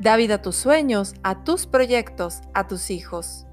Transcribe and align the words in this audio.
Da 0.00 0.16
vida 0.16 0.36
a 0.36 0.42
tus 0.42 0.54
sueños, 0.54 1.14
a 1.24 1.42
tus 1.42 1.66
proyectos, 1.66 2.42
a 2.54 2.68
tus 2.68 2.90
hijos. 2.90 3.46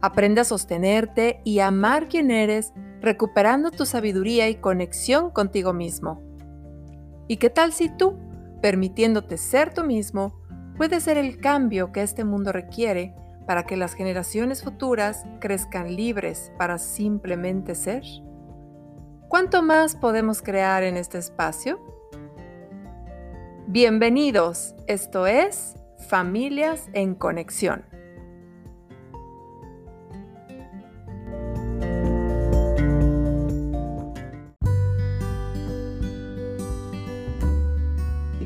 Aprende 0.00 0.40
a 0.40 0.44
sostenerte 0.44 1.42
y 1.44 1.58
amar 1.58 2.08
quien 2.08 2.30
eres, 2.30 2.72
recuperando 3.00 3.70
tu 3.70 3.84
sabiduría 3.84 4.48
y 4.48 4.54
conexión 4.54 5.30
contigo 5.30 5.74
mismo. 5.74 6.22
¿Y 7.28 7.36
qué 7.36 7.50
tal 7.50 7.74
si 7.74 7.94
tú, 7.94 8.18
permitiéndote 8.62 9.36
ser 9.36 9.74
tú 9.74 9.84
mismo, 9.84 10.40
puedes 10.78 11.02
ser 11.02 11.18
el 11.18 11.38
cambio 11.38 11.92
que 11.92 12.02
este 12.02 12.24
mundo 12.24 12.52
requiere 12.52 13.14
para 13.46 13.64
que 13.64 13.76
las 13.76 13.92
generaciones 13.92 14.62
futuras 14.62 15.24
crezcan 15.40 15.94
libres 15.94 16.52
para 16.56 16.78
simplemente 16.78 17.74
ser? 17.74 18.02
¿Cuánto 19.28 19.62
más 19.62 19.94
podemos 19.94 20.40
crear 20.40 20.84
en 20.84 20.96
este 20.96 21.18
espacio? 21.18 21.80
Bienvenidos, 23.66 24.74
esto 24.86 25.26
es 25.26 25.74
Familias 26.12 26.90
en 26.92 27.14
Conexión. 27.14 27.86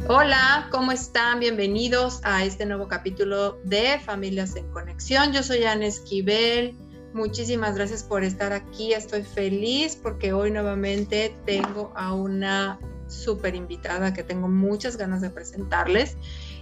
Hola, 0.06 0.68
¿cómo 0.70 0.92
están? 0.92 1.41
Bienvenidos 1.41 2.20
a 2.22 2.44
este 2.44 2.66
nuevo 2.66 2.86
capítulo 2.86 3.58
de 3.64 3.98
Familias 3.98 4.54
en 4.54 4.70
Conexión. 4.70 5.32
Yo 5.32 5.42
soy 5.42 5.64
Ana 5.64 5.86
Esquivel. 5.86 6.76
Muchísimas 7.14 7.74
gracias 7.74 8.04
por 8.04 8.22
estar 8.22 8.52
aquí. 8.52 8.92
Estoy 8.92 9.24
feliz 9.24 9.96
porque 10.00 10.32
hoy 10.32 10.52
nuevamente 10.52 11.34
tengo 11.44 11.92
a 11.96 12.14
una 12.14 12.78
súper 13.08 13.56
invitada 13.56 14.14
que 14.14 14.22
tengo 14.22 14.46
muchas 14.46 14.96
ganas 14.96 15.20
de 15.20 15.30
presentarles 15.30 16.16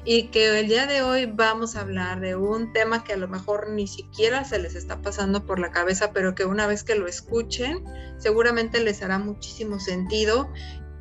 y 0.05 0.25
que 0.25 0.61
el 0.61 0.69
día 0.69 0.87
de 0.87 1.03
hoy 1.03 1.27
vamos 1.27 1.77
a 1.77 1.81
hablar 1.81 2.21
de 2.21 2.37
un 2.37 2.73
tema 2.73 3.05
que 3.05 3.15
a 3.15 3.17
lo 3.17 3.27
mejor 3.27 3.71
ni 3.71 3.87
siquiera 3.87 4.45
se 4.45 4.59
les 4.59 4.75
está 4.75 5.01
pasando 5.01 5.47
por 5.47 5.59
la 5.59 5.71
cabeza, 5.71 6.13
pero 6.13 6.35
que 6.35 6.45
una 6.45 6.67
vez 6.67 6.85
que 6.85 6.95
lo 6.95 7.07
escuchen 7.07 7.83
seguramente 8.19 8.81
les 8.81 9.03
hará 9.03 9.19
muchísimo 9.19 9.81
sentido 9.81 10.51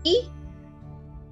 y 0.03 0.29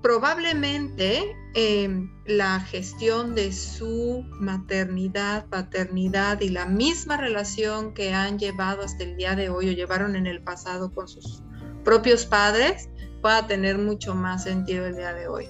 probablemente 0.02 1.36
em, 1.54 2.12
la 2.26 2.60
gestión 2.60 3.36
de 3.36 3.54
su 3.54 4.26
maternidad, 4.32 5.46
paternidad 5.48 6.42
y 6.42 6.50
la 6.50 6.66
misma 6.66 7.18
relación 7.18 7.94
que 7.94 8.14
han 8.14 8.38
llevado 8.38 8.84
hasta 8.84 9.04
el 9.04 9.16
día 9.16 9.36
de 9.36 9.50
hoy 9.50 9.70
o 9.70 9.72
llevaron 9.72 10.16
en 10.16 10.28
el 10.28 10.44
pasado 10.44 10.94
con 10.94 11.08
sus 11.08 11.42
propios 11.86 12.26
padres 12.26 12.90
pueda 13.22 13.48
tener 13.48 13.78
mucho 13.78 14.16
más 14.16 14.44
sentido 14.44 14.86
el 14.88 14.96
día 14.96 15.14
de 15.14 15.28
hoy. 15.28 15.48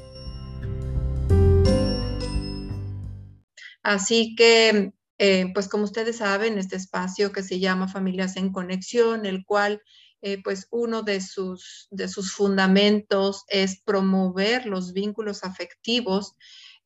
Así 3.83 4.35
que, 4.35 4.93
eh, 5.17 5.51
pues 5.53 5.67
como 5.67 5.83
ustedes 5.85 6.17
saben, 6.17 6.57
este 6.57 6.75
espacio 6.75 7.31
que 7.31 7.43
se 7.43 7.59
llama 7.59 7.87
Familias 7.87 8.37
en 8.37 8.51
Conexión, 8.51 9.25
el 9.25 9.45
cual, 9.45 9.81
eh, 10.21 10.41
pues 10.43 10.67
uno 10.71 11.01
de 11.01 11.19
sus, 11.21 11.87
de 11.91 12.07
sus 12.07 12.31
fundamentos 12.33 13.43
es 13.47 13.81
promover 13.81 14.67
los 14.67 14.93
vínculos 14.93 15.43
afectivos 15.43 16.35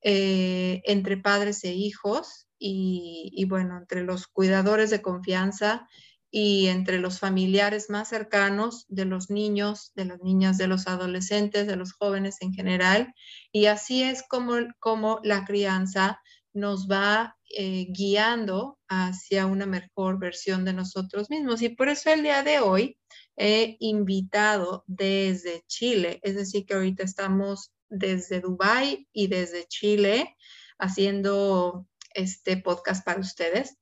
eh, 0.01 0.81
entre 0.85 1.17
padres 1.17 1.63
e 1.65 1.73
hijos 1.73 2.47
y, 2.59 3.31
y, 3.35 3.45
bueno, 3.45 3.77
entre 3.77 4.03
los 4.03 4.27
cuidadores 4.27 4.89
de 4.89 5.01
confianza 5.01 5.87
y 6.31 6.67
entre 6.67 6.99
los 6.99 7.19
familiares 7.19 7.89
más 7.89 8.09
cercanos 8.09 8.85
de 8.89 9.05
los 9.05 9.29
niños, 9.29 9.91
de 9.95 10.05
las 10.05 10.21
niñas, 10.21 10.57
de 10.57 10.67
los 10.67 10.87
adolescentes, 10.87 11.67
de 11.67 11.75
los 11.75 11.93
jóvenes 11.93 12.37
en 12.41 12.53
general. 12.53 13.13
Y 13.51 13.65
así 13.67 14.03
es 14.03 14.23
como, 14.27 14.55
como 14.79 15.19
la 15.23 15.45
crianza 15.45 16.19
nos 16.55 16.87
va 16.89 17.37
eh, 17.49 17.87
guiando 17.89 18.79
hacia 18.87 19.45
una 19.45 19.65
mejor 19.65 20.17
versión 20.19 20.63
de 20.63 20.73
nosotros 20.73 21.29
mismos. 21.29 21.61
Y 21.61 21.69
por 21.69 21.89
eso 21.89 22.11
el 22.11 22.23
día 22.23 22.43
de 22.43 22.59
hoy 22.59 22.97
he 23.35 23.75
invitado 23.79 24.85
desde 24.87 25.63
Chile, 25.67 26.19
es 26.23 26.35
decir, 26.35 26.65
que 26.65 26.73
ahorita 26.73 27.03
estamos 27.03 27.73
desde 27.89 28.39
Dubái 28.39 29.07
y 29.11 29.27
desde 29.27 29.65
Chile 29.67 30.35
haciendo 30.79 31.87
este 32.13 32.57
podcast 32.57 33.05
para 33.05 33.19
ustedes. 33.19 33.77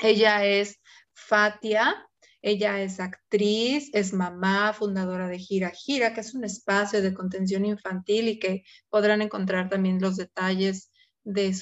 Ella 0.00 0.46
es 0.46 0.80
Fatia. 1.12 2.08
Ella 2.44 2.82
es 2.82 2.98
actriz, 2.98 3.88
es 3.92 4.12
mamá, 4.12 4.72
fundadora 4.72 5.28
de 5.28 5.38
Gira 5.38 5.70
Gira, 5.70 6.12
que 6.12 6.22
es 6.22 6.34
un 6.34 6.42
espacio 6.44 7.00
de 7.00 7.14
contención 7.14 7.64
infantil 7.64 8.26
y 8.26 8.40
que 8.40 8.64
podrán 8.88 9.22
encontrar 9.22 9.68
también 9.68 10.00
los 10.00 10.16
detalles 10.16 10.91
de, 11.24 11.54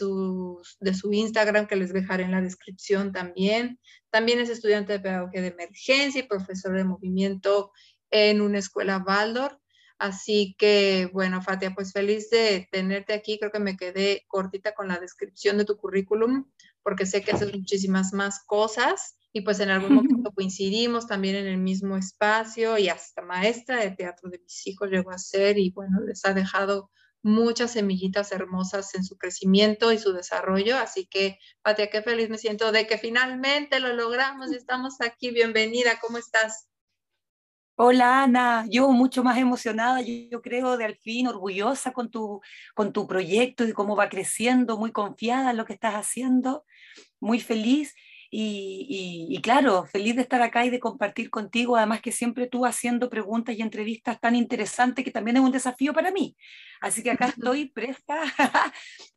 de 0.80 0.94
su 0.94 1.12
Instagram 1.12 1.66
que 1.66 1.76
les 1.76 1.92
dejaré 1.92 2.24
en 2.24 2.32
la 2.32 2.40
descripción 2.40 3.12
también. 3.12 3.78
También 4.10 4.40
es 4.40 4.48
estudiante 4.48 4.94
de 4.94 5.00
pedagogía 5.00 5.42
de 5.42 5.48
emergencia 5.48 6.20
y 6.20 6.28
profesor 6.28 6.76
de 6.76 6.84
movimiento 6.84 7.72
en 8.10 8.40
una 8.40 8.58
escuela 8.58 9.04
Waldorf. 9.06 9.56
Así 9.98 10.56
que, 10.58 11.10
bueno, 11.12 11.42
Fatia, 11.42 11.74
pues 11.74 11.92
feliz 11.92 12.30
de 12.30 12.68
tenerte 12.72 13.12
aquí. 13.12 13.38
Creo 13.38 13.52
que 13.52 13.58
me 13.58 13.76
quedé 13.76 14.24
cortita 14.28 14.74
con 14.74 14.88
la 14.88 14.98
descripción 14.98 15.58
de 15.58 15.66
tu 15.66 15.76
currículum 15.76 16.46
porque 16.82 17.06
sé 17.06 17.22
que 17.22 17.32
haces 17.32 17.54
muchísimas 17.54 18.12
más 18.12 18.42
cosas 18.44 19.16
y 19.32 19.42
pues 19.42 19.60
en 19.60 19.70
algún 19.70 19.94
momento 19.94 20.32
coincidimos 20.32 21.06
también 21.06 21.36
en 21.36 21.46
el 21.46 21.58
mismo 21.58 21.96
espacio 21.96 22.78
y 22.78 22.88
hasta 22.88 23.22
maestra 23.22 23.80
de 23.80 23.90
teatro 23.90 24.30
de 24.30 24.38
mis 24.38 24.66
hijos 24.66 24.90
llegó 24.90 25.10
a 25.10 25.18
ser 25.18 25.58
y 25.58 25.70
bueno, 25.70 26.00
les 26.00 26.24
ha 26.24 26.34
dejado 26.34 26.90
muchas 27.22 27.72
semillitas 27.72 28.32
hermosas 28.32 28.94
en 28.94 29.04
su 29.04 29.16
crecimiento 29.16 29.92
y 29.92 29.98
su 29.98 30.12
desarrollo. 30.12 30.76
Así 30.76 31.06
que, 31.06 31.38
Patia, 31.62 31.90
qué 31.90 32.02
feliz 32.02 32.30
me 32.30 32.38
siento 32.38 32.72
de 32.72 32.86
que 32.86 32.98
finalmente 32.98 33.80
lo 33.80 33.92
logramos 33.92 34.52
y 34.52 34.56
estamos 34.56 35.00
aquí. 35.00 35.30
Bienvenida, 35.30 35.98
¿cómo 36.00 36.18
estás? 36.18 36.68
Hola 37.82 38.24
Ana, 38.24 38.66
yo 38.68 38.90
mucho 38.90 39.24
más 39.24 39.38
emocionada, 39.38 40.02
yo, 40.02 40.12
yo, 40.30 40.42
creo 40.42 40.76
de 40.76 40.84
al 40.84 40.96
fin 40.96 41.28
orgullosa 41.28 41.92
con 41.92 42.10
tu, 42.10 42.42
con 42.74 42.92
tu 42.92 43.06
proyecto 43.06 43.64
y 43.64 43.72
cómo 43.72 43.96
va 43.96 44.10
creciendo, 44.10 44.76
muy 44.76 44.92
confiada 44.92 45.52
en 45.52 45.56
lo 45.56 45.64
que 45.64 45.72
estás 45.72 45.94
haciendo, 45.94 46.66
muy 47.20 47.40
feliz 47.40 47.94
y, 48.32 49.40
claro, 49.42 49.86
feliz 49.86 50.14
de 50.14 50.22
estar 50.22 50.40
acá 50.40 50.64
y 50.64 50.70
de 50.70 50.78
compartir 50.78 51.30
contigo, 51.30 51.76
además 51.76 52.00
que 52.00 52.12
siempre 52.12 52.46
tú 52.46 52.64
haciendo 52.64 53.10
preguntas 53.10 53.56
y 53.56 53.62
entrevistas 53.62 54.20
tan 54.20 54.36
interesantes 54.36 55.04
que 55.04 55.10
también 55.10 55.36
es 55.36 55.42
un 55.42 55.50
desafío 55.50 55.92
para 55.92 56.12
mí. 56.12 56.36
Así 56.80 57.02
que 57.02 57.10
acá 57.10 57.26
estoy 57.36 57.70
presta 57.70 58.22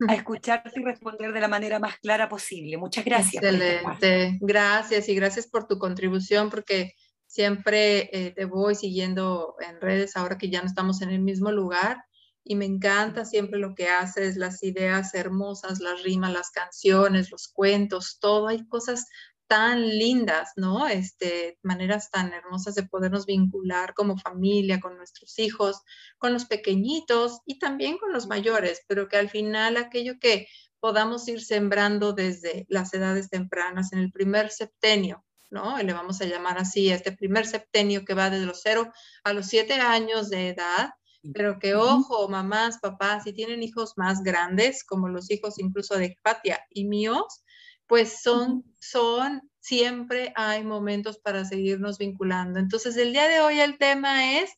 a 0.08 0.14
escucharte 0.14 0.80
y 0.80 0.84
responder 0.84 1.32
de 1.32 1.40
la 1.40 1.48
manera 1.48 1.78
más 1.78 1.98
clara 1.98 2.28
posible. 2.28 2.76
Muchas 2.76 3.04
gracias. 3.04 3.42
Este 3.42 3.76
Excelente, 3.76 4.38
gracias 4.40 5.08
y 5.08 5.14
gracias 5.14 5.46
por 5.46 5.68
tu 5.68 5.78
contribución 5.78 6.50
porque 6.50 6.94
siempre 7.26 8.10
eh, 8.12 8.32
te 8.32 8.46
voy 8.46 8.74
siguiendo 8.74 9.54
en 9.60 9.80
redes 9.80 10.16
ahora 10.16 10.38
que 10.38 10.50
ya 10.50 10.60
no 10.60 10.66
estamos 10.66 11.02
en 11.02 11.10
el 11.10 11.20
mismo 11.20 11.52
lugar 11.52 12.04
y 12.44 12.56
me 12.56 12.66
encanta 12.66 13.24
siempre 13.24 13.58
lo 13.58 13.74
que 13.74 13.88
haces, 13.88 14.36
las 14.36 14.62
ideas 14.62 15.14
hermosas, 15.14 15.80
las 15.80 16.02
rimas, 16.02 16.32
las 16.32 16.50
canciones, 16.50 17.30
los 17.30 17.48
cuentos, 17.48 18.18
todo. 18.20 18.48
Hay 18.48 18.66
cosas 18.68 19.06
tan 19.46 19.88
lindas, 19.88 20.52
¿no? 20.56 20.86
Este, 20.86 21.58
maneras 21.62 22.10
tan 22.10 22.32
hermosas 22.32 22.74
de 22.74 22.86
podernos 22.86 23.26
vincular 23.26 23.94
como 23.94 24.18
familia, 24.18 24.80
con 24.80 24.96
nuestros 24.96 25.38
hijos, 25.38 25.82
con 26.18 26.32
los 26.32 26.44
pequeñitos 26.46 27.40
y 27.46 27.58
también 27.58 27.98
con 27.98 28.12
los 28.12 28.26
mayores, 28.26 28.82
pero 28.88 29.08
que 29.08 29.16
al 29.16 29.30
final 29.30 29.76
aquello 29.76 30.14
que 30.20 30.46
podamos 30.80 31.26
ir 31.28 31.42
sembrando 31.42 32.12
desde 32.12 32.66
las 32.68 32.92
edades 32.92 33.30
tempranas, 33.30 33.92
en 33.92 34.00
el 34.00 34.12
primer 34.12 34.50
septenio, 34.50 35.24
¿no? 35.50 35.78
le 35.78 35.92
vamos 35.92 36.20
a 36.20 36.26
llamar 36.26 36.58
así, 36.58 36.90
este 36.90 37.12
primer 37.12 37.46
septenio 37.46 38.04
que 38.04 38.14
va 38.14 38.28
desde 38.28 38.46
los 38.46 38.60
0 38.62 38.92
a 39.24 39.32
los 39.32 39.46
7 39.46 39.74
años 39.74 40.28
de 40.28 40.48
edad, 40.48 40.90
pero 41.32 41.58
que 41.58 41.74
ojo, 41.74 42.28
mamás, 42.28 42.78
papás, 42.78 43.24
si 43.24 43.32
tienen 43.32 43.62
hijos 43.62 43.94
más 43.96 44.22
grandes, 44.22 44.84
como 44.84 45.08
los 45.08 45.30
hijos 45.30 45.58
incluso 45.58 45.96
de 45.96 46.16
Fatia 46.22 46.60
y 46.70 46.84
míos, 46.84 47.44
pues 47.86 48.22
son, 48.22 48.64
son, 48.80 49.50
siempre 49.60 50.32
hay 50.36 50.64
momentos 50.64 51.18
para 51.18 51.44
seguirnos 51.44 51.98
vinculando. 51.98 52.58
Entonces, 52.58 52.96
el 52.96 53.12
día 53.12 53.28
de 53.28 53.40
hoy 53.40 53.60
el 53.60 53.78
tema 53.78 54.38
es 54.40 54.50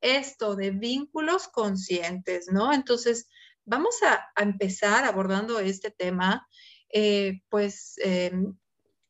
esto 0.00 0.56
de 0.56 0.70
vínculos 0.70 1.48
conscientes, 1.48 2.48
¿no? 2.52 2.72
Entonces, 2.72 3.28
vamos 3.64 3.94
a, 4.02 4.24
empezar 4.40 5.04
abordando 5.04 5.58
este 5.60 5.90
tema, 5.90 6.46
eh, 6.92 7.40
pues 7.48 7.94
em, 7.98 8.56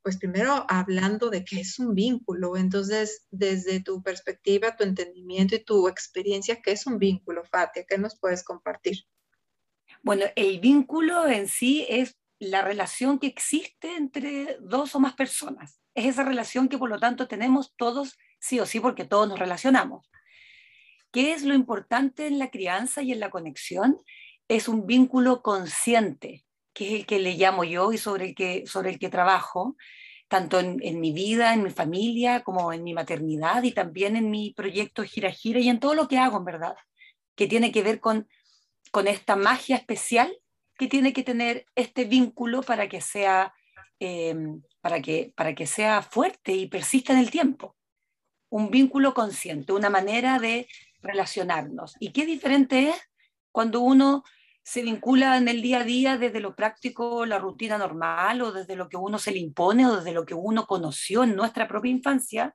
pues 0.02 0.18
primero 0.18 0.66
hablando 0.68 1.30
de 1.30 1.44
qué 1.44 1.60
es 1.60 1.78
un 1.78 1.94
vínculo. 1.94 2.56
Entonces, 2.56 3.26
desde 3.30 3.80
tu 3.80 4.02
perspectiva, 4.02 4.76
tu 4.76 4.84
entendimiento 4.84 5.54
y 5.54 5.64
tu 5.64 5.88
experiencia, 5.88 6.60
¿qué 6.60 6.72
es 6.72 6.86
un 6.86 6.98
vínculo, 6.98 7.44
Fatia? 7.44 7.84
¿Qué 7.88 7.98
nos 7.98 8.18
puedes 8.18 8.42
compartir? 8.42 9.04
Bueno, 10.02 10.24
el 10.34 10.58
vínculo 10.60 11.28
en 11.28 11.48
sí 11.48 11.86
es 11.88 12.18
la 12.38 12.62
relación 12.62 13.20
que 13.20 13.28
existe 13.28 13.96
entre 13.96 14.58
dos 14.60 14.94
o 14.96 15.00
más 15.00 15.14
personas. 15.14 15.80
Es 15.94 16.06
esa 16.06 16.24
relación 16.24 16.68
que 16.68 16.78
por 16.78 16.90
lo 16.90 16.98
tanto 16.98 17.28
tenemos 17.28 17.74
todos 17.76 18.18
sí 18.40 18.58
o 18.58 18.66
sí 18.66 18.80
porque 18.80 19.04
todos 19.04 19.28
nos 19.28 19.38
relacionamos. 19.38 20.10
¿Qué 21.12 21.34
es 21.34 21.44
lo 21.44 21.54
importante 21.54 22.26
en 22.26 22.38
la 22.38 22.50
crianza 22.50 23.02
y 23.02 23.12
en 23.12 23.20
la 23.20 23.30
conexión? 23.30 23.98
Es 24.48 24.66
un 24.66 24.86
vínculo 24.86 25.42
consciente, 25.42 26.44
que 26.72 26.86
es 26.86 27.00
el 27.00 27.06
que 27.06 27.18
le 27.18 27.34
llamo 27.34 27.64
yo 27.64 27.92
y 27.92 27.98
sobre 27.98 28.26
el 28.26 28.34
que, 28.34 28.66
sobre 28.66 28.90
el 28.90 28.98
que 28.98 29.08
trabajo, 29.08 29.76
tanto 30.28 30.60
en, 30.60 31.00
mi 31.00 31.12
vida, 31.12 31.52
en 31.52 31.62
mi 31.62 31.70
familia, 31.70 32.42
como 32.42 32.72
en 32.72 32.82
mi 32.82 32.94
maternidad 32.94 33.62
y 33.64 33.72
también 33.72 34.16
en 34.16 34.30
mi 34.30 34.54
proyecto 34.54 35.02
Gira 35.02 35.30
Gira 35.30 35.60
y 35.60 35.68
en 35.68 35.78
todo 35.78 35.94
lo 35.94 36.08
que 36.08 36.18
hago, 36.18 36.38
en 36.38 36.44
verdad, 36.46 36.74
que 37.34 37.46
tiene 37.46 37.70
que 37.70 37.82
ver 37.82 38.00
con, 38.00 38.28
con 38.90 39.08
esta 39.08 39.36
magia 39.36 39.76
especial 39.76 40.34
que 40.78 40.88
tiene 40.88 41.12
que 41.12 41.22
tener 41.22 41.66
este 41.74 42.06
vínculo 42.06 42.62
para 42.62 42.88
que 42.88 43.02
sea, 43.02 43.52
eh, 44.00 44.34
para 44.80 45.02
que, 45.02 45.32
para 45.36 45.54
que 45.54 45.66
sea 45.66 46.00
fuerte 46.00 46.52
y 46.52 46.66
persista 46.66 47.12
en 47.12 47.18
el 47.18 47.30
tiempo. 47.30 47.76
Un 48.48 48.70
vínculo 48.70 49.12
consciente, 49.12 49.72
una 49.72 49.90
manera 49.90 50.38
de 50.38 50.66
relacionarnos. 51.02 51.96
¿Y 52.00 52.12
qué 52.12 52.24
diferente 52.24 52.88
es 52.88 52.96
cuando 53.50 53.80
uno 53.80 54.24
se 54.62 54.82
vincula 54.82 55.36
en 55.36 55.48
el 55.48 55.60
día 55.60 55.80
a 55.80 55.84
día 55.84 56.18
desde 56.18 56.40
lo 56.40 56.54
práctico, 56.54 57.26
la 57.26 57.38
rutina 57.38 57.78
normal, 57.78 58.42
o 58.42 58.52
desde 58.52 58.76
lo 58.76 58.88
que 58.88 58.96
uno 58.96 59.18
se 59.18 59.32
le 59.32 59.38
impone, 59.38 59.86
o 59.86 59.96
desde 59.96 60.12
lo 60.12 60.24
que 60.24 60.34
uno 60.34 60.66
conoció 60.66 61.24
en 61.24 61.34
nuestra 61.34 61.66
propia 61.66 61.90
infancia, 61.90 62.54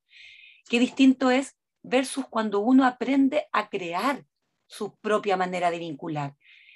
qué 0.70 0.80
distinto 0.80 1.32
es 1.32 1.58
versus 1.84 2.26
cuando 2.30 2.60
uno 2.60 2.86
aprende 2.86 3.48
a 3.52 3.70
crear 3.70 4.26
su 4.68 4.98
propia 4.98 5.38
manera 5.38 5.72
de 5.72 5.80
vincular, 5.80 6.36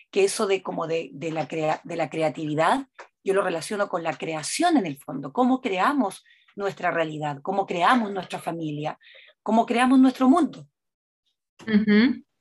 que 0.10 0.24
eso 0.24 0.48
de 0.48 0.62
como 0.62 0.88
de, 0.88 1.10
de 1.14 1.32
la, 1.32 1.48
de 1.84 1.96
la 1.96 2.10
creatividad, 2.10 2.88
yo 3.24 3.34
lo 3.34 3.42
relaciono 3.42 3.88
con 3.88 4.04
la 4.04 4.18
creación 4.18 4.78
en 4.78 4.86
el 4.86 4.98
fondo, 4.98 5.32
cómo 5.32 5.62
creamos 5.62 6.24
nuestra 6.56 6.92
realidad, 6.92 7.40
cómo 7.42 7.66
creamos 7.66 8.12
nuestra 8.12 8.40
familia, 8.40 8.98
cómo 9.44 9.66
creamos 9.66 10.00
nuestro 10.00 10.30
mundo. 10.30 10.68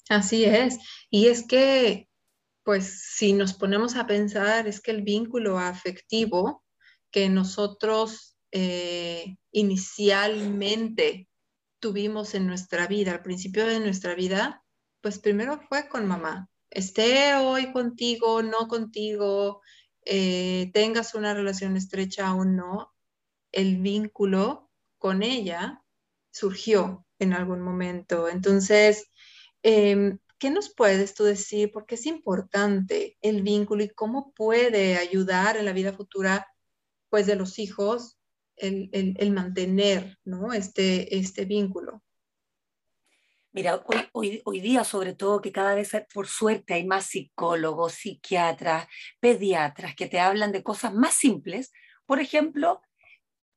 Así 0.08 0.44
es. 0.44 0.78
Y 1.08 1.28
es 1.28 1.46
que, 1.46 2.08
pues, 2.70 3.02
si 3.16 3.32
nos 3.32 3.54
ponemos 3.54 3.96
a 3.96 4.06
pensar, 4.06 4.68
es 4.68 4.80
que 4.80 4.92
el 4.92 5.02
vínculo 5.02 5.58
afectivo 5.58 6.62
que 7.10 7.28
nosotros 7.28 8.36
eh, 8.52 9.38
inicialmente 9.50 11.28
tuvimos 11.80 12.36
en 12.36 12.46
nuestra 12.46 12.86
vida, 12.86 13.10
al 13.10 13.22
principio 13.22 13.66
de 13.66 13.80
nuestra 13.80 14.14
vida, 14.14 14.62
pues 15.00 15.18
primero 15.18 15.60
fue 15.68 15.88
con 15.88 16.06
mamá. 16.06 16.48
Esté 16.70 17.34
hoy 17.34 17.72
contigo, 17.72 18.40
no 18.40 18.68
contigo, 18.68 19.62
eh, 20.04 20.70
tengas 20.72 21.16
una 21.16 21.34
relación 21.34 21.76
estrecha 21.76 22.32
o 22.36 22.44
no, 22.44 22.94
el 23.50 23.78
vínculo 23.78 24.70
con 24.98 25.24
ella 25.24 25.82
surgió 26.30 27.04
en 27.18 27.32
algún 27.32 27.62
momento. 27.62 28.28
Entonces, 28.28 29.10
Em, 29.62 30.18
¿Qué 30.40 30.50
nos 30.50 30.74
puedes 30.74 31.12
tú 31.12 31.24
decir? 31.24 31.70
Porque 31.70 31.96
es 31.96 32.06
importante 32.06 33.18
el 33.20 33.42
vínculo 33.42 33.84
y 33.84 33.90
cómo 33.90 34.32
puede 34.32 34.96
ayudar 34.96 35.58
en 35.58 35.66
la 35.66 35.74
vida 35.74 35.92
futura 35.92 36.48
pues, 37.10 37.26
de 37.26 37.36
los 37.36 37.58
hijos 37.58 38.18
el, 38.56 39.32
mantener 39.32 40.18
¿no? 40.24 40.54
este, 40.54 41.18
este 41.18 41.44
vínculo. 41.44 42.02
Mira, 43.52 43.84
hoy, 44.12 44.40
hoy, 44.44 44.60
día 44.60 44.82
sobre 44.82 45.14
todo 45.14 45.42
que 45.42 45.52
cada 45.52 45.74
vez, 45.74 45.90
por 46.14 46.26
suerte, 46.26 46.72
hay 46.72 46.86
más 46.86 47.04
psicólogos, 47.04 47.92
psiquiatras, 47.92 48.86
pediatras 49.20 49.94
que 49.94 50.06
te 50.06 50.20
hablan 50.20 50.52
de 50.52 50.62
cosas 50.62 50.94
más 50.94 51.14
simples, 51.14 51.70
por 52.06 52.18
ejemplo, 52.18 52.80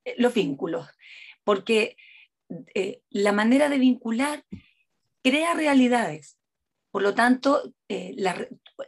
eh, 0.04 0.16
los 0.18 0.34
vínculos, 0.34 0.86
porque 1.44 1.96
eh, 2.74 3.00
la 3.08 3.32
manera 3.32 3.70
de 3.70 3.78
vincular 3.78 4.44
crea 5.22 5.54
realidades. 5.54 6.36
Por 6.94 7.02
lo 7.02 7.12
tanto, 7.12 7.74
eh, 7.88 8.14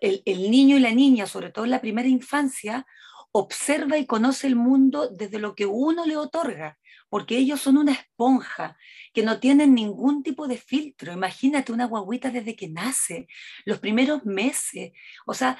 el, 0.00 0.50
niño 0.52 0.76
y 0.76 0.78
la 0.78 0.92
niña, 0.92 1.26
sobre 1.26 1.50
todo 1.50 1.64
en 1.64 1.72
la 1.72 1.80
primera 1.80 2.06
infancia, 2.06 2.86
observa 3.32 3.98
y 3.98 4.06
conoce 4.06 4.46
el 4.46 4.54
mundo 4.54 5.08
desde 5.08 5.40
lo 5.40 5.56
que 5.56 5.66
uno 5.66 6.06
le 6.06 6.16
otorga, 6.16 6.78
porque 7.08 7.36
ellos 7.36 7.60
son 7.60 7.78
una 7.78 7.94
esponja 7.94 8.78
que 9.12 9.24
no 9.24 9.40
tienen 9.40 9.74
ningún 9.74 10.22
tipo 10.22 10.46
de 10.46 10.56
filtro. 10.56 11.12
Imagínate 11.12 11.72
una 11.72 11.86
guaguita 11.86 12.30
desde 12.30 12.54
que 12.54 12.68
nace, 12.68 13.26
los 13.64 13.80
primeros 13.80 14.24
meses, 14.24 14.92
o 15.26 15.34
sea, 15.34 15.58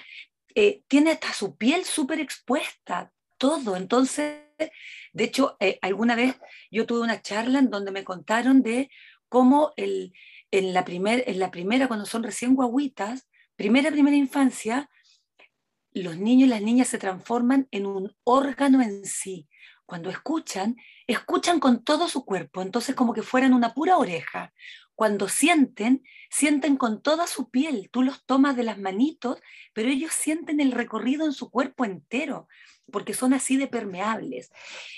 eh, 0.54 0.84
tiene 0.86 1.10
hasta 1.10 1.32
su 1.32 1.56
piel 1.56 1.84
súper 1.84 2.20
expuesta, 2.20 3.10
todo. 3.38 3.74
Entonces, 3.74 4.44
de 5.12 5.24
hecho, 5.24 5.56
eh, 5.58 5.80
alguna 5.82 6.14
vez 6.14 6.36
yo 6.70 6.86
tuve 6.86 7.00
una 7.00 7.20
charla 7.20 7.58
en 7.58 7.70
donde 7.70 7.90
me 7.90 8.04
contaron 8.04 8.62
de 8.62 8.88
cómo 9.28 9.72
el, 9.76 10.12
en 10.58 10.72
la, 10.72 10.84
primer, 10.84 11.24
en 11.26 11.38
la 11.38 11.50
primera, 11.50 11.88
cuando 11.88 12.06
son 12.06 12.22
recién 12.22 12.54
guaguitas, 12.54 13.28
primera, 13.56 13.90
primera 13.90 14.16
infancia, 14.16 14.88
los 15.92 16.18
niños 16.18 16.46
y 16.46 16.50
las 16.50 16.62
niñas 16.62 16.88
se 16.88 16.98
transforman 16.98 17.68
en 17.70 17.86
un 17.86 18.14
órgano 18.24 18.82
en 18.82 19.04
sí. 19.04 19.48
Cuando 19.86 20.10
escuchan, 20.10 20.76
escuchan 21.06 21.60
con 21.60 21.84
todo 21.84 22.08
su 22.08 22.24
cuerpo, 22.24 22.60
entonces 22.60 22.94
como 22.94 23.14
que 23.14 23.22
fueran 23.22 23.54
una 23.54 23.72
pura 23.72 23.96
oreja. 23.96 24.52
Cuando 24.94 25.28
sienten, 25.28 26.02
sienten 26.30 26.76
con 26.76 27.02
toda 27.02 27.26
su 27.26 27.50
piel. 27.50 27.88
Tú 27.92 28.02
los 28.02 28.24
tomas 28.24 28.56
de 28.56 28.64
las 28.64 28.78
manitos, 28.78 29.40
pero 29.72 29.88
ellos 29.88 30.12
sienten 30.12 30.60
el 30.60 30.72
recorrido 30.72 31.24
en 31.24 31.32
su 31.32 31.50
cuerpo 31.50 31.84
entero, 31.84 32.48
porque 32.90 33.14
son 33.14 33.32
así 33.32 33.56
de 33.56 33.68
permeables. 33.68 34.50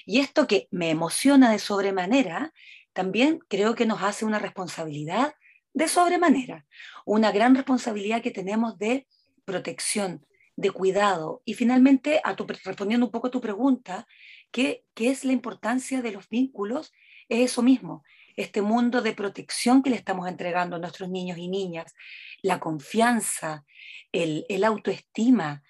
Y 0.06 0.20
esto 0.20 0.46
que 0.46 0.68
me 0.70 0.90
emociona 0.90 1.50
de 1.50 1.58
sobremanera 1.58 2.52
también 2.92 3.40
creo 3.48 3.74
que 3.74 3.86
nos 3.86 4.02
hace 4.02 4.24
una 4.24 4.38
responsabilidad 4.38 5.34
de 5.78 5.86
sobremanera, 5.86 6.66
una 7.06 7.30
gran 7.30 7.54
responsabilidad 7.54 8.20
que 8.20 8.32
tenemos 8.32 8.78
de 8.78 9.06
protección, 9.44 10.26
de 10.56 10.72
cuidado. 10.72 11.40
Y 11.44 11.54
finalmente, 11.54 12.20
a 12.24 12.34
tu, 12.34 12.48
respondiendo 12.64 13.06
un 13.06 13.12
poco 13.12 13.28
a 13.28 13.30
tu 13.30 13.40
pregunta, 13.40 14.08
¿qué, 14.50 14.84
¿qué 14.94 15.10
es 15.10 15.24
la 15.24 15.32
importancia 15.32 16.02
de 16.02 16.10
los 16.10 16.28
vínculos? 16.28 16.92
Es 17.28 17.52
eso 17.52 17.62
mismo, 17.62 18.02
este 18.34 18.60
mundo 18.60 19.02
de 19.02 19.12
protección 19.12 19.84
que 19.84 19.90
le 19.90 19.96
estamos 19.96 20.26
entregando 20.26 20.74
a 20.74 20.80
nuestros 20.80 21.10
niños 21.10 21.38
y 21.38 21.46
niñas, 21.46 21.94
la 22.42 22.58
confianza, 22.58 23.64
el, 24.10 24.46
el 24.48 24.64
autoestima, 24.64 25.62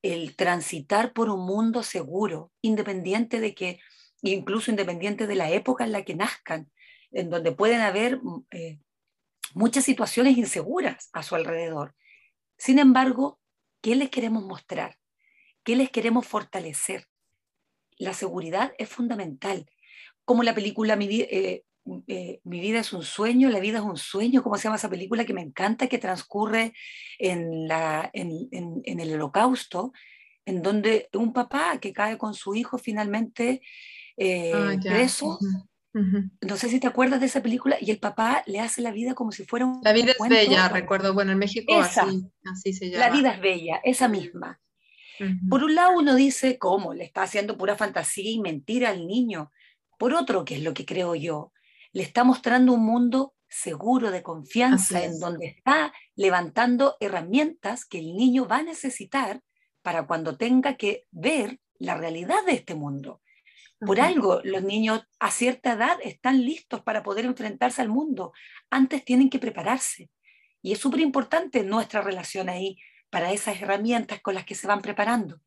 el 0.00 0.36
transitar 0.36 1.12
por 1.12 1.28
un 1.28 1.44
mundo 1.44 1.82
seguro, 1.82 2.52
independiente 2.62 3.40
de 3.40 3.52
que, 3.52 3.80
incluso 4.22 4.70
independiente 4.70 5.26
de 5.26 5.34
la 5.34 5.50
época 5.50 5.82
en 5.82 5.90
la 5.90 6.04
que 6.04 6.14
nazcan, 6.14 6.70
en 7.10 7.30
donde 7.30 7.50
pueden 7.50 7.80
haber 7.80 8.22
mm, 8.22 8.46
eh, 8.52 8.78
muchas 9.54 9.84
situaciones 9.84 10.36
inseguras 10.36 11.10
a 11.12 11.22
su 11.22 11.34
alrededor. 11.34 11.94
Sin 12.56 12.78
embargo, 12.78 13.38
¿qué 13.80 13.94
les 13.94 14.10
queremos 14.10 14.44
mostrar? 14.44 14.98
¿Qué 15.62 15.76
les 15.76 15.90
queremos 15.90 16.26
fortalecer? 16.26 17.06
La 17.98 18.12
seguridad 18.12 18.72
es 18.78 18.88
fundamental. 18.88 19.66
Como 20.24 20.42
la 20.42 20.54
película 20.54 20.96
Mi, 20.96 21.20
eh, 21.20 21.64
eh, 22.06 22.40
Mi 22.44 22.60
vida 22.60 22.80
es 22.80 22.92
un 22.92 23.02
sueño, 23.02 23.48
la 23.48 23.60
vida 23.60 23.78
es 23.78 23.84
un 23.84 23.96
sueño, 23.96 24.42
¿cómo 24.42 24.56
se 24.56 24.64
llama 24.64 24.76
esa 24.76 24.90
película 24.90 25.24
que 25.24 25.34
me 25.34 25.42
encanta, 25.42 25.86
que 25.86 25.98
transcurre 25.98 26.72
en, 27.18 27.68
la, 27.68 28.10
en, 28.12 28.48
en, 28.50 29.00
el 29.00 29.14
holocausto, 29.14 29.92
en 30.44 30.62
donde 30.62 31.08
un 31.12 31.32
papá 31.32 31.78
que 31.80 31.92
cae 31.92 32.18
con 32.18 32.34
su 32.34 32.54
hijo 32.54 32.78
finalmente 32.78 33.60
ah, 34.54 34.74
preso. 34.82 35.38
No 36.42 36.56
sé 36.56 36.68
si 36.68 36.78
te 36.78 36.86
acuerdas 36.86 37.20
de 37.20 37.26
esa 37.26 37.42
película 37.42 37.78
y 37.80 37.90
el 37.90 37.98
papá 37.98 38.42
le 38.46 38.60
hace 38.60 38.82
la 38.82 38.90
vida 38.90 39.14
como 39.14 39.32
si 39.32 39.44
fuera 39.44 39.64
un. 39.64 39.80
La 39.82 39.92
vida 39.92 40.12
es 40.12 40.28
bella, 40.28 40.68
recuerdo. 40.68 41.14
Bueno, 41.14 41.32
en 41.32 41.38
México 41.38 41.80
así, 41.80 42.72
se 42.72 42.90
llama. 42.90 43.06
La 43.06 43.10
vida 43.10 43.32
es 43.32 43.40
bella, 43.40 43.80
esa 43.82 44.08
misma. 44.08 44.60
Por 45.48 45.64
un 45.64 45.74
lado, 45.74 45.96
uno 45.96 46.14
dice, 46.14 46.58
¿cómo? 46.58 46.92
Le 46.92 47.04
está 47.04 47.22
haciendo 47.22 47.56
pura 47.56 47.76
fantasía 47.76 48.30
y 48.30 48.38
mentira 48.38 48.90
al 48.90 49.06
niño. 49.06 49.50
Por 49.98 50.12
otro, 50.12 50.44
que 50.44 50.56
es 50.56 50.62
lo 50.62 50.74
que 50.74 50.84
creo 50.84 51.14
yo, 51.14 51.52
le 51.92 52.02
está 52.02 52.22
mostrando 52.22 52.74
un 52.74 52.84
mundo 52.84 53.34
seguro, 53.48 54.10
de 54.10 54.22
confianza, 54.22 55.04
en 55.04 55.18
donde 55.18 55.46
está 55.46 55.94
levantando 56.14 56.96
herramientas 57.00 57.86
que 57.86 57.98
el 57.98 58.14
niño 58.14 58.46
va 58.46 58.58
a 58.58 58.62
necesitar 58.62 59.40
para 59.80 60.06
cuando 60.06 60.36
tenga 60.36 60.76
que 60.76 61.06
ver 61.10 61.60
la 61.78 61.96
realidad 61.96 62.44
de 62.44 62.52
este 62.52 62.74
mundo. 62.74 63.22
Por 63.78 64.00
algo, 64.00 64.40
los 64.42 64.62
niños 64.62 65.02
a 65.20 65.30
cierta 65.30 65.72
edad 65.72 65.98
están 66.02 66.44
listos 66.44 66.82
para 66.82 67.02
poder 67.02 67.26
enfrentarse 67.26 67.82
al 67.82 67.88
mundo. 67.88 68.32
Antes 68.70 69.04
tienen 69.04 69.28
que 69.28 69.38
prepararse. 69.38 70.10
Y 70.62 70.72
es 70.72 70.78
súper 70.78 71.00
importante 71.00 71.62
nuestra 71.62 72.00
relación 72.00 72.48
ahí 72.48 72.78
para 73.10 73.32
esas 73.32 73.60
herramientas 73.60 74.20
con 74.20 74.34
las 74.34 74.44
que 74.44 74.54
se 74.54 74.66
van 74.66 74.80
preparando. 74.80 75.40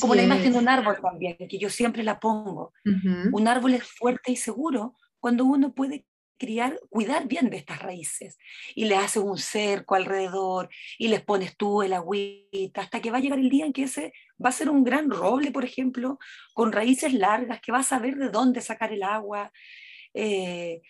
Como 0.00 0.14
la 0.14 0.22
imagen 0.22 0.52
de 0.52 0.58
un 0.58 0.68
árbol 0.68 0.98
también, 1.00 1.36
que 1.48 1.58
yo 1.58 1.70
siempre 1.70 2.02
la 2.02 2.18
pongo. 2.18 2.72
Un 3.32 3.48
árbol 3.48 3.74
es 3.74 3.84
fuerte 3.84 4.32
y 4.32 4.36
seguro 4.36 4.96
cuando 5.20 5.44
uno 5.44 5.74
puede 5.74 6.06
criar, 6.38 6.78
cuidar 6.88 7.26
bien 7.26 7.50
de 7.50 7.56
estas 7.56 7.82
raíces 7.82 8.38
y 8.74 8.84
le 8.84 8.96
haces 8.96 9.22
un 9.22 9.38
cerco 9.38 9.94
alrededor 9.94 10.68
y 10.98 11.08
les 11.08 11.22
pones 11.22 11.56
tú 11.56 11.82
el 11.82 11.92
agüita 11.92 12.82
hasta 12.82 13.00
que 13.00 13.10
va 13.10 13.18
a 13.18 13.20
llegar 13.20 13.38
el 13.38 13.50
día 13.50 13.66
en 13.66 13.72
que 13.72 13.84
ese 13.84 14.12
va 14.44 14.50
a 14.50 14.52
ser 14.52 14.70
un 14.70 14.84
gran 14.84 15.10
roble, 15.10 15.50
por 15.50 15.64
ejemplo, 15.64 16.18
con 16.54 16.72
raíces 16.72 17.12
largas 17.12 17.60
que 17.60 17.72
va 17.72 17.80
a 17.80 17.84
saber 17.84 18.16
de 18.16 18.30
dónde 18.30 18.60
sacar 18.60 18.92
el 18.92 19.02
agua. 19.02 19.52
Eh, 20.14 20.80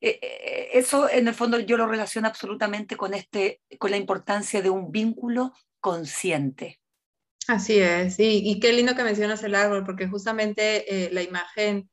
eh, 0.00 0.18
eh, 0.22 0.68
eso 0.72 1.10
en 1.10 1.28
el 1.28 1.34
fondo 1.34 1.58
yo 1.58 1.76
lo 1.76 1.86
relaciono 1.86 2.28
absolutamente 2.28 2.96
con, 2.96 3.14
este, 3.14 3.60
con 3.78 3.90
la 3.90 3.96
importancia 3.96 4.62
de 4.62 4.70
un 4.70 4.90
vínculo 4.90 5.52
consciente. 5.80 6.80
Así 7.48 7.78
es, 7.78 8.16
y 8.18 8.60
qué 8.60 8.72
lindo 8.72 8.94
que 8.94 9.02
mencionas 9.02 9.42
el 9.42 9.56
árbol, 9.56 9.84
porque 9.84 10.06
justamente 10.06 11.10
la 11.10 11.22
imagen 11.22 11.90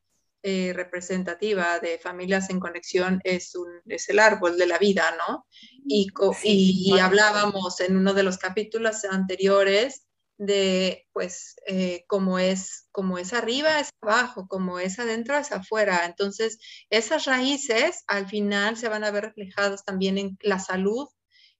eh, 0.50 0.72
representativa 0.74 1.78
de 1.80 2.00
familias 2.00 2.50
en 2.50 2.62
conexión 2.62 3.20
es, 3.26 3.54
un, 3.54 3.68
es 3.86 4.08
el 4.08 4.18
árbol 4.18 4.58
de 4.58 4.66
la 4.66 4.78
vida, 4.78 5.04
¿no? 5.18 5.46
Y, 5.86 6.08
y, 6.44 6.98
hablábamos 7.00 7.82
en 7.82 7.98
uno 7.98 8.14
de 8.14 8.24
los 8.24 8.38
capítulos 8.38 9.04
anteriores 9.04 10.07
de, 10.38 11.08
pues, 11.14 11.56
eh, 11.68 12.06
cómo 12.08 12.40
es, 12.40 12.88
como 12.92 13.18
es 13.18 13.34
arriba, 13.34 13.80
es 13.80 13.90
abajo, 14.02 14.48
como 14.48 14.80
es 14.80 15.00
adentro, 15.00 15.38
es 15.38 15.52
afuera. 15.52 16.06
Entonces, 16.06 16.60
esas 16.90 17.26
raíces 17.26 18.04
al 18.08 18.28
final 18.28 18.78
se 18.78 18.90
van 18.90 19.04
a 19.04 19.12
ver 19.12 19.26
reflejadas 19.26 19.84
también 19.84 20.18
en 20.18 20.38
la 20.42 20.60
salud, 20.60 21.08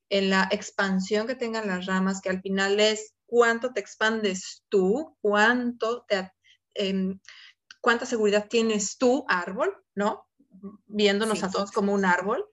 en 0.10 0.30
la 0.30 0.48
expansión 0.52 1.28
que 1.28 1.36
tengan 1.36 1.68
las 1.68 1.86
ramas, 1.86 2.22
que 2.22 2.30
al 2.30 2.42
final 2.42 2.80
es 2.80 3.14
cuánto 3.26 3.74
te 3.74 3.80
expandes 3.82 4.64
tú, 4.70 5.18
cuánto 5.22 6.06
te... 6.08 6.32
Em, 6.76 7.20
cuánta 7.82 8.06
seguridad 8.06 8.48
tienes 8.50 8.98
tú, 8.98 9.26
árbol, 9.30 9.74
¿no? 9.96 10.28
Viéndonos 10.88 11.44
a 11.44 11.50
todos 11.50 11.72
como 11.72 11.94
un 11.94 12.06
árbol. 12.06 12.46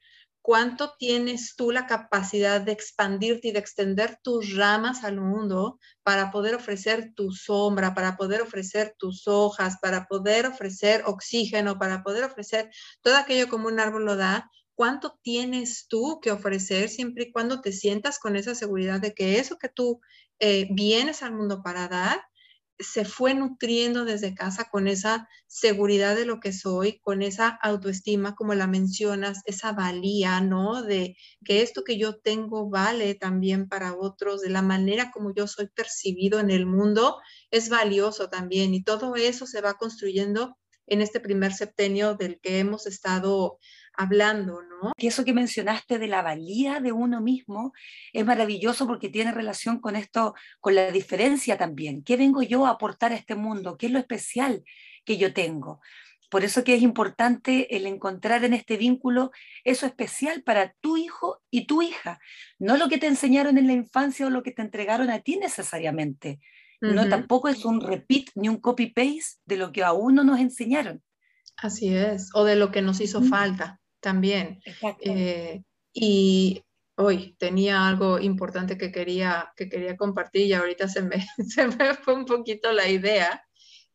¿Cuánto 0.46 0.92
tienes 0.98 1.56
tú 1.56 1.70
la 1.70 1.86
capacidad 1.86 2.60
de 2.60 2.72
expandirte 2.72 3.48
y 3.48 3.52
de 3.52 3.60
extender 3.60 4.18
tus 4.22 4.54
ramas 4.54 5.02
al 5.02 5.18
mundo 5.18 5.78
para 6.02 6.30
poder 6.30 6.54
ofrecer 6.54 7.14
tu 7.14 7.32
sombra, 7.32 7.94
para 7.94 8.18
poder 8.18 8.42
ofrecer 8.42 8.94
tus 8.98 9.26
hojas, 9.26 9.78
para 9.80 10.04
poder 10.04 10.44
ofrecer 10.44 11.02
oxígeno, 11.06 11.78
para 11.78 12.02
poder 12.02 12.24
ofrecer 12.24 12.70
todo 13.00 13.16
aquello 13.16 13.48
como 13.48 13.68
un 13.68 13.80
árbol 13.80 14.04
lo 14.04 14.16
da? 14.16 14.50
¿Cuánto 14.74 15.18
tienes 15.22 15.86
tú 15.88 16.20
que 16.20 16.30
ofrecer 16.30 16.90
siempre 16.90 17.24
y 17.24 17.32
cuando 17.32 17.62
te 17.62 17.72
sientas 17.72 18.18
con 18.18 18.36
esa 18.36 18.54
seguridad 18.54 19.00
de 19.00 19.14
que 19.14 19.38
eso 19.38 19.56
que 19.56 19.70
tú 19.70 20.02
eh, 20.40 20.68
vienes 20.70 21.22
al 21.22 21.32
mundo 21.32 21.62
para 21.62 21.88
dar 21.88 22.22
se 22.78 23.04
fue 23.04 23.34
nutriendo 23.34 24.04
desde 24.04 24.34
casa 24.34 24.68
con 24.70 24.88
esa 24.88 25.28
seguridad 25.46 26.16
de 26.16 26.26
lo 26.26 26.40
que 26.40 26.52
soy, 26.52 26.98
con 27.00 27.22
esa 27.22 27.48
autoestima, 27.48 28.34
como 28.34 28.54
la 28.54 28.66
mencionas, 28.66 29.42
esa 29.46 29.72
valía, 29.72 30.40
¿no? 30.40 30.82
De 30.82 31.16
que 31.44 31.62
esto 31.62 31.84
que 31.84 31.98
yo 31.98 32.18
tengo 32.18 32.68
vale 32.68 33.14
también 33.14 33.68
para 33.68 33.94
otros, 33.96 34.40
de 34.40 34.50
la 34.50 34.62
manera 34.62 35.10
como 35.12 35.32
yo 35.34 35.46
soy 35.46 35.68
percibido 35.68 36.40
en 36.40 36.50
el 36.50 36.66
mundo, 36.66 37.18
es 37.50 37.68
valioso 37.68 38.28
también. 38.28 38.74
Y 38.74 38.82
todo 38.82 39.14
eso 39.16 39.46
se 39.46 39.60
va 39.60 39.74
construyendo 39.74 40.56
en 40.86 41.00
este 41.00 41.20
primer 41.20 41.52
septenio 41.52 42.14
del 42.14 42.40
que 42.40 42.58
hemos 42.58 42.86
estado 42.86 43.58
hablando, 43.96 44.62
¿no? 44.62 44.92
Que 44.96 45.08
eso 45.08 45.24
que 45.24 45.32
mencionaste 45.32 45.98
de 45.98 46.08
la 46.08 46.22
valía 46.22 46.80
de 46.80 46.92
uno 46.92 47.20
mismo 47.20 47.72
es 48.12 48.24
maravilloso 48.24 48.86
porque 48.86 49.08
tiene 49.08 49.32
relación 49.32 49.80
con 49.80 49.96
esto, 49.96 50.34
con 50.60 50.74
la 50.74 50.90
diferencia 50.90 51.56
también. 51.56 52.02
¿Qué 52.02 52.16
vengo 52.16 52.42
yo 52.42 52.66
a 52.66 52.70
aportar 52.70 53.12
a 53.12 53.16
este 53.16 53.34
mundo? 53.34 53.76
¿Qué 53.76 53.86
es 53.86 53.92
lo 53.92 53.98
especial 53.98 54.64
que 55.04 55.16
yo 55.16 55.32
tengo? 55.32 55.80
Por 56.30 56.42
eso 56.42 56.64
que 56.64 56.74
es 56.74 56.82
importante 56.82 57.76
el 57.76 57.86
encontrar 57.86 58.44
en 58.44 58.54
este 58.54 58.76
vínculo 58.76 59.30
eso 59.62 59.86
especial 59.86 60.42
para 60.42 60.74
tu 60.80 60.96
hijo 60.96 61.40
y 61.50 61.66
tu 61.66 61.80
hija, 61.82 62.18
no 62.58 62.76
lo 62.76 62.88
que 62.88 62.98
te 62.98 63.06
enseñaron 63.06 63.56
en 63.56 63.68
la 63.68 63.74
infancia 63.74 64.26
o 64.26 64.30
lo 64.30 64.42
que 64.42 64.50
te 64.50 64.62
entregaron 64.62 65.10
a 65.10 65.20
ti 65.20 65.36
necesariamente. 65.36 66.40
No 66.80 67.08
tampoco 67.08 67.48
es 67.48 67.64
un 67.64 67.80
repeat 67.80 68.26
ni 68.34 68.50
un 68.50 68.58
copy 68.58 68.88
paste 68.88 69.40
de 69.46 69.56
lo 69.56 69.72
que 69.72 69.84
a 69.84 69.92
uno 69.92 70.22
nos 70.22 70.38
enseñaron. 70.38 71.02
Así 71.56 71.94
es, 71.94 72.28
o 72.34 72.44
de 72.44 72.56
lo 72.56 72.70
que 72.72 72.82
nos 72.82 73.00
hizo 73.00 73.22
falta 73.22 73.80
también. 74.04 74.60
Eh, 75.00 75.62
y 75.94 76.62
hoy 76.96 77.34
tenía 77.38 77.88
algo 77.88 78.20
importante 78.20 78.76
que 78.76 78.92
quería, 78.92 79.50
que 79.56 79.68
quería 79.70 79.96
compartir 79.96 80.46
y 80.46 80.52
ahorita 80.52 80.88
se 80.88 81.02
me, 81.02 81.26
se 81.48 81.66
me 81.66 81.94
fue 81.94 82.14
un 82.14 82.26
poquito 82.26 82.70
la 82.70 82.86
idea. 82.88 83.42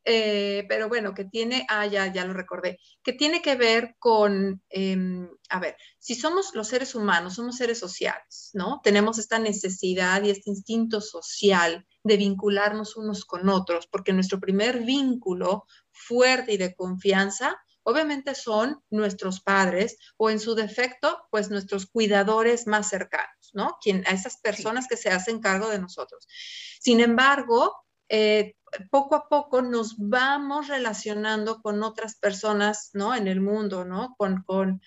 Eh, 0.06 0.66
pero 0.68 0.88
bueno, 0.88 1.14
que 1.14 1.26
tiene, 1.26 1.68
ah, 1.70 1.86
ya, 1.86 2.12
ya 2.12 2.26
lo 2.26 2.34
recordé, 2.34 2.80
que 3.04 3.14
tiene 3.14 3.44
que 3.44 3.56
ver 3.56 3.96
con, 4.00 4.64
em, 4.70 5.30
a 5.50 5.60
ver, 5.60 5.76
si 6.00 6.16
somos 6.16 6.56
los 6.56 6.70
seres 6.70 6.96
humanos, 6.96 7.36
somos 7.36 7.58
seres 7.58 7.78
sociales, 7.78 8.50
¿no? 8.54 8.80
Tenemos 8.82 9.20
esta 9.20 9.38
necesidad 9.38 10.24
y 10.24 10.32
este 10.32 10.50
instinto 10.50 11.02
social 11.02 11.86
de 12.04 12.18
vincularnos 12.18 12.96
unos 12.96 13.26
con 13.26 13.50
otros, 13.50 13.88
porque 13.92 14.14
nuestro 14.14 14.40
primer 14.40 14.84
vínculo 14.84 15.66
fuerte 15.92 16.54
y 16.54 16.58
de 16.58 16.74
confianza 16.74 17.58
obviamente 17.90 18.36
son 18.36 18.84
nuestros 18.90 19.42
padres 19.42 19.98
o 20.18 20.30
en 20.30 20.40
su 20.40 20.56
defecto, 20.56 21.20
pues 21.32 21.50
nuestros 21.50 21.88
cuidadores 21.88 22.68
más 22.68 22.88
cercanos, 22.90 23.52
¿no? 23.54 23.78
Quien, 23.82 24.06
a 24.08 24.12
esas 24.12 24.38
personas 24.38 24.88
que 24.88 24.98
se 24.98 25.10
hacen 25.10 25.40
cargo 25.40 25.70
de 25.70 25.80
nosotros. 25.80 26.28
Sin 26.80 27.00
embargo, 27.00 27.76
eh, 28.10 28.56
poco 28.92 29.16
a 29.16 29.28
poco 29.28 29.62
nos 29.62 29.96
vamos 29.98 30.68
relacionando 30.68 31.62
con 31.62 31.84
otras 31.84 32.16
personas, 32.16 32.92
¿no? 32.94 33.16
En 33.16 33.28
el 33.28 33.42
mundo, 33.42 33.86
¿no? 33.86 34.16
Con, 34.18 34.82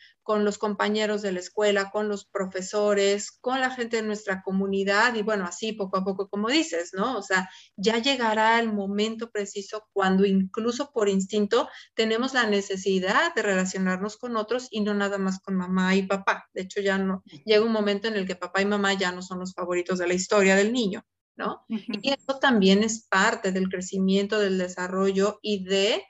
los 0.45 0.57
compañeros 0.57 1.21
de 1.21 1.33
la 1.33 1.41
escuela, 1.41 1.91
con 1.91 2.09
los 2.09 2.25
profesores, 2.25 3.33
con 3.33 3.61
la 3.61 3.71
gente 3.71 3.97
de 3.97 4.02
nuestra 4.02 4.43
comunidad 4.43 5.14
y 5.14 5.23
bueno, 5.23 5.45
así 5.45 5.73
poco 5.73 5.99
a 5.99 6.05
poco, 6.05 6.29
como 6.29 6.49
dices, 6.49 6.93
¿no? 6.95 7.19
O 7.19 7.23
sea, 7.23 7.50
ya 7.76 7.99
llegará 7.99 8.59
el 8.61 8.73
momento 8.73 9.31
preciso 9.31 9.88
cuando 9.93 10.25
incluso 10.25 10.91
por 10.93 11.09
instinto 11.09 11.69
tenemos 11.95 12.35
la 12.35 12.47
necesidad 12.47 13.35
de 13.35 13.43
relacionarnos 13.43 14.17
con 14.17 14.37
otros 14.37 14.69
y 14.71 14.81
no 14.81 14.95
nada 14.95 15.19
más 15.19 15.41
con 15.41 15.57
mamá 15.57 15.95
y 15.97 16.05
papá. 16.05 16.49
De 16.55 16.62
hecho, 16.62 16.81
ya 16.81 16.99
no, 16.99 17.23
llega 17.45 17.64
un 17.64 17.73
momento 17.73 18.09
en 18.09 18.14
el 18.14 18.26
que 18.26 18.37
papá 18.37 18.62
y 18.62 18.67
mamá 18.67 18.95
ya 18.95 19.12
no 19.12 19.23
son 19.23 19.41
los 19.41 19.52
favoritos 19.55 19.99
de 19.99 20.07
la 20.07 20.14
historia 20.14 20.57
del 20.57 20.73
niño. 20.73 21.05
¿No? 21.42 21.64
Y 21.68 22.11
eso 22.11 22.38
también 22.40 22.82
es 22.82 23.06
parte 23.08 23.52
del 23.52 23.68
crecimiento, 23.68 24.38
del 24.38 24.58
desarrollo 24.58 25.38
y 25.42 25.64
de 25.64 26.02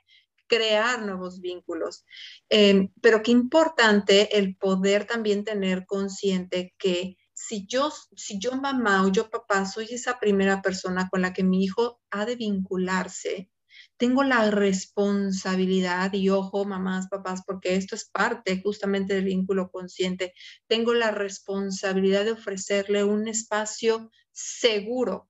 crear 0.47 1.01
nuevos 1.01 1.41
vínculos. 1.41 2.05
Em, 2.49 2.91
pero 3.01 3.23
qué 3.23 3.31
importante 3.31 4.37
el 4.37 4.55
poder 4.55 5.05
también 5.05 5.43
tener 5.43 5.85
consciente 5.85 6.75
que 6.77 7.17
si 7.33 7.65
yo, 7.67 7.91
si 8.15 8.39
yo 8.39 8.51
mamá 8.53 9.03
o 9.03 9.09
yo 9.09 9.29
papá 9.29 9.65
soy 9.65 9.87
esa 9.89 10.19
primera 10.19 10.61
persona 10.61 11.09
con 11.09 11.21
la 11.21 11.33
que 11.33 11.43
mi 11.43 11.63
hijo 11.63 11.99
ha 12.11 12.25
de 12.25 12.35
vincularse, 12.35 13.49
tengo 13.97 14.23
la 14.23 14.49
responsabilidad, 14.49 16.13
y 16.13 16.29
ojo, 16.29 16.65
mamás, 16.65 17.07
papás, 17.07 17.43
porque 17.45 17.75
esto 17.75 17.95
es 17.95 18.05
parte 18.05 18.61
justamente 18.61 19.13
del 19.13 19.25
vínculo 19.25 19.69
consciente, 19.71 20.33
tengo 20.67 20.93
la 20.93 21.11
responsabilidad 21.11 22.25
de 22.25 22.31
ofrecerle 22.31 23.03
un 23.03 23.27
espacio 23.27 24.11
seguro, 24.31 25.29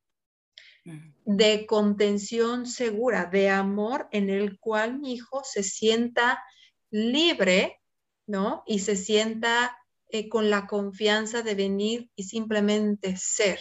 de 1.26 1.66
contención 1.66 2.66
segura, 2.66 3.26
de 3.26 3.50
amor 3.50 4.08
en 4.12 4.30
el 4.30 4.60
cual 4.60 5.00
mi 5.00 5.14
hijo 5.14 5.42
se 5.44 5.64
sienta 5.64 6.44
libre, 6.90 7.80
¿no? 8.28 8.64
Y 8.68 8.80
se 8.80 8.96
sienta 8.96 9.78
eh, 10.10 10.30
con 10.30 10.50
la 10.50 10.68
confianza 10.68 11.42
de 11.42 11.56
venir 11.56 12.12
y 12.16 12.24
simplemente 12.24 13.16
ser, 13.18 13.60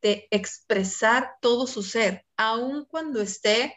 de 0.00 0.28
expresar 0.30 1.32
todo 1.40 1.66
su 1.66 1.82
ser, 1.82 2.24
aun 2.36 2.86
cuando 2.86 3.20
esté 3.20 3.74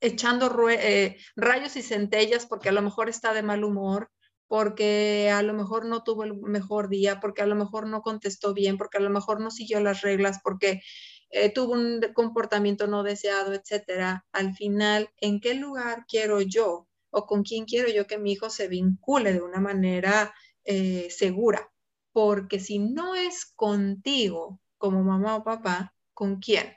echando 0.00 0.68
eh, 0.68 1.16
rayos 1.36 1.76
y 1.76 1.82
centellas 1.82 2.46
porque 2.46 2.68
a 2.68 2.72
lo 2.72 2.82
mejor 2.82 3.08
está 3.08 3.32
de 3.32 3.42
mal 3.42 3.64
humor, 3.64 4.10
porque 4.48 5.30
a 5.30 5.42
lo 5.42 5.54
mejor 5.54 5.86
no 5.86 6.02
tuvo 6.04 6.24
el 6.24 6.36
mejor 6.36 6.88
día, 6.88 7.20
porque 7.20 7.42
a 7.42 7.46
lo 7.46 7.56
mejor 7.56 7.86
no 7.88 8.02
contestó 8.02 8.54
bien, 8.54 8.78
porque 8.78 8.98
a 8.98 9.00
lo 9.00 9.10
mejor 9.10 9.40
no 9.40 9.50
siguió 9.50 9.80
las 9.80 10.02
reglas, 10.02 10.40
porque 10.42 10.82
eh, 11.30 11.52
tuvo 11.52 11.72
un 11.72 12.00
comportamiento 12.14 12.86
no 12.86 13.02
deseado, 13.02 13.52
etcétera. 13.52 14.24
Al 14.32 14.54
final, 14.54 15.10
¿en 15.20 15.40
qué 15.40 15.54
lugar 15.54 16.04
quiero 16.08 16.40
yo 16.40 16.88
o 17.10 17.26
con 17.26 17.42
quién 17.42 17.64
quiero 17.64 17.88
yo 17.88 18.06
que 18.06 18.18
mi 18.18 18.32
hijo 18.32 18.50
se 18.50 18.68
vincule 18.68 19.32
de 19.32 19.40
una 19.40 19.60
manera 19.60 20.32
eh, 20.64 21.08
segura? 21.10 21.70
Porque 22.12 22.60
si 22.60 22.78
no 22.78 23.14
es 23.14 23.44
contigo 23.46 24.60
como 24.78 25.02
mamá 25.02 25.36
o 25.36 25.44
papá, 25.44 25.94
¿con 26.14 26.36
quién? 26.38 26.76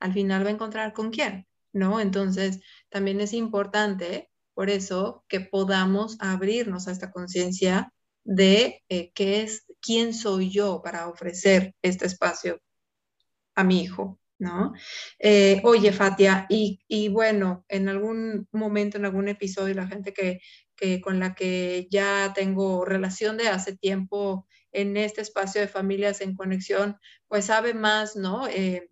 Al 0.00 0.12
final 0.12 0.44
va 0.44 0.48
a 0.50 0.52
encontrar 0.52 0.92
con 0.92 1.10
quién, 1.10 1.47
¿no? 1.78 2.00
Entonces, 2.00 2.60
también 2.88 3.20
es 3.20 3.32
importante 3.32 4.30
por 4.54 4.70
eso 4.70 5.24
que 5.28 5.40
podamos 5.40 6.16
abrirnos 6.20 6.88
a 6.88 6.92
esta 6.92 7.10
conciencia 7.10 7.92
de 8.24 8.82
eh, 8.88 9.12
qué 9.14 9.42
es, 9.42 9.64
quién 9.80 10.12
soy 10.14 10.50
yo 10.50 10.82
para 10.82 11.08
ofrecer 11.08 11.74
este 11.82 12.06
espacio 12.06 12.60
a 13.54 13.64
mi 13.64 13.82
hijo 13.82 14.18
¿no? 14.38 14.72
Eh, 15.18 15.60
oye, 15.64 15.92
Fatia, 15.92 16.46
y, 16.48 16.80
y, 16.88 17.08
bueno, 17.08 17.64
en 17.68 17.88
algún 17.88 18.48
momento, 18.52 18.96
en 18.96 19.04
algún 19.04 19.28
episodio, 19.28 19.74
la 19.74 19.88
gente 19.88 20.12
que, 20.12 20.40
que, 20.76 21.00
con 21.00 21.18
la 21.18 21.34
que 21.34 21.88
ya 21.90 22.32
tengo 22.34 22.84
relación 22.84 23.36
de 23.36 23.48
hace 23.48 23.76
tiempo 23.76 24.46
en 24.72 24.96
este 24.96 25.22
espacio 25.22 25.60
de 25.60 25.68
familias 25.68 26.20
en 26.20 26.36
conexión, 26.36 26.96
pues 27.26 27.46
sabe 27.46 27.74
más, 27.74 28.16
¿no? 28.16 28.46
Eh, 28.48 28.88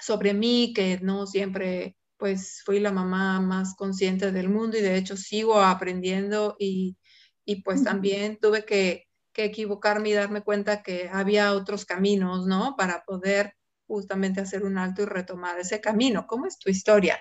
sobre 0.00 0.34
mí, 0.34 0.72
que 0.74 1.00
no 1.02 1.26
siempre, 1.26 1.95
pues 2.16 2.62
fui 2.64 2.80
la 2.80 2.92
mamá 2.92 3.40
más 3.40 3.74
consciente 3.74 4.32
del 4.32 4.48
mundo 4.48 4.76
y 4.76 4.82
de 4.82 4.96
hecho 4.96 5.16
sigo 5.16 5.60
aprendiendo 5.60 6.56
y, 6.58 6.96
y 7.44 7.62
pues 7.62 7.84
también 7.84 8.38
tuve 8.40 8.64
que, 8.64 9.06
que 9.32 9.44
equivocarme 9.44 10.10
y 10.10 10.14
darme 10.14 10.42
cuenta 10.42 10.82
que 10.82 11.10
había 11.12 11.52
otros 11.52 11.84
caminos, 11.84 12.46
¿no? 12.46 12.74
Para 12.76 13.04
poder 13.04 13.54
justamente 13.86 14.40
hacer 14.40 14.64
un 14.64 14.78
alto 14.78 15.02
y 15.02 15.06
retomar 15.06 15.58
ese 15.58 15.80
camino. 15.80 16.26
¿Cómo 16.26 16.46
es 16.46 16.58
tu 16.58 16.70
historia? 16.70 17.18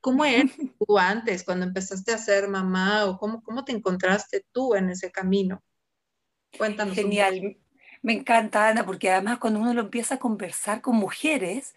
¿Cómo 0.00 0.24
eres 0.24 0.52
tú 0.78 0.98
antes, 0.98 1.44
cuando 1.44 1.66
empezaste 1.66 2.12
a 2.12 2.18
ser 2.18 2.48
mamá 2.48 3.06
o 3.06 3.18
cómo, 3.18 3.42
cómo 3.42 3.64
te 3.64 3.72
encontraste 3.72 4.44
tú 4.52 4.74
en 4.74 4.90
ese 4.90 5.10
camino? 5.10 5.62
Cuéntanos. 6.56 6.94
Genial. 6.94 7.58
Me 8.02 8.12
encanta, 8.12 8.68
Ana, 8.68 8.86
porque 8.86 9.10
además 9.10 9.38
cuando 9.38 9.58
uno 9.60 9.74
lo 9.74 9.82
empieza 9.82 10.14
a 10.14 10.18
conversar 10.18 10.80
con 10.80 10.96
mujeres, 10.96 11.74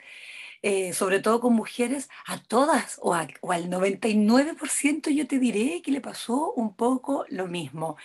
eh, 0.64 0.94
sobre 0.94 1.20
todo 1.20 1.40
con 1.42 1.54
mujeres, 1.54 2.10
a 2.28 2.38
todas 2.38 3.00
o, 3.02 3.14
al 3.16 3.32
99% 3.42 5.10
yo 5.10 5.28
te 5.28 5.40
diré 5.40 5.82
que 5.82 5.92
le 5.92 6.02
pasó 6.02 6.54
un 6.54 6.76
poco 6.76 7.26
lo 7.30 7.48
mismo. 7.48 7.98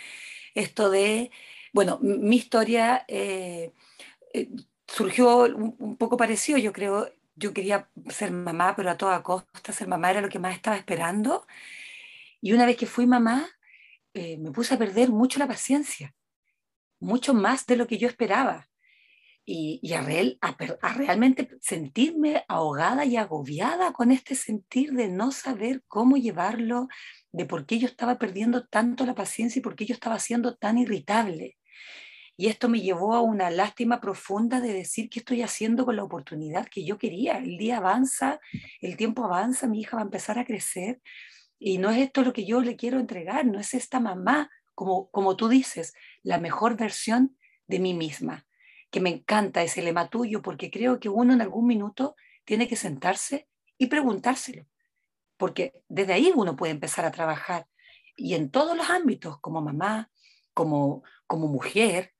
Esto 0.54 0.90
de, 0.90 1.30
bueno, 1.72 1.98
mi 2.00 2.36
historia 2.36 3.04
eh, 3.08 3.72
eh, 4.34 4.48
surgió 4.86 5.40
un, 5.44 5.96
poco 5.98 6.16
parecido, 6.16 6.58
yo 6.58 6.72
creo, 6.72 7.12
yo 7.36 7.52
quería 7.52 7.90
ser 8.08 8.30
mamá, 8.32 8.74
pero 8.76 8.90
a 8.90 8.96
toda 8.96 9.22
costa 9.22 9.72
ser 9.72 9.88
mamá 9.88 10.10
era 10.10 10.22
lo 10.22 10.28
que 10.30 10.38
más 10.38 10.54
estaba 10.54 10.76
esperando. 10.76 11.46
Y 12.40 12.52
una 12.52 12.66
vez 12.66 12.76
que 12.76 12.86
fui 12.86 13.06
mamá, 13.06 13.48
me 14.14 14.50
puse 14.52 14.74
a 14.74 14.78
perder 14.78 15.10
mucho 15.10 15.38
la 15.38 15.46
paciencia, 15.48 16.14
mucho 17.00 17.34
más 17.34 17.66
de 17.66 17.76
lo 17.76 17.86
que 17.86 17.98
yo 17.98 18.08
esperaba. 18.08 18.68
Y, 19.48 19.92
a, 19.92 20.00
real, 20.00 20.38
a, 20.40 20.92
realmente 20.94 21.48
sentirme 21.60 22.44
ahogada 22.48 23.04
y 23.04 23.16
agobiada 23.16 23.92
con 23.92 24.10
este 24.10 24.34
sentir 24.34 24.92
de 24.92 25.08
no 25.08 25.30
saber 25.30 25.84
cómo 25.86 26.16
llevarlo, 26.16 26.88
de 27.30 27.46
por 27.46 27.64
qué 27.64 27.78
yo 27.78 27.86
estaba 27.86 28.18
perdiendo 28.18 28.66
tanto 28.66 29.06
la 29.06 29.14
paciencia 29.14 29.60
y 29.60 29.62
por 29.62 29.76
qué 29.76 29.86
yo 29.86 29.94
estaba 29.94 30.18
siendo 30.18 30.56
tan 30.56 30.78
irritable. 30.78 31.58
Y 32.36 32.48
esto 32.48 32.68
me 32.68 32.80
llevó 32.80 33.14
a 33.14 33.22
una 33.22 33.50
lástima 33.50 34.00
profunda 34.00 34.60
de 34.60 34.72
decir 34.72 35.08
qué 35.08 35.20
estoy 35.20 35.42
haciendo 35.42 35.84
con 35.84 35.94
la 35.94 36.02
oportunidad 36.02 36.66
que 36.66 36.84
yo 36.84 36.98
quería. 36.98 37.38
El 37.38 37.56
día 37.56 37.76
avanza, 37.76 38.40
el 38.80 38.96
tiempo 38.96 39.24
avanza, 39.24 39.68
mi 39.68 39.80
hija 39.80 39.96
va 39.96 40.02
a 40.02 40.06
empezar 40.06 40.40
a 40.40 40.44
crecer 40.44 41.00
y 41.58 41.78
no 41.78 41.90
es 41.90 41.98
esto 41.98 42.22
lo 42.22 42.32
que 42.32 42.44
yo 42.44 42.60
le 42.60 42.76
quiero 42.76 42.98
entregar, 42.98 43.46
no 43.46 43.58
es 43.58 43.74
esta 43.74 44.00
mamá, 44.00 44.50
como, 44.74 45.10
como 45.10 45.36
tú 45.36 45.48
dices, 45.48 45.94
la 46.22 46.38
mejor 46.38 46.76
versión 46.76 47.36
de 47.66 47.78
mí 47.78 47.94
misma, 47.94 48.45
que 48.96 49.00
me 49.02 49.10
encanta 49.10 49.62
ese 49.62 49.82
lema 49.82 50.08
tuyo 50.08 50.40
porque 50.40 50.70
creo 50.70 50.98
que 50.98 51.10
uno 51.10 51.34
en 51.34 51.42
algún 51.42 51.66
minuto 51.66 52.16
tiene 52.46 52.66
que 52.66 52.76
sentarse 52.76 53.46
y 53.76 53.88
preguntárselo, 53.88 54.64
porque 55.36 55.82
desde 55.86 56.14
ahí 56.14 56.32
uno 56.34 56.56
puede 56.56 56.72
empezar 56.72 57.04
a 57.04 57.10
trabajar. 57.10 57.66
Y 58.16 58.32
en 58.32 58.50
todos 58.50 58.74
los 58.74 58.88
ámbitos, 58.88 59.38
como 59.40 59.60
mamá, 59.60 60.10
como, 60.54 61.02
como 61.26 61.46
mujer, 61.46 62.14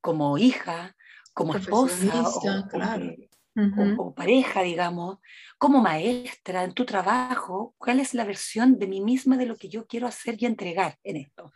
como 0.00 0.38
hija, 0.38 0.96
como 1.34 1.54
esposa 1.54 2.24
o, 3.98 4.14
pareja, 4.14 4.62
digamos, 4.62 5.18
como 5.58 5.82
maestra 5.82 6.64
en 6.64 6.72
tu 6.72 6.86
trabajo, 6.86 7.74
cuál 7.76 8.00
es 8.00 8.14
la 8.14 8.24
versión 8.24 8.78
de 8.78 8.86
mí 8.86 9.02
misma 9.02 9.36
de 9.36 9.44
lo 9.44 9.56
que 9.56 9.68
yo 9.68 9.86
quiero 9.86 10.06
hacer 10.06 10.36
y 10.38 10.46
entregar 10.46 10.98
en 11.04 11.18
esto. 11.18 11.52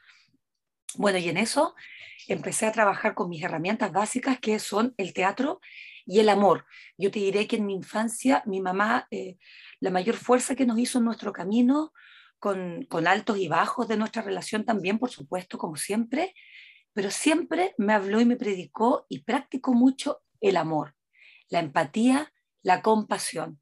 Bueno, 0.99 1.19
y 1.19 1.29
en 1.29 1.37
eso 1.37 1.75
empecé 2.29 2.67
a 2.67 2.73
trabajar 2.73 3.15
con 3.15 3.29
mis 3.29 3.43
herramientas 3.43 3.93
básicas 3.93 4.39
que 4.41 4.59
son 4.59 4.95
el 4.97 5.13
teatro 5.13 5.61
y 6.07 6.21
el 6.21 6.29
amor. 6.29 6.65
Yo 6.97 7.11
te 7.11 7.19
diré 7.19 7.47
que 7.47 7.57
en 7.57 7.67
mi 7.67 7.75
infancia 7.75 8.43
mi 8.47 8.61
mamá, 8.61 9.07
eh, 9.11 9.37
la 9.81 9.91
mayor 9.91 10.17
fuerza 10.17 10.55
que 10.55 10.67
nos 10.67 10.79
hizo 10.79 10.99
en 10.99 11.05
nuestro 11.05 11.33
camino, 11.33 11.93
con, 12.39 12.85
con 12.89 13.07
altos 13.07 13.39
y 13.39 13.49
bajos 13.49 13.89
de 13.89 13.97
nuestra 13.97 14.23
relación 14.23 14.65
también, 14.65 14.99
por 14.99 15.11
supuesto, 15.11 15.59
como 15.59 15.77
siempre, 15.77 16.35
pero 16.93 17.11
siempre 17.11 17.75
me 17.79 17.93
habló 17.93 18.21
y 18.21 18.25
me 18.25 18.37
predicó 18.37 19.07
y 19.09 19.21
practicó 19.21 19.75
mucho 19.75 20.23
el 20.41 20.57
amor, 20.57 20.95
la 21.49 21.61
empatía, 21.61 22.33
la 22.63 22.83
compasión, 22.83 23.61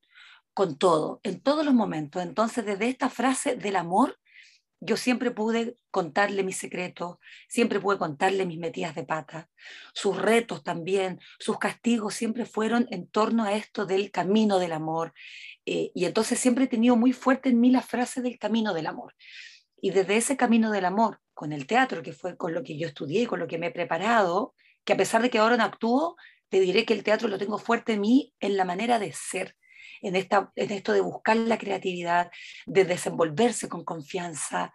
con 0.53 0.79
todo, 0.79 1.20
en 1.25 1.40
todos 1.40 1.64
los 1.64 1.75
momentos. 1.75 2.23
Entonces, 2.23 2.64
desde 2.64 2.88
esta 2.88 3.11
frase 3.11 3.57
del 3.57 3.77
amor, 3.77 4.18
yo 4.85 4.97
siempre 4.97 5.31
pude 5.31 5.77
contarle 5.90 6.42
mis 6.42 6.59
secretos, 6.59 7.16
siempre 7.49 7.81
pude 7.81 7.97
contarle 7.97 8.44
mis 8.44 8.59
metidas 8.59 8.94
de 8.94 9.05
pata, 9.05 9.49
sus 9.94 10.20
retos 10.20 10.62
también, 10.62 11.20
sus 11.38 11.59
castigos 11.59 12.14
siempre 12.14 12.44
fueron 12.44 12.87
en 12.90 13.09
torno 13.09 13.44
a 13.44 13.55
esto 13.55 13.87
del 13.87 14.11
camino 14.11 14.59
del 14.59 14.73
amor. 14.73 15.14
Eh, 15.64 15.90
y 15.94 16.05
entonces 16.05 16.38
siempre 16.38 16.64
he 16.64 16.68
tenido 16.68 16.97
muy 16.97 17.12
fuerte 17.12 17.49
en 17.49 17.61
mí 17.61 17.70
la 17.70 17.81
frase 17.81 18.20
del 18.20 18.38
camino 18.38 18.75
del 18.75 18.87
amor. 18.87 19.14
Y 19.81 19.90
desde 19.90 20.16
ese 20.16 20.37
camino 20.37 20.70
del 20.70 20.85
amor, 20.85 21.20
con 21.33 21.53
el 21.53 21.66
teatro, 21.66 22.03
que 22.03 22.12
fue 22.12 22.37
con 22.37 22.53
lo 22.53 22.62
que 22.62 22.77
yo 22.77 22.87
estudié 22.87 23.27
con 23.27 23.40
lo 23.40 23.47
que 23.47 23.59
me 23.59 23.68
he 23.68 23.70
preparado, 23.70 24.55
que 24.85 24.92
a 24.92 24.97
pesar 24.97 25.23
de 25.23 25.31
que 25.31 25.38
ahora 25.38 25.57
no 25.57 25.64
actúo, 25.64 26.16
te 26.51 26.61
diré 26.61 26.85
que 26.85 26.94
el 26.94 27.03
teatro 27.03 27.29
lo 27.29 27.38
tengo 27.38 27.59
fuerte 27.59 27.94
en 27.94 28.03
mí 28.03 28.35
en 28.38 28.57
la 28.57 28.64
manera 28.64 28.99
de 28.99 29.12
ser, 29.12 29.57
en, 30.05 30.17
esta, 30.17 30.53
en 30.55 30.71
esto 30.71 30.93
de 30.93 31.01
buscar 31.01 31.37
la 31.37 31.59
creatividad, 31.59 32.31
de 32.67 32.85
desenvolverse 32.85 33.69
con 33.69 33.85
confianza. 33.85 34.73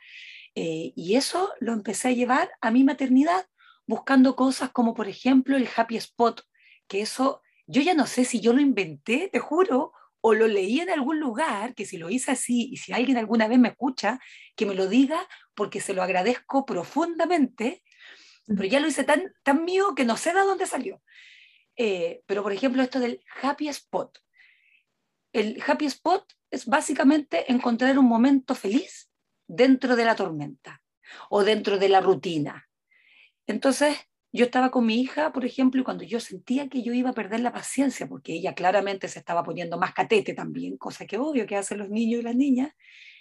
Eh, 0.55 0.91
y 0.95 1.15
eso 1.15 1.53
lo 1.59 1.73
empecé 1.73 2.09
a 2.09 2.13
llevar 2.13 2.51
a 2.61 2.71
mi 2.71 2.83
maternidad, 2.83 3.47
buscando 3.85 4.35
cosas 4.35 4.71
como, 4.71 4.93
por 4.93 5.07
ejemplo, 5.07 5.55
el 5.55 5.69
happy 5.75 5.97
spot, 5.97 6.41
que 6.87 7.01
eso 7.01 7.41
yo 7.67 7.81
ya 7.83 7.93
no 7.93 8.07
sé 8.07 8.25
si 8.25 8.39
yo 8.39 8.51
lo 8.51 8.61
inventé, 8.61 9.29
te 9.31 9.39
juro, 9.39 9.93
o 10.21 10.33
lo 10.33 10.47
leí 10.47 10.79
en 10.79 10.89
algún 10.89 11.19
lugar, 11.19 11.75
que 11.75 11.85
si 11.85 11.97
lo 11.97 12.09
hice 12.09 12.31
así 12.31 12.69
y 12.71 12.77
si 12.77 12.91
alguien 12.93 13.17
alguna 13.17 13.47
vez 13.47 13.59
me 13.59 13.69
escucha, 13.69 14.19
que 14.55 14.65
me 14.65 14.75
lo 14.75 14.87
diga 14.87 15.27
porque 15.53 15.79
se 15.79 15.93
lo 15.93 16.03
agradezco 16.03 16.65
profundamente, 16.65 17.83
pero 18.47 18.65
ya 18.65 18.79
lo 18.79 18.87
hice 18.87 19.03
tan, 19.03 19.33
tan 19.43 19.63
mío 19.63 19.93
que 19.95 20.03
no 20.03 20.17
sé 20.17 20.33
de 20.33 20.41
dónde 20.41 20.65
salió. 20.65 21.01
Eh, 21.77 22.23
pero 22.25 22.43
por 22.43 22.51
ejemplo 22.51 22.81
esto 22.81 22.99
del 22.99 23.23
happy 23.41 23.69
spot. 23.69 24.17
El 25.31 25.61
happy 25.65 25.85
spot 25.85 26.25
es 26.49 26.65
básicamente 26.65 27.51
encontrar 27.51 27.99
un 27.99 28.05
momento 28.05 28.55
feliz 28.55 29.09
dentro 29.47 29.95
de 29.95 30.05
la 30.05 30.15
tormenta 30.15 30.81
o 31.29 31.43
dentro 31.43 31.77
de 31.77 31.89
la 31.89 32.01
rutina. 32.01 32.67
Entonces, 33.45 33.97
yo 34.31 34.45
estaba 34.45 34.69
con 34.69 34.85
mi 34.85 35.01
hija, 35.01 35.31
por 35.31 35.43
ejemplo, 35.43 35.81
y 35.81 35.83
cuando 35.83 36.03
yo 36.03 36.19
sentía 36.19 36.69
que 36.69 36.83
yo 36.83 36.93
iba 36.93 37.09
a 37.09 37.13
perder 37.13 37.39
la 37.39 37.51
paciencia, 37.51 38.07
porque 38.07 38.33
ella 38.33 38.53
claramente 38.53 39.07
se 39.07 39.19
estaba 39.19 39.43
poniendo 39.43 39.77
más 39.77 39.93
catete 39.93 40.33
también, 40.33 40.77
cosa 40.77 41.05
que 41.05 41.17
obvio 41.17 41.47
que 41.47 41.55
hacen 41.55 41.79
los 41.79 41.89
niños 41.89 42.21
y 42.21 42.23
las 42.23 42.35
niñas, 42.35 42.71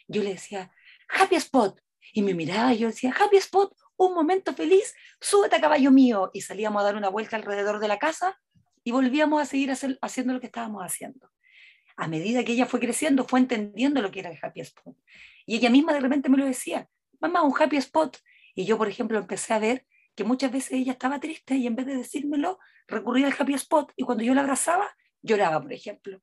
yo 0.06 0.22
le 0.22 0.30
decía, 0.30 0.70
happy 1.08 1.36
spot. 1.36 1.80
Y 2.12 2.22
me 2.22 2.34
miraba 2.34 2.72
y 2.74 2.78
yo 2.78 2.88
decía, 2.88 3.14
happy 3.18 3.36
spot, 3.38 3.74
un 3.96 4.14
momento 4.14 4.54
feliz, 4.54 4.94
súbete 5.20 5.56
a 5.56 5.60
caballo 5.60 5.90
mío. 5.90 6.30
Y 6.32 6.42
salíamos 6.42 6.80
a 6.80 6.84
dar 6.84 6.96
una 6.96 7.08
vuelta 7.08 7.36
alrededor 7.36 7.80
de 7.80 7.88
la 7.88 7.98
casa 7.98 8.38
y 8.84 8.92
volvíamos 8.92 9.40
a 9.42 9.46
seguir 9.46 9.72
haciendo 10.00 10.32
lo 10.32 10.40
que 10.40 10.46
estábamos 10.46 10.82
haciendo. 10.82 11.30
A 11.98 12.06
medida 12.06 12.44
que 12.44 12.52
ella 12.52 12.66
fue 12.66 12.78
creciendo, 12.78 13.24
fue 13.24 13.40
entendiendo 13.40 14.00
lo 14.00 14.10
que 14.10 14.20
era 14.20 14.30
el 14.30 14.38
happy 14.40 14.60
spot. 14.60 14.96
Y 15.44 15.56
ella 15.56 15.68
misma 15.68 15.92
de 15.92 16.00
repente 16.00 16.28
me 16.28 16.38
lo 16.38 16.46
decía, 16.46 16.88
mamá, 17.20 17.42
un 17.42 17.52
happy 17.60 17.76
spot. 17.76 18.18
Y 18.54 18.64
yo, 18.64 18.78
por 18.78 18.88
ejemplo, 18.88 19.18
empecé 19.18 19.52
a 19.52 19.58
ver 19.58 19.84
que 20.14 20.22
muchas 20.24 20.52
veces 20.52 20.72
ella 20.72 20.92
estaba 20.92 21.18
triste 21.18 21.56
y 21.56 21.66
en 21.66 21.74
vez 21.74 21.86
de 21.86 21.96
decírmelo, 21.96 22.58
recurría 22.86 23.26
al 23.26 23.34
happy 23.36 23.54
spot 23.54 23.92
y 23.96 24.04
cuando 24.04 24.22
yo 24.22 24.32
la 24.32 24.42
abrazaba, 24.42 24.88
lloraba, 25.22 25.60
por 25.60 25.72
ejemplo. 25.72 26.20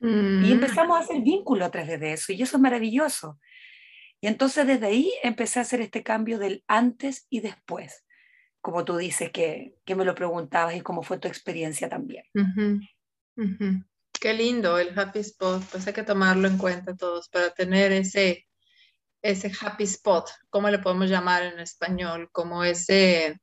Y 0.00 0.06
mm. 0.06 0.44
empezamos 0.52 0.98
a 0.98 1.02
hacer 1.02 1.20
vínculo 1.22 1.64
a 1.64 1.70
través 1.70 2.00
de 2.00 2.14
eso 2.14 2.32
y 2.32 2.42
eso 2.42 2.56
es 2.56 2.60
maravilloso. 2.60 3.38
Y 4.20 4.26
entonces 4.26 4.66
desde 4.66 4.86
ahí 4.86 5.12
empecé 5.22 5.60
a 5.60 5.62
hacer 5.62 5.80
este 5.80 6.02
cambio 6.02 6.38
del 6.40 6.64
antes 6.66 7.26
y 7.30 7.40
después, 7.40 8.04
como 8.60 8.84
tú 8.84 8.96
dices 8.96 9.30
que, 9.30 9.76
que 9.84 9.94
me 9.94 10.04
lo 10.04 10.14
preguntabas 10.14 10.74
y 10.74 10.80
cómo 10.80 11.02
fue 11.02 11.18
tu 11.18 11.28
experiencia 11.28 11.88
también. 11.88 12.24
Qué 14.22 14.34
lindo 14.34 14.78
el 14.78 14.96
happy 14.96 15.18
spot, 15.18 15.64
pues 15.72 15.84
hay 15.84 15.92
que 15.92 16.04
tomarlo 16.04 16.46
en 16.46 16.56
cuenta 16.56 16.94
todos 16.94 17.28
para 17.28 17.50
tener 17.50 17.90
ese, 17.90 18.46
ese 19.20 19.50
happy 19.60 19.82
spot, 19.82 20.30
¿cómo 20.48 20.70
le 20.70 20.78
podemos 20.78 21.10
llamar 21.10 21.42
en 21.42 21.58
español? 21.58 22.28
Como 22.30 22.62
ese 22.62 23.40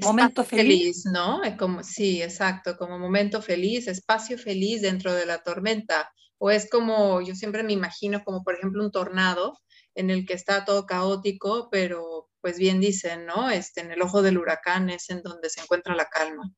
momento 0.00 0.42
feliz. 0.42 1.02
¿no? 1.12 1.42
Como, 1.58 1.82
sí, 1.82 2.22
exacto, 2.22 2.78
como 2.78 2.98
momento 2.98 3.42
feliz, 3.42 3.88
espacio 3.88 4.38
feliz 4.38 4.80
dentro 4.80 5.12
de 5.12 5.26
la 5.26 5.42
tormenta. 5.42 6.10
O 6.38 6.50
es 6.50 6.70
como, 6.70 7.20
yo 7.20 7.34
siempre 7.34 7.62
me 7.62 7.74
imagino 7.74 8.24
como 8.24 8.42
por 8.42 8.54
ejemplo 8.54 8.82
un 8.82 8.90
tornado 8.90 9.58
en 9.94 10.08
el 10.08 10.24
que 10.24 10.32
está 10.32 10.64
todo 10.64 10.86
caótico, 10.86 11.68
pero 11.70 12.30
pues 12.40 12.56
bien 12.56 12.80
dicen, 12.80 13.26
¿no? 13.26 13.50
Este, 13.50 13.82
en 13.82 13.90
el 13.90 14.00
ojo 14.00 14.22
del 14.22 14.38
huracán 14.38 14.88
es 14.88 15.10
en 15.10 15.20
donde 15.20 15.50
se 15.50 15.60
encuentra 15.60 15.94
la 15.94 16.06
calma. 16.06 16.50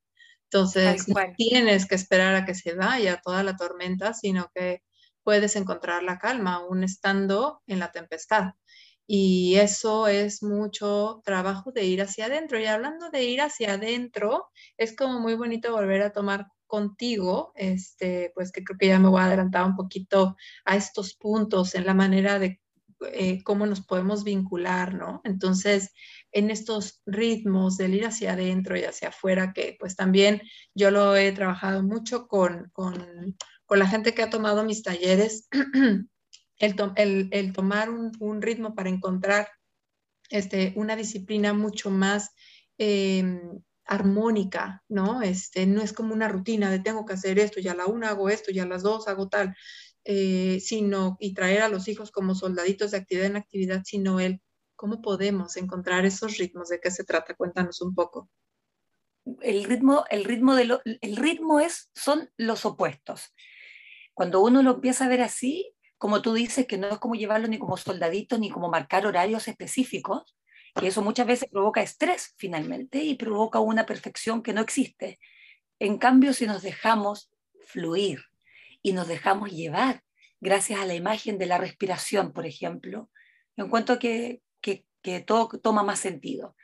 Entonces, 0.53 1.07
no 1.07 1.15
tienes 1.35 1.87
que 1.87 1.95
esperar 1.95 2.35
a 2.35 2.45
que 2.45 2.53
se 2.53 2.75
vaya 2.75 3.19
toda 3.23 3.41
la 3.41 3.55
tormenta, 3.55 4.13
sino 4.13 4.51
que 4.53 4.83
puedes 5.23 5.55
encontrar 5.55 6.03
la 6.03 6.19
calma 6.19 6.55
aún 6.55 6.83
estando 6.83 7.63
en 7.65 7.79
la 7.79 7.91
tempestad. 7.91 8.53
Y 9.07 9.55
eso 9.55 10.07
es 10.07 10.43
mucho 10.43 11.21
trabajo 11.25 11.71
de 11.71 11.85
ir 11.85 12.03
hacia 12.03 12.25
adentro. 12.25 12.59
Y 12.59 12.65
hablando 12.65 13.09
de 13.09 13.23
ir 13.23 13.41
hacia 13.41 13.73
adentro, 13.73 14.49
es 14.77 14.95
como 14.95 15.19
muy 15.19 15.33
bonito 15.33 15.71
volver 15.71 16.03
a 16.03 16.13
tomar 16.13 16.47
contigo, 16.67 17.51
este, 17.55 18.31
pues 18.35 18.51
que 18.51 18.63
creo 18.63 18.77
que 18.77 18.87
ya 18.87 18.99
me 18.99 19.09
voy 19.09 19.21
a 19.21 19.25
adelantar 19.25 19.65
un 19.65 19.75
poquito 19.75 20.35
a 20.65 20.75
estos 20.75 21.15
puntos 21.15 21.73
en 21.73 21.85
la 21.85 21.93
manera 21.95 22.37
de 22.37 22.61
eh, 23.05 23.41
cómo 23.43 23.65
nos 23.65 23.81
podemos 23.81 24.23
vincular, 24.23 24.93
¿no? 24.93 25.21
Entonces, 25.23 25.91
en 26.31 26.51
estos 26.51 27.01
ritmos 27.05 27.77
del 27.77 27.95
ir 27.95 28.05
hacia 28.05 28.33
adentro 28.33 28.77
y 28.77 28.83
hacia 28.83 29.09
afuera, 29.09 29.53
que 29.53 29.75
pues 29.79 29.95
también 29.95 30.41
yo 30.73 30.91
lo 30.91 31.15
he 31.15 31.31
trabajado 31.31 31.83
mucho 31.83 32.27
con, 32.27 32.69
con, 32.73 33.37
con 33.65 33.79
la 33.79 33.87
gente 33.87 34.13
que 34.13 34.23
ha 34.23 34.29
tomado 34.29 34.63
mis 34.63 34.83
talleres, 34.83 35.47
el, 36.57 37.29
el, 37.31 37.53
tomar 37.53 37.89
un, 37.89 38.41
ritmo 38.41 38.75
para 38.75 38.89
encontrar 38.89 39.47
este, 40.29 40.73
una 40.75 40.95
disciplina 40.95 41.53
mucho 41.53 41.89
más 41.89 42.31
em, 42.77 43.61
armónica, 43.85 44.83
¿no? 44.87 45.21
Este, 45.21 45.65
no 45.65 45.81
es 45.81 45.93
como 45.93 46.13
una 46.13 46.29
rutina 46.29 46.71
de 46.71 46.79
tengo 46.79 47.05
que 47.05 47.13
hacer 47.13 47.39
esto, 47.39 47.59
ya 47.59 47.73
a 47.73 47.75
la 47.75 47.85
una 47.85 48.09
hago 48.09 48.29
esto, 48.29 48.51
ya 48.51 48.63
a 48.63 48.67
las 48.67 48.83
dos 48.83 49.07
hago 49.07 49.27
tal, 49.27 49.55
eh, 50.05 50.59
sino, 50.59 51.17
y 51.19 51.33
traer 51.33 51.61
a 51.61 51.69
los 51.69 51.87
hijos 51.87 52.11
como 52.11 52.35
soldaditos 52.35 52.91
de 52.91 52.97
actividad 52.97 53.27
en 53.27 53.37
actividad, 53.37 53.81
sino 53.85 54.19
el 54.19 54.41
cómo 54.75 55.01
podemos 55.01 55.55
encontrar 55.55 56.05
esos 56.05 56.37
ritmos, 56.37 56.69
¿de 56.69 56.79
qué 56.81 56.91
se 56.91 57.05
trata? 57.05 57.35
Cuéntanos 57.35 57.81
un 57.81 57.95
poco. 57.95 58.29
El 59.41 59.63
ritmo, 59.63 60.03
el 60.09 60.25
ritmo, 60.25 60.55
de 60.55 60.79
el 61.01 61.15
ritmo 61.15 61.61
es, 61.61 61.89
son 61.95 62.29
los 62.35 62.65
opuestos. 62.65 63.33
Cuando 64.13 64.41
uno 64.41 64.61
lo 64.61 64.71
empieza 64.71 65.05
a 65.05 65.07
ver 65.07 65.21
así, 65.21 65.73
como 65.97 66.21
tú 66.21 66.33
dices, 66.33 66.67
que 66.67 66.77
no 66.77 66.89
es 66.89 66.97
como 66.97 67.15
llevarlo 67.15 67.47
ni 67.47 67.57
como 67.57 67.77
soldadito, 67.77 68.37
ni 68.37 68.49
como 68.49 68.69
marcar 68.69 69.07
horarios 69.07 69.47
específicos, 69.47 70.35
y 70.81 70.87
eso 70.87 71.01
muchas 71.01 71.27
veces 71.27 71.49
provoca 71.49 71.81
estrés 71.81 72.33
finalmente 72.35 73.01
y 73.01 73.15
provoca 73.15 73.59
una 73.59 73.85
perfección 73.85 74.43
que 74.43 74.51
no 74.51 74.59
existe. 74.59 75.19
En 75.79 75.97
cambio, 75.97 76.33
si 76.33 76.45
nos 76.45 76.61
dejamos 76.61 77.31
fluir 77.65 78.19
y 78.83 78.93
nos 78.93 79.07
dejamos 79.07 79.49
llevar 79.51 80.03
gracias 80.41 80.79
a 80.79 80.85
la 80.85 80.93
imagen 80.93 81.37
de 81.37 81.47
la 81.47 81.57
respiración, 81.57 82.33
por 82.33 82.45
ejemplo, 82.45 83.09
encuentro 83.55 83.97
que, 83.97 84.41
que, 84.61 84.85
que 85.01 85.21
todo 85.21 85.47
toma 85.47 85.83
más 85.83 85.99
sentido. 85.99 86.55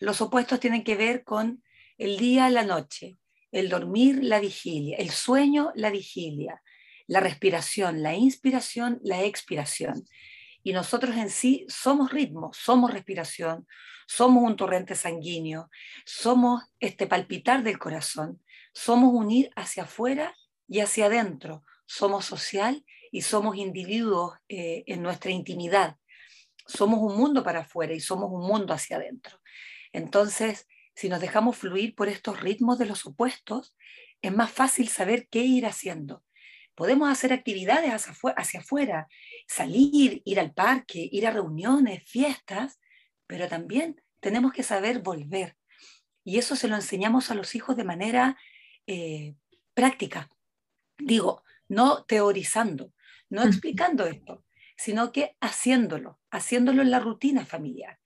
Los 0.00 0.20
opuestos 0.20 0.58
tienen 0.58 0.82
que 0.82 0.96
ver 0.96 1.22
con 1.22 1.62
el 1.98 2.16
día, 2.16 2.48
la 2.48 2.64
noche, 2.64 3.18
el 3.52 3.68
dormir, 3.68 4.24
la 4.24 4.40
vigilia, 4.40 4.96
el 4.96 5.10
sueño, 5.10 5.72
la 5.74 5.90
vigilia, 5.90 6.62
la 7.06 7.20
respiración, 7.20 8.02
la 8.02 8.14
inspiración, 8.14 8.98
la 9.02 9.22
expiración. 9.22 10.08
Y 10.62 10.72
nosotros 10.72 11.16
en 11.16 11.28
sí 11.28 11.66
somos 11.68 12.12
ritmo, 12.12 12.50
somos 12.54 12.92
respiración, 12.92 13.66
somos 14.06 14.42
un 14.42 14.56
torrente 14.56 14.94
sanguíneo, 14.94 15.68
somos 16.06 16.62
este 16.80 17.06
palpitar 17.06 17.62
del 17.62 17.78
corazón, 17.78 18.42
somos 18.72 19.12
unir 19.12 19.50
hacia 19.54 19.82
afuera 19.82 20.34
y 20.72 20.80
hacia 20.80 21.04
adentro, 21.04 21.64
somos 21.84 22.24
social 22.24 22.82
y 23.10 23.20
somos 23.20 23.56
individuos 23.56 24.38
eh, 24.48 24.84
en 24.86 25.02
nuestra 25.02 25.30
intimidad. 25.30 25.98
Somos 26.66 26.98
un 27.00 27.14
mundo 27.18 27.44
para 27.44 27.60
afuera 27.60 27.92
y 27.92 28.00
somos 28.00 28.30
un 28.32 28.46
mundo 28.46 28.72
hacia 28.72 28.96
adentro. 28.96 29.38
Entonces, 29.92 30.66
si 30.94 31.10
nos 31.10 31.20
dejamos 31.20 31.58
fluir 31.58 31.94
por 31.94 32.08
estos 32.08 32.40
ritmos 32.40 32.78
de 32.78 32.86
los 32.86 33.04
opuestos, 33.04 33.76
es 34.22 34.32
más 34.32 34.50
fácil 34.50 34.88
saber 34.88 35.28
qué 35.28 35.40
ir 35.40 35.66
haciendo. 35.66 36.24
Podemos 36.74 37.10
hacer 37.10 37.34
actividades 37.34 37.92
hacia 37.92 38.60
afuera, 38.60 39.08
salir, 39.46 40.22
ir 40.24 40.40
al 40.40 40.54
parque, 40.54 41.06
ir 41.12 41.26
a 41.26 41.32
reuniones, 41.32 42.02
fiestas, 42.06 42.80
pero 43.26 43.46
también 43.46 44.00
tenemos 44.20 44.54
que 44.54 44.62
saber 44.62 45.00
volver. 45.00 45.54
Y 46.24 46.38
eso 46.38 46.56
se 46.56 46.68
lo 46.68 46.76
enseñamos 46.76 47.30
a 47.30 47.34
los 47.34 47.54
hijos 47.54 47.76
de 47.76 47.84
manera 47.84 48.38
eh, 48.86 49.34
práctica. 49.74 50.30
Digo, 51.04 51.42
no 51.68 52.04
teorizando, 52.04 52.92
no 53.30 53.42
explicando 53.42 54.06
esto, 54.06 54.44
sino 54.76 55.12
que 55.12 55.36
haciéndolo, 55.40 56.20
haciéndolo 56.30 56.82
en 56.82 56.90
la 56.90 57.00
rutina 57.00 57.46
familiar. 57.46 57.98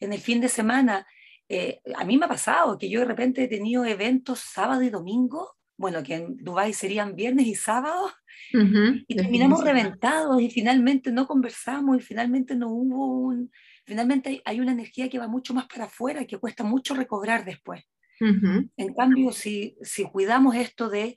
En 0.00 0.12
el 0.12 0.20
fin 0.20 0.40
de 0.40 0.48
semana, 0.48 1.06
eh, 1.48 1.80
a 1.96 2.04
mí 2.04 2.16
me 2.16 2.26
ha 2.26 2.28
pasado 2.28 2.78
que 2.78 2.88
yo 2.88 3.00
de 3.00 3.06
repente 3.06 3.44
he 3.44 3.48
tenido 3.48 3.84
eventos 3.84 4.40
sábado 4.40 4.82
y 4.82 4.90
domingo 4.90 5.58
bueno, 5.78 6.02
que 6.02 6.16
en 6.16 6.36
Dubái 6.38 6.72
serían 6.72 7.14
viernes 7.14 7.46
y 7.46 7.54
sábado, 7.54 8.10
y 8.52 9.14
terminamos 9.14 9.62
reventados 9.62 10.42
y 10.42 10.50
finalmente 10.50 11.12
no 11.12 11.26
conversamos 11.26 11.98
y 11.98 12.00
finalmente 12.00 12.56
no 12.56 12.68
hubo 12.68 13.06
un, 13.06 13.50
finalmente 13.84 14.42
hay 14.44 14.60
una 14.60 14.72
energía 14.72 15.08
que 15.08 15.20
va 15.20 15.28
mucho 15.28 15.54
más 15.54 15.66
para 15.66 15.84
afuera, 15.84 16.24
que 16.24 16.38
cuesta 16.38 16.64
mucho 16.64 16.94
recobrar 16.94 17.44
después. 17.44 17.84
En 18.20 18.94
cambio, 18.94 19.30
si, 19.30 19.76
si 19.82 20.02
cuidamos 20.04 20.56
esto 20.56 20.88
de 20.88 21.16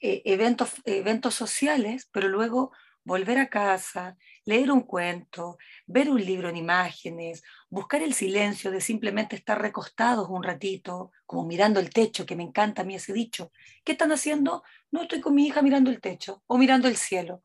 eh, 0.00 0.22
eventos, 0.24 0.74
eventos 0.84 1.34
sociales, 1.34 2.08
pero 2.12 2.28
luego 2.28 2.72
volver 3.08 3.38
a 3.38 3.48
casa, 3.48 4.16
leer 4.44 4.70
un 4.70 4.82
cuento, 4.82 5.56
ver 5.86 6.10
un 6.10 6.22
libro 6.22 6.50
en 6.50 6.56
imágenes, 6.56 7.42
buscar 7.70 8.02
el 8.02 8.12
silencio 8.12 8.70
de 8.70 8.82
simplemente 8.82 9.34
estar 9.34 9.60
recostados 9.60 10.28
un 10.28 10.42
ratito, 10.42 11.10
como 11.24 11.46
mirando 11.46 11.80
el 11.80 11.90
techo, 11.90 12.26
que 12.26 12.36
me 12.36 12.42
encanta 12.42 12.82
a 12.82 12.84
mí 12.84 12.94
ese 12.94 13.14
dicho. 13.14 13.50
¿Qué 13.82 13.92
están 13.92 14.12
haciendo? 14.12 14.62
No 14.90 15.02
estoy 15.02 15.20
con 15.20 15.34
mi 15.34 15.46
hija 15.46 15.62
mirando 15.62 15.90
el 15.90 16.00
techo 16.00 16.42
o 16.46 16.58
mirando 16.58 16.86
el 16.86 16.96
cielo, 16.96 17.42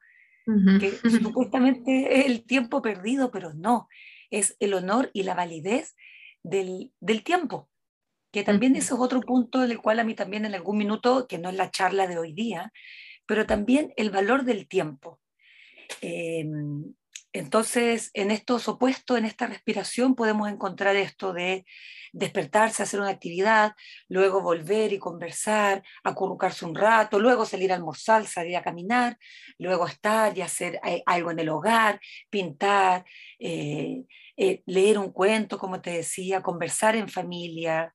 que 0.79 0.91
supuestamente 1.37 2.19
es 2.19 2.25
el 2.25 2.45
tiempo 2.45 2.81
perdido, 2.81 3.31
pero 3.31 3.53
no, 3.53 3.87
es 4.29 4.57
el 4.59 4.73
honor 4.73 5.09
y 5.13 5.23
la 5.23 5.33
validez 5.33 5.95
del, 6.43 6.91
del 6.99 7.23
tiempo, 7.23 7.69
que 8.33 8.43
también 8.43 8.75
ese 8.75 8.95
es 8.95 8.99
otro 8.99 9.21
punto 9.21 9.59
del 9.59 9.79
cual 9.79 9.99
a 9.99 10.03
mí 10.03 10.15
también 10.15 10.43
en 10.45 10.55
algún 10.55 10.79
minuto, 10.79 11.27
que 11.27 11.37
no 11.37 11.49
es 11.49 11.55
la 11.55 11.69
charla 11.69 12.07
de 12.07 12.17
hoy 12.17 12.33
día, 12.33 12.73
pero 13.27 13.45
también 13.45 13.93
el 13.95 14.09
valor 14.09 14.43
del 14.43 14.67
tiempo. 14.67 15.21
Em, 16.01 16.95
entonces, 17.31 18.09
en 18.15 18.31
estos 18.31 18.67
opuestos, 18.67 19.19
en 19.19 19.25
esta 19.25 19.45
respiración, 19.45 20.15
podemos 20.15 20.49
encontrar 20.49 20.95
esto 20.95 21.31
de 21.31 21.63
despertarse, 22.11 22.81
hacer 22.81 22.99
una 22.99 23.09
actividad, 23.09 23.73
luego 24.07 24.41
volver 24.41 24.93
y 24.93 24.99
conversar, 24.99 25.83
acurrucarse 26.03 26.65
un 26.65 26.73
rato, 26.73 27.19
luego 27.19 27.45
salir 27.45 27.71
a 27.71 27.75
almorzar, 27.75 28.25
salir 28.25 28.57
a 28.57 28.63
caminar, 28.63 29.17
luego 29.59 29.85
estar 29.85 30.35
y 30.35 30.41
hacer 30.41 30.79
eh, 30.83 31.03
algo 31.05 31.29
en 31.29 31.39
el 31.39 31.49
hogar, 31.49 31.99
pintar, 32.31 33.05
eh, 33.37 34.05
eh, 34.37 34.63
leer 34.65 34.97
un 34.97 35.11
cuento, 35.11 35.59
como 35.59 35.81
te 35.81 35.91
decía, 35.91 36.41
conversar 36.41 36.95
en 36.95 37.09
familia. 37.09 37.93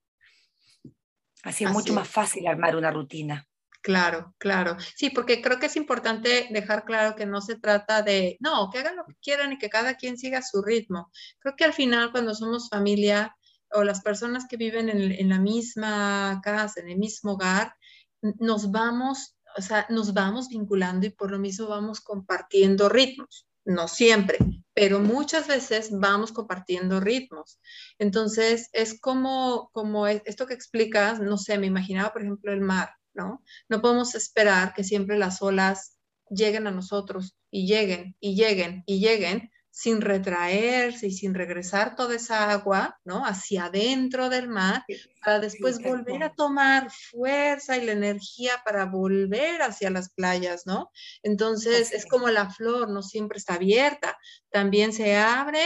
Así 1.45 1.65
es 1.65 1.71
mucho 1.71 1.93
más 1.93 2.09
fácil 2.09 2.47
armar 2.47 2.77
una 2.77 2.91
rutina. 2.91 3.47
Claro, 3.81 4.35
claro. 4.39 4.77
Sí, 4.97 5.11
porque 5.11 5.41
creo 5.41 5.59
que 5.59 5.67
es 5.67 5.77
importante 5.77 6.49
dejar 6.51 6.85
claro 6.85 7.15
que 7.15 7.27
no 7.27 7.41
se 7.41 7.57
trata 7.57 8.03
de, 8.03 8.37
no, 8.41 8.71
que 8.71 8.81
hagan 8.81 8.97
lo 8.97 9.07
que 9.07 9.15
quieran 9.23 9.53
y 9.53 9.59
que 9.59 9.71
cada 9.71 9.95
quien 9.95 10.19
siga 10.19 10.43
su 10.43 10.63
ritmo. 10.63 11.11
Creo 11.39 11.55
que 11.57 11.65
al 11.65 11.73
final 11.73 12.11
cuando 12.11 12.35
somos 12.35 12.69
familia 12.69 13.35
o 13.71 13.85
las 13.85 14.01
personas 14.03 14.47
que 14.49 14.57
viven 14.57 14.89
en, 14.89 15.29
la 15.29 15.39
misma 15.39 16.41
casa, 16.43 16.81
en 16.81 16.91
el 16.91 16.99
mismo 16.99 17.33
hogar, 17.33 17.75
nos 18.21 18.71
vamos, 18.73 19.37
o 19.57 19.63
sea, 19.63 19.87
nos 19.91 20.13
vamos 20.13 20.49
vinculando 20.49 21.07
y 21.07 21.11
por 21.11 21.31
lo 21.31 21.39
mismo 21.39 21.69
vamos 21.69 22.01
compartiendo 22.01 22.89
ritmos. 22.89 23.47
No 23.65 23.87
siempre, 23.87 24.39
pero 24.79 25.01
muchas 25.01 25.49
veces 25.49 25.91
vamos 25.91 26.31
compartiendo 26.31 27.01
ritmos. 27.01 27.59
Entonces, 27.99 28.71
es 28.73 29.01
como, 29.01 29.71
como 29.73 30.07
esto 30.07 30.47
que 30.47 30.55
explicas, 30.55 31.19
no 31.19 31.37
sé, 31.37 31.59
me 31.59 31.67
imaginaba, 31.67 32.13
por 32.13 32.23
ejemplo, 32.23 32.53
el 32.53 32.61
mar 32.61 32.91
¿no? 33.13 33.43
No 33.69 33.83
podemos 33.83 34.15
esperar 34.15 34.73
que 34.73 34.85
siempre 34.85 35.19
las 35.19 35.43
olas 35.43 35.99
lleguen 36.31 36.69
a 36.69 36.71
nosotros 36.71 37.37
y 37.51 37.67
lleguen 37.67 38.15
y 38.21 38.37
lleguen 38.37 38.85
y 38.87 39.01
lleguen 39.01 39.51
sin 39.71 40.01
retraerse 40.01 41.07
y 41.07 41.13
sin 41.13 41.35
regresar 41.35 41.95
toda 41.95 42.17
esa 42.17 42.51
agua, 42.51 42.99
¿no? 43.05 43.25
Hacia 43.25 43.67
adentro 43.67 44.29
del 44.29 44.49
mar, 44.49 44.85
para 45.25 45.39
después 45.41 45.81
volver 45.83 46.23
a 46.23 46.35
tomar 46.35 46.91
fuerza 46.91 47.77
y 47.77 47.85
la 47.85 47.93
energía 47.93 48.63
para 48.65 48.87
volver 48.87 49.63
hacia 49.63 49.91
las 49.91 50.11
playas, 50.11 50.67
¿no? 50.67 50.91
Entonces 51.23 51.93
es 51.93 52.07
como 52.07 52.29
la 52.29 52.51
flor, 52.51 52.91
no 52.91 53.03
siempre 53.03 53.39
está 53.39 53.55
abierta, 53.55 54.17
también 54.51 54.93
se 54.93 55.17
abre 55.17 55.61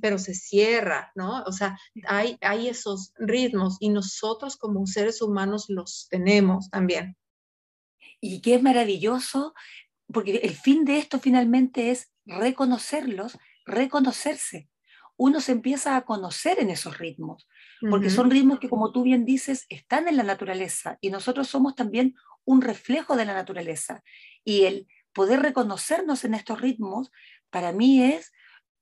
pero 0.00 0.18
se 0.18 0.34
cierra, 0.34 1.12
¿no? 1.14 1.42
O 1.44 1.52
sea, 1.52 1.78
hay, 2.06 2.36
hay 2.40 2.68
esos 2.68 3.12
ritmos 3.16 3.76
y 3.80 3.90
nosotros 3.90 4.56
como 4.56 4.86
seres 4.86 5.22
humanos 5.22 5.66
los 5.68 6.08
tenemos 6.10 6.70
también. 6.70 7.16
Y 8.20 8.42
es 8.50 8.62
maravilloso, 8.62 9.54
porque 10.12 10.36
el 10.36 10.54
fin 10.54 10.84
de 10.84 10.98
esto 10.98 11.20
finalmente 11.20 11.90
es 11.90 12.10
reconocerlos, 12.28 13.38
reconocerse. 13.64 14.68
uno 15.20 15.40
se 15.40 15.50
empieza 15.50 15.96
a 15.96 16.04
conocer 16.04 16.60
en 16.60 16.70
esos 16.70 16.98
ritmos, 16.98 17.48
porque 17.90 18.08
son 18.08 18.30
ritmos 18.30 18.60
que, 18.60 18.68
como 18.68 18.92
tú 18.92 19.02
bien 19.02 19.24
dices, 19.24 19.66
están 19.68 20.06
en 20.06 20.16
la 20.16 20.22
naturaleza 20.22 20.96
y 21.00 21.10
nosotros 21.10 21.48
somos 21.48 21.74
también 21.74 22.14
un 22.44 22.62
reflejo 22.62 23.16
de 23.16 23.24
la 23.24 23.34
naturaleza. 23.34 24.04
Y 24.44 24.66
el 24.66 24.86
poder 25.12 25.42
reconocernos 25.42 26.24
en 26.24 26.34
estos 26.34 26.60
ritmos, 26.60 27.10
para 27.50 27.72
mí 27.72 28.00
es 28.04 28.32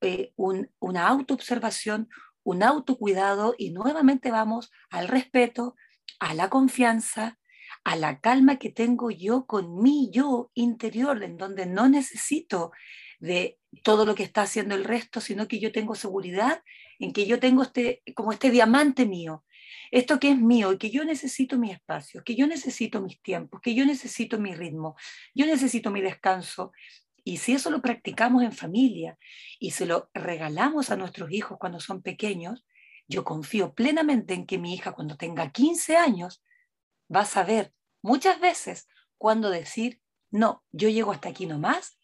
eh, 0.02 0.34
una 0.36 1.08
autoobservación, 1.08 2.10
un 2.42 2.62
autocuidado 2.62 3.54
y 3.56 3.70
nuevamente 3.70 4.30
vamos 4.30 4.70
al 4.90 5.08
respeto, 5.08 5.74
a 6.20 6.34
la 6.34 6.50
confianza, 6.50 7.38
a 7.82 7.96
la 7.96 8.20
calma 8.20 8.56
que 8.56 8.70
tengo 8.70 9.10
yo 9.10 9.46
con 9.46 9.80
mi 9.82 10.10
yo 10.12 10.50
interior, 10.52 11.22
en 11.22 11.38
donde 11.38 11.64
no 11.64 11.88
necesito 11.88 12.72
de 13.20 13.58
todo 13.82 14.04
lo 14.04 14.14
que 14.14 14.22
está 14.22 14.42
haciendo 14.42 14.74
el 14.74 14.84
resto, 14.84 15.20
sino 15.20 15.48
que 15.48 15.58
yo 15.58 15.72
tengo 15.72 15.94
seguridad 15.94 16.62
en 16.98 17.12
que 17.12 17.26
yo 17.26 17.38
tengo 17.38 17.62
este, 17.62 18.02
como 18.14 18.32
este 18.32 18.50
diamante 18.50 19.06
mío, 19.06 19.44
esto 19.90 20.18
que 20.18 20.30
es 20.30 20.38
mío 20.38 20.72
y 20.72 20.78
que 20.78 20.90
yo 20.90 21.04
necesito 21.04 21.58
mi 21.58 21.70
espacio, 21.70 22.22
que 22.24 22.34
yo 22.34 22.46
necesito 22.46 23.00
mis 23.00 23.20
tiempos, 23.20 23.60
que 23.60 23.74
yo 23.74 23.84
necesito 23.84 24.38
mi 24.38 24.54
ritmo, 24.54 24.96
yo 25.34 25.46
necesito 25.46 25.90
mi 25.90 26.00
descanso. 26.00 26.72
Y 27.24 27.38
si 27.38 27.52
eso 27.52 27.70
lo 27.70 27.82
practicamos 27.82 28.42
en 28.42 28.52
familia 28.52 29.18
y 29.58 29.72
se 29.72 29.86
lo 29.86 30.10
regalamos 30.14 30.90
a 30.90 30.96
nuestros 30.96 31.30
hijos 31.32 31.58
cuando 31.58 31.80
son 31.80 32.02
pequeños, 32.02 32.64
yo 33.08 33.24
confío 33.24 33.74
plenamente 33.74 34.34
en 34.34 34.46
que 34.46 34.58
mi 34.58 34.74
hija 34.74 34.92
cuando 34.92 35.16
tenga 35.16 35.50
15 35.50 35.96
años 35.96 36.42
va 37.14 37.20
a 37.20 37.26
saber 37.26 37.72
muchas 38.02 38.40
veces 38.40 38.88
cuándo 39.18 39.50
decir, 39.50 40.00
no, 40.30 40.64
yo 40.72 40.88
llego 40.88 41.12
hasta 41.12 41.28
aquí 41.28 41.46
nomás 41.46 41.98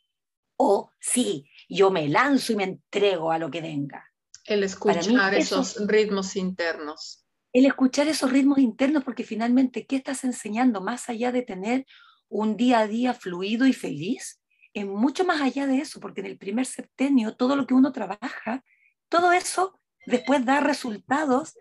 o 0.57 0.91
sí, 1.01 1.49
yo 1.69 1.91
me 1.91 2.09
lanzo 2.09 2.53
y 2.53 2.57
me 2.57 2.65
entrego 2.65 3.33
a 3.33 3.39
lo 3.39 3.51
que 3.51 3.61
venga. 3.61 4.11
El 4.45 4.65
escuchar 4.65 5.35
esos 5.35 5.87
ritmos 5.87 6.37
internos. 6.37 7.25
El 7.53 7.67
escuchar 7.67 8.09
esos 8.09 8.31
ritmos 8.31 8.59
internos, 8.59 9.05
porque 9.05 9.25
finalmente, 9.25 9.87
¿qué 9.87 9.97
estás 9.97 10.25
enseñando 10.25 10.81
más 10.81 11.09
allá 11.09 11.33
de 11.33 11.43
tener 11.43 11.87
un 12.29 12.57
día 12.57 12.81
a 12.81 12.87
día 12.87 13.15
fluido 13.15 13.67
y 13.67 13.73
feliz? 13.73 14.41
Es 14.73 14.87
mucho 14.87 15.25
más 15.25 15.41
allá 15.41 15.67
de 15.67 15.79
eso, 15.79 16.01
porque 16.01 16.21
en 16.21 16.27
el 16.27 16.39
primer 16.39 16.67
septenio, 16.67 17.37
todo 17.37 17.57
lo 17.57 17.67
que 17.67 17.75
uno 17.75 17.93
trabaja, 17.93 18.65
todo 19.09 19.33
eso 19.33 19.79
después 20.07 20.45
da 20.45 20.61
resultados 20.61 21.55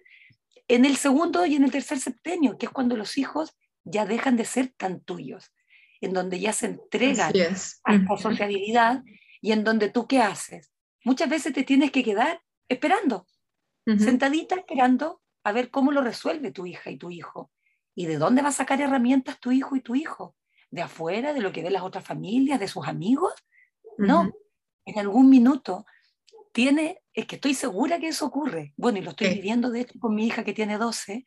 en 0.68 0.86
el 0.86 0.96
segundo 0.96 1.46
y 1.46 1.56
en 1.56 1.66
el 1.66 1.72
tercer 1.72 2.00
septenio, 2.00 2.58
que 2.58 2.68
es 2.68 2.72
cuando 2.72 2.96
los 2.96 3.18
hijos 3.18 3.54
ya 3.84 4.06
dejan 4.06 4.38
de 4.38 4.46
ser 4.46 4.70
tan 4.78 5.02
tuyos 5.02 5.52
en 6.02 6.14
donde 6.14 6.40
ya 6.40 6.52
se 6.52 6.66
entregan 6.66 7.32
a 7.84 7.94
la 7.94 8.18
sociabilidad 8.18 9.04
y 9.40 9.52
en 9.52 9.64
donde 9.64 9.90
tú 9.90 10.08
qué 10.08 10.20
haces. 10.20 10.72
Muchas 11.04 11.30
veces 11.30 11.54
te 11.54 11.64
tienes 11.64 11.92
que 11.92 12.04
quedar 12.04 12.42
esperando, 12.68 13.28
sentadita 13.86 14.56
esperando 14.56 15.22
a 15.44 15.52
ver 15.52 15.72
cómo 15.72 15.92
lo 15.92 16.02
resuelve 16.02 16.52
tu 16.52 16.66
hija 16.66 16.92
y 16.92 16.98
tu 16.98 17.10
hijo. 17.10 17.52
¿Y 17.94 18.06
de 18.06 18.18
dónde 18.18 18.42
va 18.42 18.50
a 18.50 18.54
sacar 18.54 18.82
herramientas 18.82 19.40
tu 19.40 19.52
hijo 19.52 19.76
y 19.76 19.82
tu 19.82 19.96
hijo? 19.96 20.36
¿De 20.70 20.82
afuera, 20.82 21.34
de 21.34 21.42
lo 21.42 21.52
que 21.52 21.64
ven 21.64 21.74
las 21.74 21.84
otras 21.84 22.06
familias, 22.06 22.60
de 22.60 22.68
sus 22.68 22.88
amigos? 22.88 23.34
No, 23.98 24.32
en 24.86 25.00
algún 25.00 25.30
minuto 25.30 25.86
tiene, 26.54 27.02
es 27.14 27.26
que 27.26 27.36
estoy 27.36 27.54
segura 27.54 28.00
que 28.00 28.08
eso 28.08 28.26
ocurre. 28.26 28.74
Bueno, 28.78 29.00
y 29.00 29.02
lo 29.02 29.12
estoy 29.12 29.36
viviendo 29.36 29.70
de 29.70 29.82
hecho 29.82 30.00
con 30.00 30.16
mi 30.16 30.28
hija 30.28 30.44
que 30.44 30.54
tiene 30.54 30.78
12. 30.78 31.26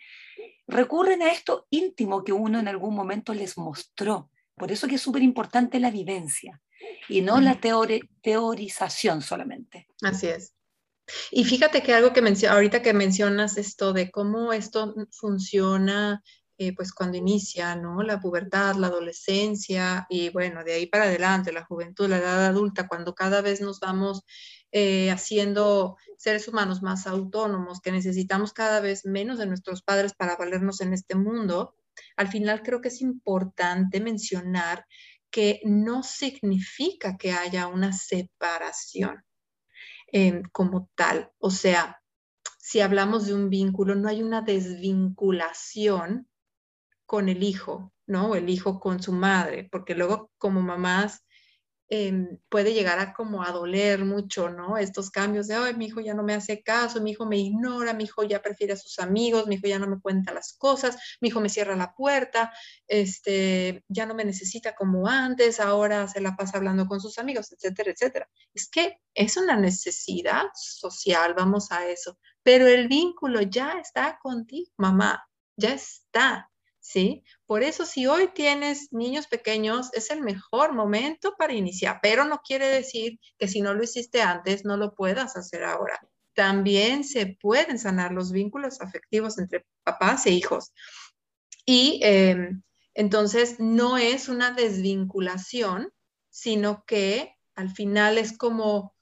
Recurren 0.66 1.22
a 1.22 1.30
esto 1.30 1.66
íntimo 1.70 2.24
que 2.24 2.32
uno 2.32 2.58
en 2.58 2.68
algún 2.68 2.94
momento 2.94 3.34
les 3.34 3.58
mostró. 3.58 4.30
Por 4.56 4.70
eso 4.72 4.86
que 4.86 4.96
es 4.96 5.02
súper 5.02 5.22
importante 5.22 5.80
la 5.80 5.90
vivencia 5.90 6.62
y 7.08 7.22
no 7.22 7.40
la 7.40 7.58
teorización 7.60 9.22
solamente. 9.22 9.88
Así 10.02 10.28
es. 10.28 10.54
Y 11.30 11.44
fíjate 11.44 11.82
que 11.82 11.92
algo 11.92 12.12
que 12.12 12.46
ahorita 12.46 12.82
que 12.82 12.94
mencionas 12.94 13.58
esto 13.58 13.92
de 13.92 14.10
cómo 14.10 14.52
esto 14.52 14.94
funciona, 15.10 16.22
eh, 16.56 16.74
pues 16.74 16.92
cuando 16.92 17.18
inicia, 17.18 17.74
¿no? 17.74 18.02
La 18.02 18.20
pubertad, 18.20 18.76
la 18.76 18.86
adolescencia 18.86 20.06
y 20.08 20.30
bueno, 20.30 20.62
de 20.62 20.74
ahí 20.74 20.86
para 20.86 21.04
adelante, 21.04 21.52
la 21.52 21.64
juventud, 21.64 22.08
la 22.08 22.18
edad 22.18 22.46
adulta, 22.46 22.86
cuando 22.86 23.14
cada 23.14 23.42
vez 23.42 23.60
nos 23.60 23.80
vamos 23.80 24.22
eh, 24.70 25.10
haciendo 25.10 25.96
seres 26.16 26.46
humanos 26.48 26.80
más 26.80 27.06
autónomos, 27.06 27.80
que 27.80 27.92
necesitamos 27.92 28.52
cada 28.52 28.80
vez 28.80 29.04
menos 29.04 29.38
de 29.38 29.46
nuestros 29.46 29.82
padres 29.82 30.14
para 30.14 30.36
valernos 30.36 30.80
en 30.80 30.92
este 30.92 31.16
mundo, 31.16 31.74
al 32.16 32.28
final 32.28 32.62
creo 32.62 32.80
que 32.80 32.88
es 32.88 33.00
importante 33.00 34.00
mencionar 34.00 34.86
que 35.30 35.60
no 35.64 36.02
significa 36.02 37.16
que 37.16 37.32
haya 37.32 37.66
una 37.66 37.92
separación 37.92 39.24
em, 40.06 40.42
como 40.52 40.90
tal. 40.94 41.32
O 41.38 41.50
sea, 41.50 42.00
si 42.58 42.80
hablamos 42.80 43.26
de 43.26 43.34
un 43.34 43.50
vínculo, 43.50 43.94
no 43.94 44.08
hay 44.08 44.22
una 44.22 44.42
desvinculación 44.42 46.28
con 47.06 47.28
el 47.28 47.42
hijo, 47.42 47.92
¿no? 48.06 48.34
el 48.34 48.48
hijo 48.48 48.80
con 48.80 49.02
su 49.02 49.12
madre, 49.12 49.68
porque 49.70 49.94
luego 49.94 50.30
como 50.38 50.62
mamás 50.62 51.24
Em, 51.90 52.38
puede 52.48 52.72
llegar 52.72 52.98
a 52.98 53.12
como 53.12 53.42
a 53.42 53.50
doler 53.52 54.06
mucho, 54.06 54.48
¿no? 54.48 54.78
Estos 54.78 55.10
cambios 55.10 55.48
de, 55.48 55.54
ay, 55.54 55.74
mi 55.74 55.86
hijo 55.86 56.00
ya 56.00 56.14
no 56.14 56.22
me 56.22 56.32
hace 56.34 56.62
caso, 56.62 57.00
mi 57.02 57.10
hijo 57.10 57.26
me 57.26 57.36
ignora, 57.36 57.92
mi 57.92 58.04
hijo 58.04 58.22
ya 58.24 58.40
prefiere 58.40 58.72
a 58.72 58.76
sus 58.76 58.98
amigos, 58.98 59.46
mi 59.46 59.56
hijo 59.56 59.66
ya 59.66 59.78
no 59.78 59.86
me 59.86 60.00
cuenta 60.00 60.32
las 60.32 60.54
cosas, 60.54 60.96
mi 61.20 61.28
hijo 61.28 61.40
me 61.40 61.50
cierra 61.50 61.76
la 61.76 61.94
puerta, 61.94 62.52
este, 62.88 63.84
ya 63.88 64.06
no 64.06 64.14
me 64.14 64.24
necesita 64.24 64.74
como 64.74 65.06
antes, 65.08 65.60
ahora 65.60 66.08
se 66.08 66.22
la 66.22 66.34
pasa 66.36 66.56
hablando 66.56 66.86
con 66.86 67.00
sus 67.00 67.18
amigos, 67.18 67.52
etcétera, 67.52 67.90
etcétera. 67.90 68.30
Es 68.54 68.68
que 68.70 68.98
es 69.12 69.36
una 69.36 69.56
necesidad 69.56 70.44
social, 70.54 71.34
vamos 71.34 71.70
a 71.70 71.86
eso, 71.88 72.18
pero 72.42 72.66
el 72.66 72.88
vínculo 72.88 73.42
ya 73.42 73.72
está 73.78 74.18
contigo, 74.22 74.70
mamá, 74.78 75.22
ya 75.56 75.74
está. 75.74 76.50
¿Sí? 76.84 77.24
Por 77.46 77.62
eso 77.62 77.86
si 77.86 78.06
hoy 78.06 78.28
tienes 78.34 78.92
niños 78.92 79.26
pequeños, 79.26 79.90
es 79.94 80.10
el 80.10 80.20
mejor 80.20 80.74
momento 80.74 81.34
para 81.38 81.54
iniciar, 81.54 81.98
pero 82.02 82.26
no 82.26 82.42
quiere 82.46 82.66
decir 82.66 83.18
que 83.38 83.48
si 83.48 83.62
no 83.62 83.72
lo 83.72 83.82
hiciste 83.82 84.20
antes, 84.20 84.66
no 84.66 84.76
lo 84.76 84.94
puedas 84.94 85.34
hacer 85.34 85.64
ahora. 85.64 85.98
También 86.34 87.02
se 87.02 87.38
pueden 87.40 87.78
sanar 87.78 88.12
los 88.12 88.32
vínculos 88.32 88.82
afectivos 88.82 89.38
entre 89.38 89.64
papás 89.82 90.26
e 90.26 90.32
hijos. 90.32 90.74
Y 91.64 92.00
em, 92.02 92.62
entonces 92.92 93.58
no 93.60 93.96
es 93.96 94.28
una 94.28 94.50
desvinculación, 94.50 95.90
sino 96.28 96.84
que 96.84 97.34
al 97.54 97.70
final 97.70 98.18
es 98.18 98.36
como, 98.36 98.94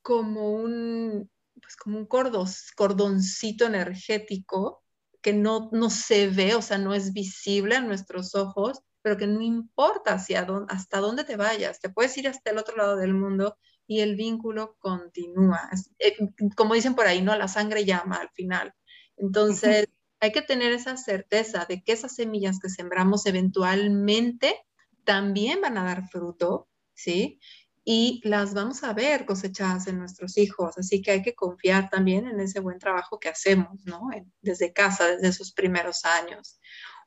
como 0.00 0.52
un, 0.52 1.30
pues 1.60 1.76
como 1.76 1.98
un 1.98 2.06
cordoncito 2.06 3.66
energético 3.66 4.85
que 5.26 5.32
no, 5.32 5.70
no 5.72 5.90
se 5.90 6.28
ve, 6.28 6.54
o 6.54 6.62
sea, 6.62 6.78
no 6.78 6.94
es 6.94 7.12
visible 7.12 7.74
a 7.74 7.80
nuestros 7.80 8.36
ojos, 8.36 8.80
pero 9.02 9.16
que 9.16 9.26
no 9.26 9.42
importa 9.42 10.14
hacia 10.14 10.44
dónde, 10.44 10.72
hasta 10.72 11.00
dónde 11.00 11.24
te 11.24 11.34
vayas, 11.34 11.80
te 11.80 11.88
puedes 11.88 12.16
ir 12.16 12.28
hasta 12.28 12.52
el 12.52 12.58
otro 12.58 12.76
lado 12.76 12.94
del 12.94 13.12
mundo 13.12 13.58
y 13.88 14.02
el 14.02 14.14
vínculo 14.14 14.76
continúa. 14.78 15.68
Eh, 15.98 16.14
como 16.54 16.74
dicen 16.74 16.94
por 16.94 17.08
ahí, 17.08 17.22
¿no? 17.22 17.34
La 17.34 17.48
sangre 17.48 17.84
llama 17.84 18.18
al 18.18 18.30
final. 18.34 18.72
Entonces, 19.16 19.88
hay 20.20 20.30
que 20.30 20.42
tener 20.42 20.70
esa 20.72 20.96
certeza 20.96 21.66
de 21.68 21.82
que 21.82 21.90
esas 21.90 22.14
semillas 22.14 22.60
que 22.60 22.68
sembramos 22.68 23.26
eventualmente 23.26 24.54
también 25.02 25.60
van 25.60 25.76
a 25.76 25.82
dar 25.82 26.08
fruto, 26.08 26.68
¿sí? 26.94 27.40
Y 27.88 28.20
las 28.24 28.52
vamos 28.52 28.82
a 28.82 28.92
ver 28.92 29.24
cosechadas 29.24 29.86
en 29.86 30.00
nuestros 30.00 30.36
hijos. 30.38 30.76
Así 30.76 31.00
que 31.00 31.12
hay 31.12 31.22
que 31.22 31.36
confiar 31.36 31.88
también 31.88 32.26
en 32.26 32.40
ese 32.40 32.58
buen 32.58 32.80
trabajo 32.80 33.20
que 33.20 33.28
hacemos, 33.28 33.84
¿no? 33.84 34.08
Desde 34.42 34.72
casa, 34.72 35.06
desde 35.06 35.28
esos 35.28 35.52
primeros 35.52 36.04
años. 36.04 36.58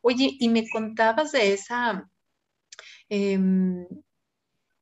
Oye, 0.02 0.38
y 0.39 0.48
me 0.48 0.70
contabas 0.70 1.34
de 1.34 1.52
esa, 1.52 2.10
em, 3.10 3.86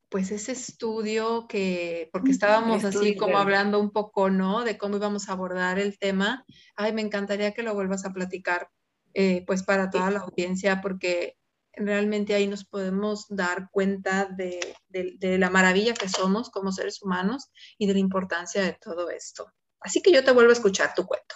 pues 0.07 0.29
ese 0.29 0.51
estudio 0.51 1.47
que, 1.47 2.11
porque 2.13 2.29
estábamos 2.29 2.83
así 2.83 3.15
como 3.15 3.39
hablando 3.39 3.79
un 3.79 3.89
poco, 3.89 4.29
¿no? 4.29 4.63
De 4.63 4.77
cómo 4.77 4.97
íbamos 4.97 5.29
a 5.29 5.31
abordar 5.31 5.79
el 5.79 5.97
tema. 5.97 6.45
Ay, 6.75 6.93
me 6.93 7.01
encantaría 7.01 7.55
que 7.55 7.63
lo 7.63 7.73
vuelvas 7.73 8.05
a 8.05 8.13
platicar, 8.13 8.69
eh, 9.15 9.43
pues 9.47 9.63
para 9.63 9.89
toda 9.89 10.11
la 10.11 10.19
audiencia, 10.19 10.79
porque 10.79 11.37
realmente 11.77 12.33
ahí 12.33 12.47
nos 12.47 12.65
podemos 12.65 13.25
dar 13.29 13.69
cuenta 13.71 14.25
de, 14.25 14.75
la 15.21 15.49
maravilla 15.49 15.93
que 15.93 16.09
somos 16.09 16.49
como 16.49 16.71
seres 16.71 17.01
humanos 17.01 17.51
y 17.77 17.87
de 17.87 17.93
la 17.93 17.99
importancia 17.99 18.61
de 18.61 18.73
todo 18.73 19.09
esto. 19.09 19.51
Así 19.79 20.01
que 20.01 20.11
yo 20.11 20.23
te 20.23 20.31
vuelvo 20.31 20.49
a 20.49 20.53
escuchar 20.53 20.93
tu 20.95 21.05
cuento. 21.05 21.35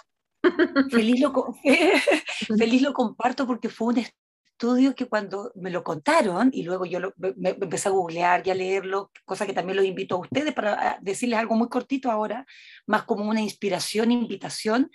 Feliz 0.90 1.20
lo, 1.20 1.32
feliz 2.58 2.82
lo 2.82 2.92
comparto 2.92 3.46
porque 3.46 3.68
fue 3.68 3.88
un 3.88 3.98
estudio 3.98 4.94
que 4.94 5.06
cuando 5.06 5.52
me 5.54 5.70
lo 5.70 5.82
contaron 5.82 6.50
y 6.52 6.62
luego 6.64 6.84
yo 6.84 6.98
me, 7.16 7.50
empecé 7.50 7.88
a 7.88 7.92
googlear 7.92 8.46
y 8.46 8.50
a 8.50 8.54
leerlo, 8.54 9.10
cosa 9.24 9.46
que 9.46 9.52
también 9.52 9.76
los 9.76 9.86
invito 9.86 10.16
a 10.16 10.20
ustedes 10.20 10.52
para 10.52 10.98
decirles 11.00 11.38
algo 11.38 11.54
muy 11.54 11.68
cortito 11.68 12.10
ahora, 12.10 12.44
más 12.86 13.04
como 13.04 13.28
una 13.28 13.40
inspiración, 13.40 14.10
invitación. 14.10 14.90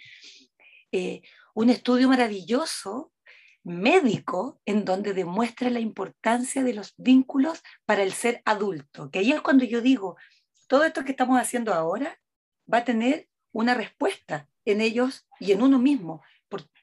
Eh, 0.92 1.22
un 1.54 1.70
estudio 1.70 2.08
maravilloso 2.08 3.12
médico 3.68 4.62
en 4.66 4.86
donde 4.86 5.14
demuestra 5.14 5.70
la 5.70 5.82
importancia 5.82 6.64
de 6.64 6.74
los 6.74 6.94
vínculos 6.98 7.62
para 7.86 8.02
el 8.02 8.14
ser 8.14 8.42
adulto. 8.46 9.12
Que 9.12 9.20
ahí 9.20 9.34
es 9.34 9.42
cuando 9.42 9.66
yo 9.66 9.82
digo, 9.82 10.16
todo 10.68 10.86
esto 10.86 11.04
que 11.04 11.12
estamos 11.12 11.40
haciendo 11.40 11.74
ahora 11.74 12.18
va 12.72 12.80
a 12.80 12.86
tener 12.86 13.28
una 13.52 13.74
respuesta 13.74 14.48
en 14.64 14.80
ellos 14.80 15.28
y 15.40 15.52
en 15.52 15.62
uno 15.62 15.80
mismo, 15.80 16.24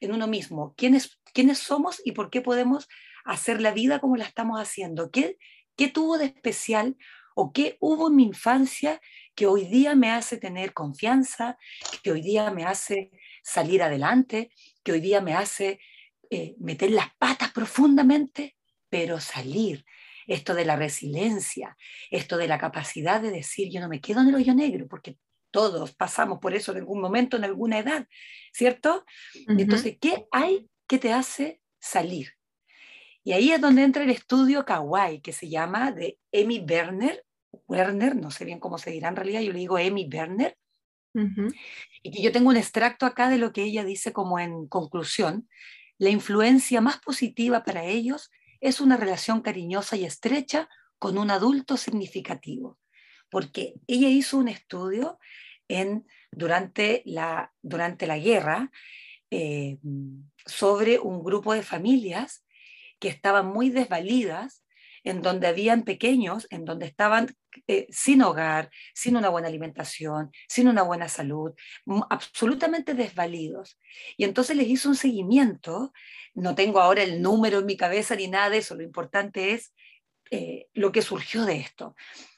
en 0.01 0.12
uno 0.12 0.27
mismo. 0.27 0.75
¿Quiénes, 0.77 1.18
¿Quiénes 1.33 1.59
somos 1.59 2.03
y 2.05 2.12
por 2.12 2.29
qué 2.29 2.42
podemos 2.42 2.87
hacer 3.25 3.62
la 3.62 3.73
vida 3.73 3.99
como 3.99 4.16
la 4.16 4.25
estamos 4.25 4.61
haciendo? 4.61 5.11
¿Qué, 5.11 5.38
¿Qué 5.77 5.88
tuvo 5.88 6.18
de 6.18 6.27
especial 6.27 6.99
o 7.35 7.53
qué 7.53 7.79
hubo 7.81 8.09
en 8.09 8.16
mi 8.16 8.25
infancia 8.25 9.01
que 9.35 9.47
hoy 9.47 9.64
día 9.64 9.94
me 9.94 10.11
hace 10.11 10.37
tener 10.37 10.75
confianza, 10.75 11.57
que 12.03 12.12
hoy 12.12 12.20
día 12.20 12.51
me 12.51 12.64
hace 12.64 13.11
salir 13.42 13.83
adelante, 13.83 14.51
que 14.83 14.92
hoy 14.92 15.01
día 15.01 15.23
me 15.23 15.35
hace 15.35 15.81
eh, 16.30 16.54
meter 16.58 16.90
las 16.90 17.14
patas 17.16 17.52
profundamente, 17.52 18.56
pero 18.88 19.20
salir. 19.20 19.84
Esto 20.26 20.54
de 20.54 20.64
la 20.64 20.76
resiliencia, 20.76 21.76
esto 22.10 22.38
de 22.38 22.48
la 22.48 22.58
capacidad 22.58 23.20
de 23.20 23.30
decir 23.30 23.68
yo 23.70 23.80
no 23.80 23.88
me 23.88 24.00
quedo 24.00 24.22
en 24.22 24.28
el 24.28 24.37
hoyo 24.37 24.54
negro, 24.54 24.87
porque 24.88 25.18
todos 25.50 25.94
pasamos 25.94 26.38
por 26.40 26.54
eso 26.54 26.72
en 26.72 26.78
algún 26.78 27.00
momento, 27.00 27.37
en 27.37 27.44
alguna 27.44 27.78
edad, 27.78 28.08
¿cierto? 28.52 29.04
Entonces, 29.46 29.98
¿qué 30.00 30.26
hay 30.32 30.68
que 30.88 30.98
te 30.98 31.12
hace 31.12 31.60
salir? 31.78 32.32
Y 33.22 33.32
ahí 33.32 33.52
es 33.52 33.60
donde 33.60 33.84
entra 33.84 34.02
el 34.02 34.10
estudio 34.10 34.64
Kawaii, 34.64 35.20
que 35.20 35.32
se 35.32 35.48
llama 35.48 35.92
de 35.92 36.18
Amy 36.32 36.64
Werner, 36.68 37.24
Werner, 37.68 38.16
no 38.16 38.30
sé 38.30 38.44
bien 38.44 38.60
cómo 38.60 38.78
se 38.78 38.90
dirá 38.90 39.08
en 39.08 39.16
realidad, 39.16 39.42
yo 39.42 39.52
le 39.52 39.60
digo 39.60 39.76
Amy 39.76 40.08
Werner, 40.12 40.56
y 42.02 42.10
que 42.10 42.20
yo 42.20 42.32
tengo 42.32 42.48
un 42.48 42.56
extracto 42.56 43.06
acá 43.06 43.30
de 43.30 43.38
lo 43.38 43.52
que 43.52 43.62
ella 43.62 43.84
dice 43.84 44.12
como 44.12 44.40
en 44.40 44.66
conclusión, 44.66 45.48
la 45.98 46.11
influencia 46.11 46.80
más 46.80 46.98
positiva 46.98 47.64
para 47.64 47.85
ellos 47.85 48.30
es 48.61 48.80
una 48.80 48.96
relación 48.96 49.40
cariñosa 49.40 49.96
y 49.96 50.04
estrecha 50.04 50.68
con 50.98 51.18
un 51.18 51.30
adulto 51.30 51.76
significativo, 51.76 52.78
porque 53.28 53.74
ella 53.87 54.09
hizo 54.09 54.38
un 54.38 54.48
estudio 54.48 55.18
en, 55.68 56.07
durante, 56.30 57.02
la, 57.04 57.52
durante 57.62 58.07
la 58.07 58.18
guerra 58.18 58.70
eh, 59.30 59.78
sobre 60.46 60.98
un 60.98 61.22
grupo 61.22 61.52
de 61.52 61.62
familias 61.62 62.44
que 62.98 63.09
estaban 63.09 63.46
muy 63.46 63.70
desvalidas 63.70 64.63
en 65.04 65.20
donde 65.20 65.46
habían 65.46 65.82
pequeños, 65.82 66.46
en 66.50 66.64
donde 66.64 66.86
estaban 66.86 67.36
eh, 67.68 67.86
sin 67.90 68.22
hogar, 68.22 68.70
sin 68.94 69.16
una 69.16 69.28
buena 69.28 69.48
alimentación, 69.48 70.32
sin 70.48 70.66
una 70.66 70.82
buena 70.82 71.08
salud, 71.08 71.52
absolutamente 72.10 72.94
desvalidos. 72.94 73.78
Y 74.16 74.24
entonces 74.24 74.56
les 74.56 74.66
hizo 74.66 74.88
un 74.88 74.96
seguimiento, 74.96 75.92
no 76.34 76.54
tengo 76.54 76.80
ahora 76.80 77.02
el 77.02 77.22
número 77.22 77.58
en 77.58 77.66
mi 77.66 77.76
cabeza 77.76 78.16
ni 78.16 78.28
nada 78.28 78.50
de 78.50 78.58
eso, 78.58 78.74
lo 78.74 78.82
importante 78.82 79.52
es 79.52 79.74
eh, 80.30 80.68
lo 80.72 80.90
que 80.90 81.02
surgió 81.02 81.44
de 81.44 81.58
esto. 81.58 81.94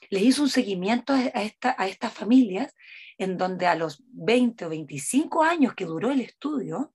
Les 0.09 0.23
hizo 0.23 0.43
un 0.43 0.49
seguimiento 0.49 1.13
a, 1.13 1.31
a 1.77 1.87
estas 1.87 2.13
familias 2.13 2.75
en 3.17 3.37
donde 3.37 3.65
a 3.65 3.75
los 3.75 4.03
20 4.09 4.65
o 4.65 4.69
25 4.69 5.43
años 5.43 5.73
que 5.73 5.85
duró 5.85 6.11
el 6.11 6.21
estudio, 6.21 6.93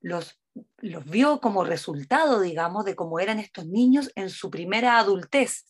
los 0.00 0.38
los 0.78 1.04
vio 1.04 1.40
como 1.40 1.64
resultado, 1.64 2.40
digamos, 2.40 2.84
de 2.84 2.94
cómo 2.94 3.20
eran 3.20 3.38
estos 3.38 3.66
niños 3.66 4.10
en 4.14 4.30
su 4.30 4.50
primera 4.50 4.98
adultez. 4.98 5.66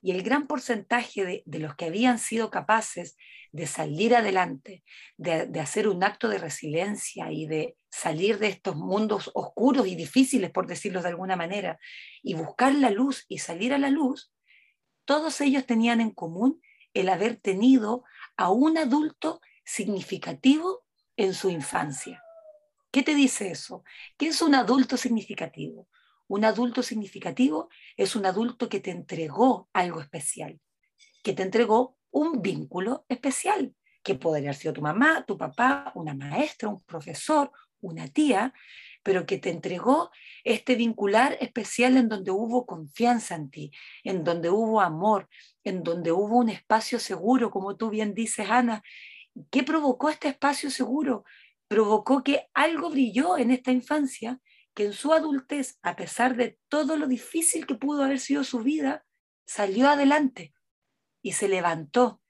Y 0.00 0.12
el 0.12 0.22
gran 0.22 0.46
porcentaje 0.46 1.44
de, 1.44 1.58
los 1.58 1.74
que 1.74 1.86
habían 1.86 2.18
sido 2.18 2.50
capaces 2.50 3.16
de 3.50 3.66
salir 3.66 4.14
adelante, 4.14 4.84
de, 5.16 5.46
de, 5.46 5.60
hacer 5.60 5.88
un 5.88 6.04
acto 6.04 6.28
de 6.28 6.38
resiliencia 6.38 7.32
y 7.32 7.46
de 7.46 7.76
salir 7.90 8.38
de 8.38 8.48
estos 8.48 8.76
mundos 8.76 9.30
oscuros 9.34 9.86
y 9.86 9.96
difíciles, 9.96 10.50
por 10.50 10.66
decirlo 10.66 11.02
de 11.02 11.08
alguna 11.08 11.34
manera, 11.34 11.78
y 12.22 12.34
buscar 12.34 12.74
la 12.74 12.90
luz 12.90 13.24
y 13.28 13.38
salir 13.38 13.74
a 13.74 13.78
la 13.78 13.90
luz, 13.90 14.32
todos 15.04 15.40
ellos 15.40 15.66
tenían 15.66 16.00
en 16.00 16.10
común 16.10 16.60
el 16.94 17.08
haber 17.08 17.36
tenido 17.36 18.04
a 18.36 18.50
un 18.50 18.76
adulto 18.78 19.40
significativo 19.64 20.84
en 21.16 21.34
su 21.34 21.50
infancia. 21.50 22.22
¿Qué 22.90 23.02
te 23.02 23.14
dice 23.14 23.50
eso? 23.50 23.84
¿Qué 24.16 24.28
es 24.28 24.40
un 24.40 24.54
adulto 24.54 24.96
significativo? 24.96 25.88
Un 26.26 26.44
adulto 26.44 26.82
significativo 26.82 27.68
es 27.96 28.16
un 28.16 28.26
adulto 28.26 28.68
que 28.68 28.80
te 28.80 28.90
entregó 28.90 29.68
algo 29.72 30.00
especial, 30.00 30.60
que 31.22 31.32
te 31.32 31.42
entregó 31.42 31.98
un 32.10 32.40
vínculo 32.40 33.04
especial, 33.08 33.74
que 34.02 34.14
podría 34.14 34.50
haber 34.50 34.60
sido 34.60 34.74
tu 34.74 34.82
mamá, 34.82 35.24
tu 35.26 35.36
papá, 35.36 35.92
una 35.94 36.14
maestra, 36.14 36.68
un 36.68 36.82
profesor, 36.82 37.50
una 37.80 38.08
tía, 38.08 38.54
pero 39.02 39.26
que 39.26 39.38
te 39.38 39.50
entregó 39.50 40.10
este 40.44 40.74
vincular 40.74 41.36
especial 41.40 41.96
en 41.96 42.08
donde 42.08 42.30
hubo 42.30 42.66
confianza 42.66 43.34
en 43.34 43.50
ti, 43.50 43.70
en 44.02 44.24
donde 44.24 44.50
hubo 44.50 44.80
amor, 44.80 45.28
en 45.64 45.82
donde 45.82 46.12
hubo 46.12 46.38
un 46.38 46.48
espacio 46.48 46.98
seguro, 46.98 47.50
como 47.50 47.76
tú 47.76 47.90
bien 47.90 48.14
dices, 48.14 48.48
Ana. 48.48 48.82
¿Qué 49.50 49.62
provocó 49.62 50.10
este 50.10 50.28
espacio 50.28 50.70
seguro? 50.70 51.24
Provocó 51.68 52.24
que 52.24 52.48
algo 52.54 52.90
brilló 52.90 53.38
en 53.38 53.50
esta 53.50 53.70
infancia 53.70 54.40
que 54.74 54.86
en 54.86 54.92
su 54.92 55.12
adultez, 55.12 55.78
a 55.82 55.96
pesar 55.96 56.36
de 56.36 56.58
todo 56.68 56.96
lo 56.96 57.06
difícil 57.06 57.66
que 57.66 57.74
pudo 57.74 58.04
haber 58.04 58.20
sido 58.20 58.44
su 58.44 58.60
vida, 58.60 59.04
salió 59.46 59.88
adelante 59.88 60.54
y 61.20 61.32
se 61.32 61.48
levantó. 61.48 62.22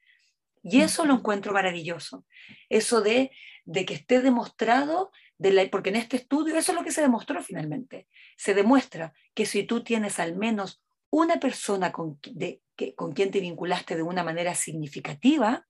Y 0.63 0.81
eso 0.81 1.05
lo 1.05 1.15
encuentro 1.15 1.53
maravilloso. 1.53 2.27
Eso 2.69 3.01
de, 3.01 3.31
de 3.65 3.85
que 3.85 3.95
esté 3.95 4.21
demostrado, 4.23 5.11
de 5.37 5.53
la, 5.53 5.69
porque 5.71 5.91
en 5.91 5.97
este 5.97 6.17
estudio 6.17 6.57
eso 6.57 6.73
es 6.73 6.79
lo 6.79 6.85
que 6.85 6.91
se 6.91 7.03
demostró 7.03 7.43
finalmente. 7.43 8.09
Se 8.37 8.55
demuestra 8.55 9.13
que 9.35 9.47
si 9.47 9.65
tú 9.65 9.85
tienes 9.85 10.19
al 10.19 10.37
menos 10.37 10.83
una 11.11 11.39
persona 11.39 11.93
con, 11.93 12.19
de, 12.33 12.63
que, 12.77 12.95
con 12.95 13.13
quien 13.13 13.31
te 13.31 13.41
vinculaste 13.41 13.95
de 13.95 14.03
una 14.03 14.25
manera 14.25 14.55
significativa, 14.55 15.67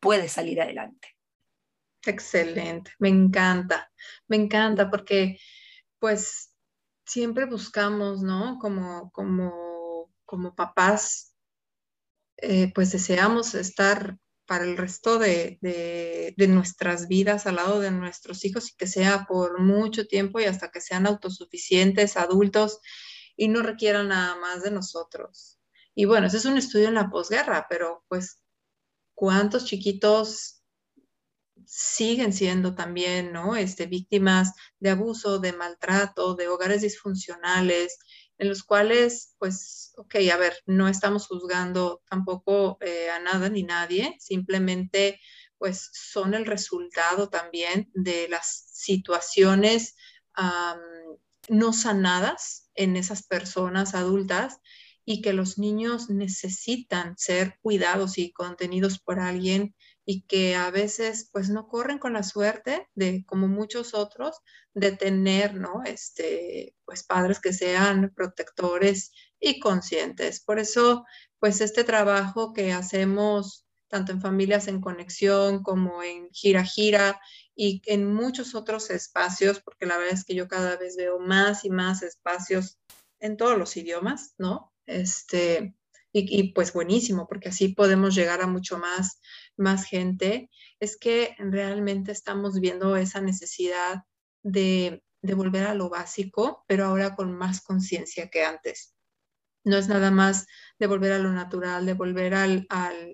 puedes 0.00 0.32
salir 0.32 0.60
adelante. 0.60 1.16
Excelente, 2.06 2.92
me 2.98 3.08
encanta, 3.10 3.90
me 4.26 4.36
encanta 4.36 4.90
porque 4.90 5.38
pues 5.98 6.54
siempre 7.04 7.44
buscamos, 7.44 8.22
¿no? 8.22 8.58
Como, 8.58 9.10
como, 9.12 10.10
como 10.24 10.54
papás, 10.54 11.34
eh, 12.38 12.72
pues 12.74 12.92
deseamos 12.92 13.54
estar 13.54 14.16
para 14.46 14.64
el 14.64 14.76
resto 14.76 15.18
de, 15.18 15.58
de, 15.60 16.48
nuestras 16.48 17.06
vidas 17.06 17.46
al 17.46 17.56
lado 17.56 17.80
de 17.80 17.90
nuestros 17.92 18.44
hijos 18.44 18.70
y 18.70 18.76
que 18.76 18.86
sea 18.86 19.26
por 19.28 19.60
mucho 19.60 20.06
tiempo 20.06 20.40
y 20.40 20.44
hasta 20.44 20.70
que 20.70 20.80
sean 20.80 21.06
autosuficientes, 21.06 22.16
adultos 22.16 22.80
y 23.36 23.48
no 23.48 23.62
requieran 23.62 24.08
nada 24.08 24.36
más 24.36 24.62
de 24.62 24.72
nosotros. 24.72 25.60
Y 25.94 26.06
bueno, 26.06 26.26
ese 26.26 26.38
es 26.38 26.46
un 26.46 26.56
estudio 26.56 26.88
en 26.88 26.94
la 26.94 27.10
posguerra, 27.10 27.66
pero 27.68 28.04
pues, 28.08 28.42
¿cuántos 29.14 29.66
chiquitos 29.66 30.59
siguen 31.72 32.32
siendo 32.32 32.74
también, 32.74 33.32
¿no? 33.32 33.54
Este, 33.54 33.86
víctimas 33.86 34.54
de 34.80 34.90
abuso, 34.90 35.38
de 35.38 35.52
maltrato, 35.52 36.34
de 36.34 36.48
hogares 36.48 36.82
disfuncionales, 36.82 37.96
en 38.38 38.48
los 38.48 38.64
cuales, 38.64 39.36
pues, 39.38 39.92
ok, 39.96 40.16
a 40.32 40.36
ver, 40.36 40.56
no 40.66 40.88
estamos 40.88 41.28
juzgando 41.28 42.02
tampoco 42.10 42.76
eh, 42.80 43.08
a 43.10 43.20
nada 43.20 43.48
ni 43.48 43.62
nadie, 43.62 44.16
simplemente, 44.18 45.20
pues, 45.58 45.90
son 45.92 46.34
el 46.34 46.44
resultado 46.44 47.28
también 47.28 47.88
de 47.94 48.26
las 48.28 48.64
situaciones 48.72 49.94
no 51.48 51.72
sanadas 51.72 52.70
en 52.74 52.96
esas 52.96 53.22
personas 53.22 53.94
adultas 53.94 54.58
y 55.04 55.22
que 55.22 55.32
los 55.32 55.58
niños 55.58 56.08
necesitan 56.08 57.16
ser 57.18 57.58
cuidados 57.62 58.16
y 58.16 58.32
contenidos 58.32 58.98
por 58.98 59.20
alguien 59.20 59.74
y 60.04 60.22
que 60.22 60.56
a 60.56 60.70
veces 60.70 61.28
pues 61.32 61.50
no 61.50 61.68
corren 61.68 61.98
con 61.98 62.12
la 62.14 62.22
suerte 62.22 62.88
de 62.94 63.24
como 63.26 63.48
muchos 63.48 63.94
otros 63.94 64.40
de 64.74 64.92
tener, 64.92 65.54
¿no? 65.54 65.82
Este, 65.84 66.74
pues 66.84 67.04
padres 67.04 67.40
que 67.40 67.52
sean 67.52 68.12
protectores 68.14 69.12
y 69.38 69.60
conscientes. 69.60 70.40
Por 70.40 70.58
eso 70.58 71.04
pues 71.38 71.60
este 71.60 71.84
trabajo 71.84 72.52
que 72.52 72.72
hacemos 72.72 73.66
tanto 73.88 74.12
en 74.12 74.20
familias 74.20 74.68
en 74.68 74.80
conexión 74.80 75.62
como 75.62 76.02
en 76.02 76.30
gira 76.30 76.64
gira 76.64 77.20
y 77.56 77.82
en 77.86 78.12
muchos 78.12 78.54
otros 78.54 78.88
espacios, 78.90 79.60
porque 79.60 79.84
la 79.84 79.98
verdad 79.98 80.14
es 80.14 80.24
que 80.24 80.34
yo 80.34 80.48
cada 80.48 80.76
vez 80.76 80.96
veo 80.96 81.18
más 81.18 81.64
y 81.64 81.70
más 81.70 82.02
espacios 82.02 82.78
en 83.18 83.36
todos 83.36 83.58
los 83.58 83.76
idiomas, 83.76 84.34
¿no? 84.38 84.72
Este, 84.86 85.74
y, 86.12 86.40
y, 86.40 86.52
pues 86.52 86.72
buenísimo, 86.72 87.26
porque 87.28 87.50
así 87.50 87.68
podemos 87.68 88.14
llegar 88.14 88.40
a 88.40 88.46
mucho 88.46 88.78
más 88.78 89.20
más 89.60 89.84
gente, 89.84 90.50
es 90.80 90.96
que 90.96 91.36
realmente 91.38 92.10
estamos 92.10 92.58
viendo 92.58 92.96
esa 92.96 93.20
necesidad 93.20 94.02
de, 94.42 95.02
volver 95.22 95.64
a 95.64 95.74
lo 95.74 95.90
básico, 95.90 96.64
pero 96.66 96.86
ahora 96.86 97.14
con 97.14 97.32
más 97.36 97.60
conciencia 97.60 98.28
que 98.30 98.44
antes. 98.44 98.94
No 99.62 99.76
es 99.76 99.88
nada 99.88 100.10
más 100.10 100.46
de 100.78 100.86
volver 100.86 101.12
a 101.12 101.18
lo 101.18 101.30
natural, 101.30 101.84
de 101.84 101.92
volver 101.92 102.34
al, 102.34 102.66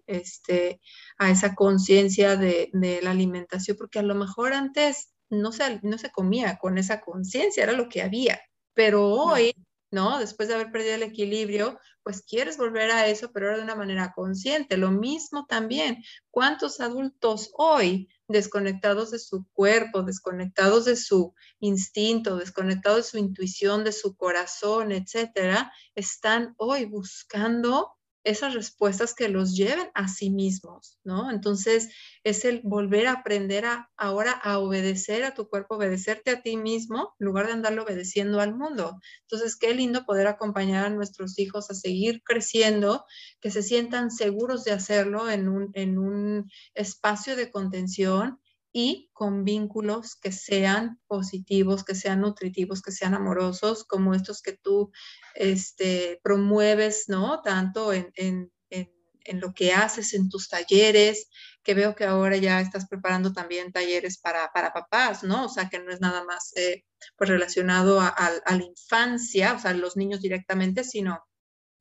este, 0.06 0.80
a 1.18 1.30
esa 1.30 1.56
conciencia 1.56 2.36
de, 2.36 2.70
la 3.02 3.10
alimentación, 3.10 3.76
porque 3.76 3.98
a 3.98 4.04
lo 4.04 4.14
mejor 4.14 4.52
antes 4.52 5.12
no 5.28 5.50
se, 5.50 5.80
no 5.82 5.98
se 5.98 6.10
comía 6.10 6.56
con 6.58 6.78
esa 6.78 7.00
conciencia, 7.00 7.64
era 7.64 7.72
lo 7.72 7.88
que 7.88 8.02
había, 8.02 8.40
pero 8.74 9.08
hoy 9.08 9.52
¿no? 9.90 10.18
Después 10.18 10.48
de 10.48 10.54
haber 10.54 10.70
perdido 10.70 10.94
el 10.96 11.02
equilibrio, 11.04 11.78
pues 12.06 12.22
quieres 12.22 12.56
volver 12.56 12.92
a 12.92 13.08
eso, 13.08 13.32
pero 13.32 13.46
ahora 13.46 13.58
de 13.58 13.64
una 13.64 13.74
manera 13.74 14.12
consciente. 14.14 14.76
Lo 14.76 14.92
mismo 14.92 15.44
también, 15.46 16.04
¿cuántos 16.30 16.78
adultos 16.78 17.50
hoy 17.54 18.08
desconectados 18.28 19.10
de 19.10 19.18
su 19.18 19.44
cuerpo, 19.52 20.04
desconectados 20.04 20.84
de 20.84 20.94
su 20.94 21.34
instinto, 21.58 22.36
desconectados 22.36 22.98
de 22.98 23.02
su 23.10 23.18
intuición, 23.18 23.82
de 23.82 23.90
su 23.90 24.16
corazón, 24.16 24.92
etcétera, 24.92 25.72
están 25.96 26.54
hoy 26.58 26.84
buscando 26.84 27.95
esas 28.26 28.54
respuestas 28.54 29.14
que 29.14 29.28
los 29.28 29.56
lleven 29.56 29.88
a 29.94 30.08
sí 30.08 30.30
mismos, 30.30 30.98
¿no? 31.04 31.30
Entonces 31.30 31.90
es 32.24 32.44
el 32.44 32.60
volver 32.64 33.06
a 33.06 33.12
aprender 33.12 33.64
a 33.64 33.88
ahora 33.96 34.32
a 34.32 34.58
obedecer 34.58 35.22
a 35.22 35.32
tu 35.32 35.48
cuerpo, 35.48 35.76
obedecerte 35.76 36.32
a 36.32 36.42
ti 36.42 36.56
mismo, 36.56 37.14
en 37.20 37.26
lugar 37.26 37.46
de 37.46 37.52
andarlo 37.52 37.84
obedeciendo 37.84 38.40
al 38.40 38.56
mundo. 38.56 39.00
Entonces, 39.22 39.56
qué 39.56 39.74
lindo 39.74 40.04
poder 40.04 40.26
acompañar 40.26 40.86
a 40.86 40.90
nuestros 40.90 41.38
hijos 41.38 41.70
a 41.70 41.74
seguir 41.74 42.22
creciendo, 42.24 43.04
que 43.40 43.52
se 43.52 43.62
sientan 43.62 44.10
seguros 44.10 44.64
de 44.64 44.72
hacerlo 44.72 45.30
en 45.30 45.48
un, 45.48 45.70
en 45.74 45.96
un 45.96 46.50
espacio 46.74 47.36
de 47.36 47.50
contención 47.52 48.40
y 48.78 49.08
con 49.14 49.42
vínculos 49.42 50.16
que 50.16 50.30
sean 50.32 51.00
positivos, 51.06 51.82
que 51.82 51.94
sean 51.94 52.20
nutritivos, 52.20 52.82
que 52.82 52.92
sean 52.92 53.14
amorosos, 53.14 53.84
como 53.84 54.12
estos 54.12 54.42
que 54.42 54.52
tú 54.52 54.92
este, 55.34 56.20
promueves, 56.22 57.04
¿no? 57.08 57.40
Tanto 57.40 57.94
en, 57.94 58.12
en, 58.16 58.52
en, 58.68 59.40
lo 59.40 59.54
que 59.54 59.72
haces 59.72 60.12
en 60.12 60.28
tus 60.28 60.50
talleres, 60.50 61.30
que 61.62 61.72
veo 61.72 61.94
que 61.94 62.04
ahora 62.04 62.36
ya 62.36 62.60
estás 62.60 62.86
preparando 62.86 63.32
también 63.32 63.72
talleres 63.72 64.18
para, 64.18 64.52
para 64.52 64.74
papás, 64.74 65.24
¿no? 65.24 65.46
O 65.46 65.48
sea, 65.48 65.70
que 65.70 65.78
no 65.78 65.90
es 65.90 66.02
nada 66.02 66.22
más 66.24 66.52
eh, 66.54 66.84
pues 67.16 67.30
relacionado 67.30 67.98
a, 67.98 68.14
la 68.46 68.62
infancia, 68.62 69.54
o 69.54 69.58
sea, 69.58 69.70
a 69.70 69.74
los 69.74 69.96
niños 69.96 70.20
directamente, 70.20 70.84
sino 70.84 71.24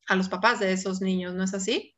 a 0.08 0.16
los 0.16 0.30
papás 0.30 0.62
de 0.62 0.72
esos 0.72 1.02
niños, 1.02 1.34
¿no 1.34 1.44
es 1.44 1.54
así? 1.54 1.95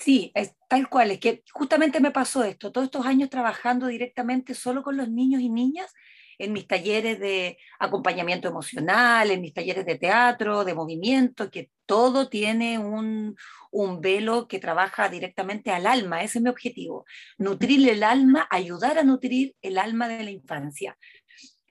Sí, 0.00 0.32
es 0.34 0.54
tal 0.66 0.88
cual, 0.88 1.10
es 1.10 1.20
que 1.20 1.44
justamente 1.52 2.00
me 2.00 2.10
pasó 2.10 2.42
esto, 2.42 2.72
todos 2.72 2.86
estos 2.86 3.04
años 3.04 3.28
trabajando 3.28 3.86
directamente 3.86 4.54
solo 4.54 4.82
con 4.82 4.96
los 4.96 5.10
niños 5.10 5.42
y 5.42 5.50
niñas 5.50 5.92
en 6.38 6.54
mis 6.54 6.66
talleres 6.66 7.20
de 7.20 7.58
acompañamiento 7.78 8.48
emocional, 8.48 9.30
en 9.30 9.42
mis 9.42 9.52
talleres 9.52 9.84
de 9.84 9.98
teatro, 9.98 10.64
de 10.64 10.72
movimiento, 10.72 11.50
que 11.50 11.70
todo 11.84 12.30
tiene 12.30 12.78
un, 12.78 13.36
un 13.70 14.00
velo 14.00 14.48
que 14.48 14.58
trabaja 14.58 15.10
directamente 15.10 15.70
al 15.70 15.86
alma, 15.86 16.22
ese 16.22 16.38
es 16.38 16.44
mi 16.44 16.48
objetivo, 16.48 17.04
nutrir 17.36 17.86
el 17.90 18.02
alma, 18.02 18.48
ayudar 18.50 18.98
a 18.98 19.02
nutrir 19.02 19.54
el 19.60 19.76
alma 19.76 20.08
de 20.08 20.24
la 20.24 20.30
infancia. 20.30 20.96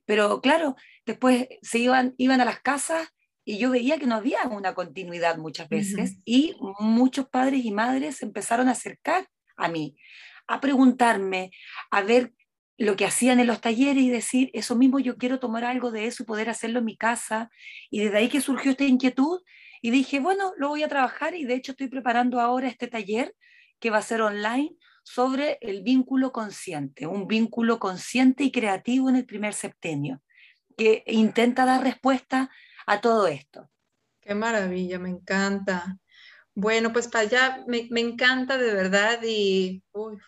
Pero 0.06 0.40
claro, 0.40 0.76
después 1.04 1.48
se 1.64 1.80
iban, 1.80 2.14
iban 2.18 2.42
a 2.42 2.46
las 2.46 2.60
casas 2.60 3.12
y 3.50 3.58
yo 3.58 3.72
veía 3.72 3.98
que 3.98 4.06
no 4.06 4.14
había 4.14 4.44
una 4.44 4.76
continuidad 4.76 5.40
muchas 5.40 5.68
veces 5.70 6.18
y 6.24 6.56
muchos 6.80 7.28
padres 7.30 7.66
y 7.66 7.72
madres 7.72 8.22
empezaron 8.22 8.68
a 8.68 8.74
acercar 8.74 9.28
a 9.58 9.68
mí, 9.70 9.98
a 10.46 10.62
preguntarme, 10.62 11.50
a 11.90 12.04
ver 12.04 12.32
lo 12.78 12.96
que 12.96 13.06
hacían 13.06 13.40
en 13.40 13.48
los 13.48 13.60
talleres 13.60 14.04
y 14.04 14.12
decir, 14.12 14.52
eso 14.54 14.76
mismo 14.76 15.00
yo 15.00 15.18
quiero 15.18 15.40
tomar 15.40 15.64
algo 15.64 15.90
de 15.90 16.06
eso 16.06 16.22
y 16.22 16.28
poder 16.28 16.48
hacerlo 16.48 16.78
en 16.78 16.86
mi 16.86 16.96
casa. 16.96 17.50
Y 17.90 18.02
desde 18.02 18.18
ahí 18.20 18.30
que 18.30 18.40
surgió 18.40 18.70
esta 18.70 18.84
inquietud 18.84 19.42
y 19.82 19.90
dije, 19.90 20.20
bueno, 20.20 20.54
lo 20.58 20.68
voy 20.68 20.84
a 20.84 20.88
trabajar 20.88 21.34
y 21.34 21.46
de 21.46 21.56
hecho 21.56 21.72
estoy 21.72 21.88
preparando 21.88 22.40
ahora 22.40 22.68
este 22.68 22.86
taller 22.86 23.34
que 23.80 23.90
va 23.90 23.98
a 23.98 24.04
ser 24.04 24.22
online 24.22 24.76
sobre 25.02 25.58
el 25.62 25.82
vínculo 25.82 26.32
consciente, 26.32 27.08
un 27.08 27.26
vínculo 27.26 27.80
consciente 27.80 28.44
y 28.44 28.52
creativo 28.52 29.10
en 29.10 29.16
el 29.16 29.26
primer 29.26 29.56
septenio, 29.56 30.22
que 30.78 31.04
intenta 31.08 31.66
dar 31.66 31.82
respuesta 31.82 32.52
a 32.90 33.02
todo 33.02 33.28
esto. 33.28 33.70
Qué 34.20 34.34
maravilla, 34.34 34.98
me 34.98 35.10
encanta. 35.10 36.00
Bueno, 36.56 36.92
pues 36.92 37.08
para 37.08 37.26
allá 37.26 37.64
me, 37.68 37.88
encanta 38.00 38.58
de 38.58 38.74
verdad 38.74 39.20
y 39.24 39.84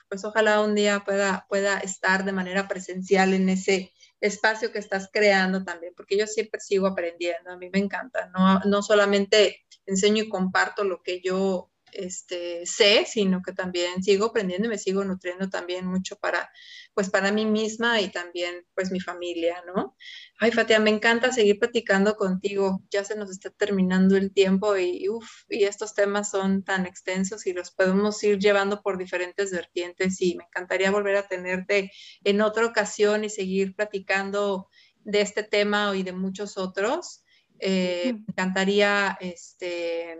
pues 0.07 0.24
ojalá 0.24 0.62
un 0.62 0.76
día 0.76 1.03
pueda, 1.03 1.47
pueda 1.49 1.80
estar 1.80 2.24
de 2.24 2.34
manera 2.34 2.68
presencial 2.68 3.34
en 3.34 3.49
ese 3.49 3.91
espacio 4.20 4.72
que 4.72 4.78
estás 4.78 5.09
creando 5.12 5.64
también, 5.64 5.93
porque 5.97 6.16
yo 6.20 6.28
siempre 6.28 6.62
sigo 6.62 6.86
aprendiendo, 6.86 7.49
a 7.49 7.57
mí 7.57 7.72
me 7.72 7.80
encanta, 7.80 8.30
no, 8.30 8.59
no 8.66 8.84
solamente 8.84 9.66
enseño 9.88 10.26
y 10.26 10.30
comparto 10.30 10.84
lo 10.84 11.01
que 11.01 11.20
yo 11.20 11.70
este, 11.93 12.65
sé, 12.65 13.05
sino 13.05 13.41
que 13.41 13.53
también 13.53 14.03
sigo 14.03 14.27
aprendiendo 14.27 14.67
y 14.67 14.69
me 14.69 14.77
sigo 14.77 15.03
nutriendo 15.03 15.49
también 15.49 15.85
mucho 15.85 16.17
para, 16.17 16.49
pues 16.93 17.09
para 17.09 17.31
mí 17.31 17.45
misma 17.45 18.01
y 18.01 18.09
también 18.09 18.65
pues 18.75 18.91
mi 18.91 18.99
familia, 18.99 19.63
¿no? 19.65 19.95
Ay, 20.39 20.51
Fatia, 20.51 20.79
me 20.79 20.89
encanta 20.89 21.31
seguir 21.31 21.59
platicando 21.59 22.15
contigo, 22.15 22.81
ya 22.89 23.03
se 23.03 23.15
nos 23.15 23.29
está 23.29 23.49
terminando 23.49 24.17
el 24.17 24.33
tiempo 24.33 24.77
y, 24.77 25.05
y 25.49 25.63
estos 25.63 25.93
temas 25.93 26.31
son 26.31 26.63
tan 26.63 26.85
extensos 26.85 27.45
y 27.47 27.53
los 27.53 27.71
podemos 27.71 28.23
ir 28.23 28.39
llevando 28.39 28.81
por 28.81 28.97
diferentes 28.97 29.51
vertientes 29.51 30.21
y 30.21 30.35
me 30.35 30.45
encantaría 30.45 30.91
volver 30.91 31.17
a 31.17 31.27
tenerte 31.27 31.91
en 32.23 32.41
otra 32.41 32.65
ocasión 32.65 33.23
y 33.23 33.29
seguir 33.29 33.75
platicando 33.75 34.69
de 35.03 35.21
este 35.21 35.43
tema 35.43 35.95
y 35.95 36.03
de 36.03 36.13
muchos 36.13 36.57
otros. 36.57 37.23
Eh, 37.59 38.13
me 38.13 38.25
encantaría 38.29 39.17
este, 39.21 40.17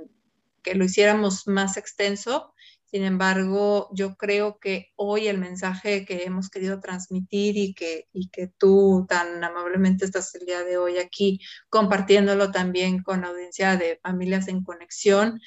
que 0.62 0.76
lo 0.76 0.86
hiciéramos 0.86 1.47
más 1.47 1.78
extenso. 1.78 2.53
Sin 2.86 3.03
embargo, 3.03 3.89
yo 3.93 4.16
creo 4.18 4.59
que 4.59 4.91
hoy 4.97 5.28
el 5.28 5.38
mensaje 5.38 6.05
que 6.05 6.24
hemos 6.26 6.49
querido 6.49 6.82
transmitir 6.82 7.55
y 7.55 7.74
que, 7.74 8.09
y 8.12 8.30
que 8.30 8.47
tú 8.47 9.05
tan 9.07 9.41
amablemente 9.41 10.03
estás 10.03 10.36
el 10.36 10.45
día 10.45 10.64
de 10.64 10.78
hoy 10.78 10.97
aquí 10.97 11.39
compartiéndolo 11.70 12.51
también 12.51 13.01
con 13.01 13.22
la 13.22 13.28
audiencia 13.28 13.78
de 13.78 13.97
Familias 14.03 14.49
en 14.49 14.62
Conexión, 14.64 15.39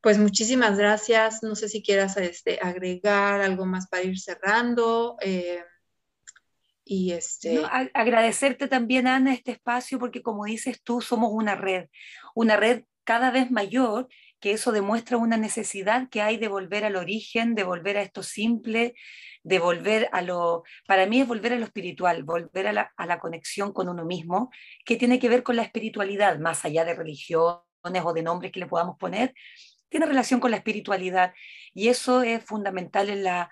pues 0.00 0.18
muchísimas 0.18 0.78
gracias. 0.78 1.42
No 1.42 1.56
sé 1.56 1.68
si 1.68 1.82
quieras 1.82 2.16
este, 2.16 2.60
agregar 2.62 3.40
algo 3.40 3.66
más 3.66 3.88
para 3.88 4.04
ir 4.04 4.18
cerrando. 4.18 5.16
Eh, 5.20 5.62
y 6.84 7.12
este... 7.12 7.62
agradecerte 7.94 8.68
también, 8.68 9.06
Ana, 9.06 9.34
este 9.34 9.52
espacio, 9.52 9.98
porque 9.98 10.22
como 10.22 10.44
dices 10.44 10.80
tú, 10.82 11.00
somos 11.00 11.30
una 11.32 11.54
red, 11.54 11.86
una 12.34 12.56
red 12.56 12.84
cada 13.04 13.30
vez 13.30 13.50
mayor 13.50 14.08
que 14.40 14.52
eso 14.52 14.72
demuestra 14.72 15.16
una 15.16 15.36
necesidad 15.36 16.08
que 16.08 16.22
hay 16.22 16.36
de 16.36 16.48
volver 16.48 16.84
al 16.84 16.96
origen, 16.96 17.54
de 17.54 17.64
volver 17.64 17.96
a 17.96 18.02
esto 18.02 18.22
simple, 18.22 18.94
de 19.42 19.58
volver 19.58 20.08
a 20.12 20.22
lo, 20.22 20.64
para 20.86 21.06
mí 21.06 21.20
es 21.20 21.28
volver 21.28 21.52
a 21.52 21.58
lo 21.58 21.64
espiritual, 21.64 22.24
volver 22.24 22.66
a 22.66 22.72
la, 22.72 22.92
a 22.96 23.06
la 23.06 23.18
conexión 23.18 23.72
con 23.72 23.88
uno 23.88 24.04
mismo, 24.04 24.50
que 24.84 24.96
tiene 24.96 25.18
que 25.18 25.28
ver 25.28 25.42
con 25.42 25.56
la 25.56 25.62
espiritualidad, 25.62 26.38
más 26.38 26.64
allá 26.64 26.84
de 26.84 26.94
religiones 26.94 27.60
o 27.82 28.12
de 28.12 28.22
nombres 28.22 28.52
que 28.52 28.60
le 28.60 28.66
podamos 28.66 28.96
poner, 28.98 29.34
tiene 29.88 30.06
relación 30.06 30.40
con 30.40 30.50
la 30.50 30.58
espiritualidad 30.58 31.34
y 31.74 31.88
eso 31.88 32.22
es 32.22 32.44
fundamental 32.44 33.10
en 33.10 33.24
la 33.24 33.50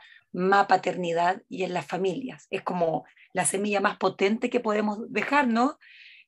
paternidad 0.69 1.43
y 1.49 1.65
en 1.65 1.75
las 1.75 1.87
familias. 1.87 2.47
Es 2.51 2.63
como 2.63 3.05
la 3.33 3.45
semilla 3.45 3.81
más 3.81 3.97
potente 3.99 4.51
que 4.51 4.61
podemos 4.61 5.11
dejar, 5.11 5.49
¿no? 5.49 5.79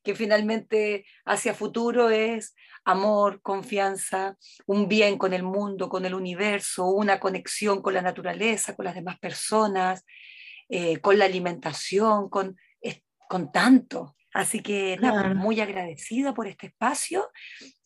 Que 0.02 0.14
finalmente 0.14 1.04
hacia 1.24 1.54
futuro 1.54 2.10
es 2.10 2.54
amor, 2.84 3.42
confianza, 3.42 4.36
un 4.66 4.88
bien 4.88 5.18
con 5.18 5.32
el 5.32 5.42
mundo, 5.42 5.88
con 5.88 6.04
el 6.04 6.14
universo, 6.14 6.86
una 6.86 7.20
conexión 7.20 7.82
con 7.82 7.94
la 7.94 8.02
naturaleza, 8.02 8.74
con 8.74 8.86
las 8.86 8.94
demás 8.94 9.18
personas, 9.18 10.04
eh, 10.68 11.00
con 11.00 11.18
la 11.18 11.26
alimentación, 11.26 12.28
con, 12.30 12.56
con 13.28 13.52
tanto. 13.52 14.16
Así 14.32 14.60
que 14.60 14.96
nada, 15.00 15.34
muy 15.34 15.60
agradecida 15.60 16.34
por 16.34 16.46
este 16.46 16.68
espacio. 16.68 17.30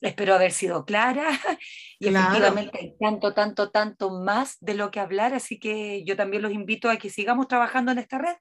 Espero 0.01 0.35
haber 0.35 0.53
sido 0.53 0.85
clara 0.85 1.29
y 1.99 2.09
efectivamente 2.09 2.79
hay 2.79 2.97
tanto, 2.99 3.33
tanto, 3.33 3.71
tanto 3.71 4.11
más 4.11 4.57
de 4.61 4.75
lo 4.75 4.91
que 4.91 5.01
hablar. 5.01 5.33
Así 5.33 5.59
que 5.59 6.05
yo 6.05 6.17
también 6.17 6.43
los 6.43 6.53
invito 6.53 6.91
a 6.91 6.99
que 6.99 7.09
sigamos 7.09 7.49
trabajando 7.49 7.93
en 7.93 7.99
esta 7.99 8.19
red. 8.19 8.37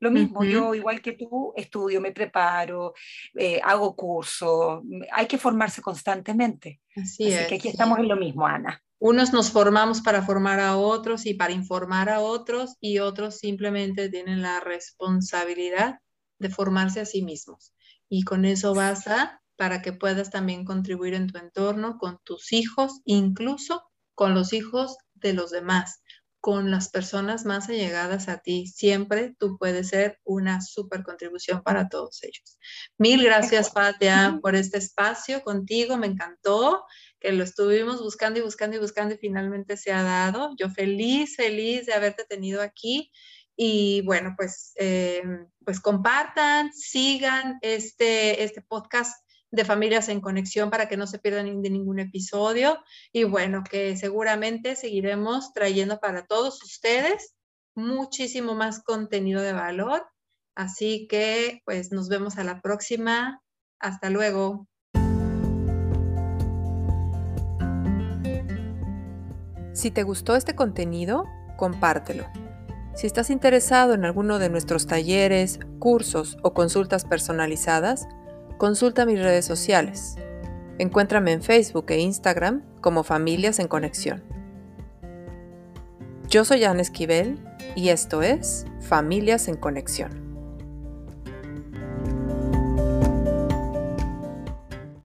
Lo 0.00 0.10
mismo, 0.10 0.44
yo 0.44 0.74
igual 0.74 1.00
que 1.00 1.12
tú, 1.12 1.52
estudio, 1.56 2.00
me 2.00 2.12
preparo, 2.12 2.94
eh, 3.34 3.60
hago 3.64 3.96
cursos, 3.96 4.82
hay 5.12 5.26
que 5.26 5.38
formarse 5.38 5.80
constantemente. 5.80 6.80
Así, 6.96 7.32
es. 7.32 7.46
que 7.46 7.54
aquí 7.54 7.68
estamos 7.68 7.98
en 7.98 8.08
lo 8.08 8.16
mismo, 8.16 8.46
Ana. 8.46 8.82
Unos 8.98 9.32
nos 9.32 9.50
formamos 9.50 10.00
para 10.00 10.22
formar 10.22 10.60
a 10.60 10.76
otros 10.76 11.26
y 11.26 11.34
para 11.34 11.52
informar 11.52 12.08
a 12.08 12.20
otros 12.20 12.76
y 12.80 12.98
otros 12.98 13.38
simplemente 13.38 14.08
tienen 14.08 14.42
la 14.42 14.60
responsabilidad 14.60 16.00
de 16.38 16.50
formarse 16.50 17.00
a 17.00 17.06
sí 17.06 17.22
mismos. 17.22 17.74
Y 18.08 18.22
con 18.22 18.44
eso 18.44 18.74
basta 18.74 19.42
para 19.56 19.82
que 19.82 19.92
puedas 19.92 20.30
también 20.30 20.64
contribuir 20.64 21.14
en 21.14 21.28
tu 21.28 21.38
entorno, 21.38 21.98
con 21.98 22.18
tus 22.24 22.52
hijos, 22.52 23.00
incluso 23.04 23.82
con 24.14 24.34
los 24.34 24.52
hijos 24.52 24.96
de 25.14 25.32
los 25.32 25.50
demás 25.50 26.02
con 26.44 26.70
las 26.70 26.90
personas 26.90 27.46
más 27.46 27.70
allegadas 27.70 28.28
a 28.28 28.36
ti. 28.36 28.66
Siempre 28.66 29.34
tú 29.38 29.56
puedes 29.56 29.88
ser 29.88 30.20
una 30.24 30.60
super 30.60 31.02
contribución 31.02 31.62
para 31.62 31.88
todos 31.88 32.22
ellos. 32.22 32.58
Mil 32.98 33.24
gracias, 33.24 33.70
Patia, 33.70 34.40
por 34.42 34.54
este 34.54 34.76
espacio 34.76 35.42
contigo. 35.42 35.96
Me 35.96 36.06
encantó 36.06 36.84
que 37.18 37.32
lo 37.32 37.44
estuvimos 37.44 38.02
buscando 38.02 38.40
y 38.40 38.42
buscando 38.42 38.76
y 38.76 38.80
buscando 38.80 39.14
y 39.14 39.16
finalmente 39.16 39.78
se 39.78 39.90
ha 39.90 40.02
dado. 40.02 40.50
Yo 40.58 40.68
feliz, 40.68 41.36
feliz 41.36 41.86
de 41.86 41.94
haberte 41.94 42.26
tenido 42.26 42.60
aquí. 42.60 43.10
Y 43.56 44.02
bueno, 44.02 44.34
pues, 44.36 44.74
eh, 44.76 45.22
pues 45.64 45.80
compartan, 45.80 46.74
sigan 46.74 47.58
este, 47.62 48.44
este 48.44 48.60
podcast 48.60 49.14
de 49.54 49.64
Familias 49.64 50.08
en 50.08 50.20
Conexión 50.20 50.70
para 50.70 50.88
que 50.88 50.96
no 50.96 51.06
se 51.06 51.18
pierdan 51.18 51.62
de 51.62 51.70
ningún 51.70 52.00
episodio. 52.00 52.78
Y 53.12 53.24
bueno, 53.24 53.62
que 53.68 53.96
seguramente 53.96 54.74
seguiremos 54.74 55.52
trayendo 55.52 56.00
para 56.00 56.26
todos 56.26 56.62
ustedes 56.62 57.34
muchísimo 57.76 58.54
más 58.54 58.82
contenido 58.82 59.42
de 59.42 59.52
valor. 59.52 60.06
Así 60.56 61.06
que 61.08 61.60
pues 61.64 61.92
nos 61.92 62.08
vemos 62.08 62.36
a 62.38 62.44
la 62.44 62.60
próxima. 62.60 63.40
Hasta 63.80 64.10
luego. 64.10 64.66
Si 69.72 69.90
te 69.90 70.02
gustó 70.02 70.36
este 70.36 70.54
contenido, 70.54 71.24
compártelo. 71.56 72.26
Si 72.94 73.08
estás 73.08 73.30
interesado 73.30 73.94
en 73.94 74.04
alguno 74.04 74.38
de 74.38 74.48
nuestros 74.48 74.86
talleres, 74.86 75.58
cursos 75.80 76.38
o 76.42 76.54
consultas 76.54 77.04
personalizadas, 77.04 78.06
consulta 78.58 79.06
mis 79.06 79.18
redes 79.18 79.44
sociales. 79.44 80.16
Encuéntrame 80.78 81.32
en 81.32 81.42
Facebook 81.42 81.86
e 81.88 82.00
Instagram 82.00 82.62
como 82.80 83.02
Familias 83.02 83.58
en 83.58 83.68
Conexión. 83.68 84.22
Yo 86.28 86.44
soy 86.44 86.64
Ana 86.64 86.82
Esquivel 86.82 87.38
y 87.76 87.90
esto 87.90 88.22
es 88.22 88.66
Familias 88.80 89.46
en 89.48 89.56
Conexión. 89.56 90.23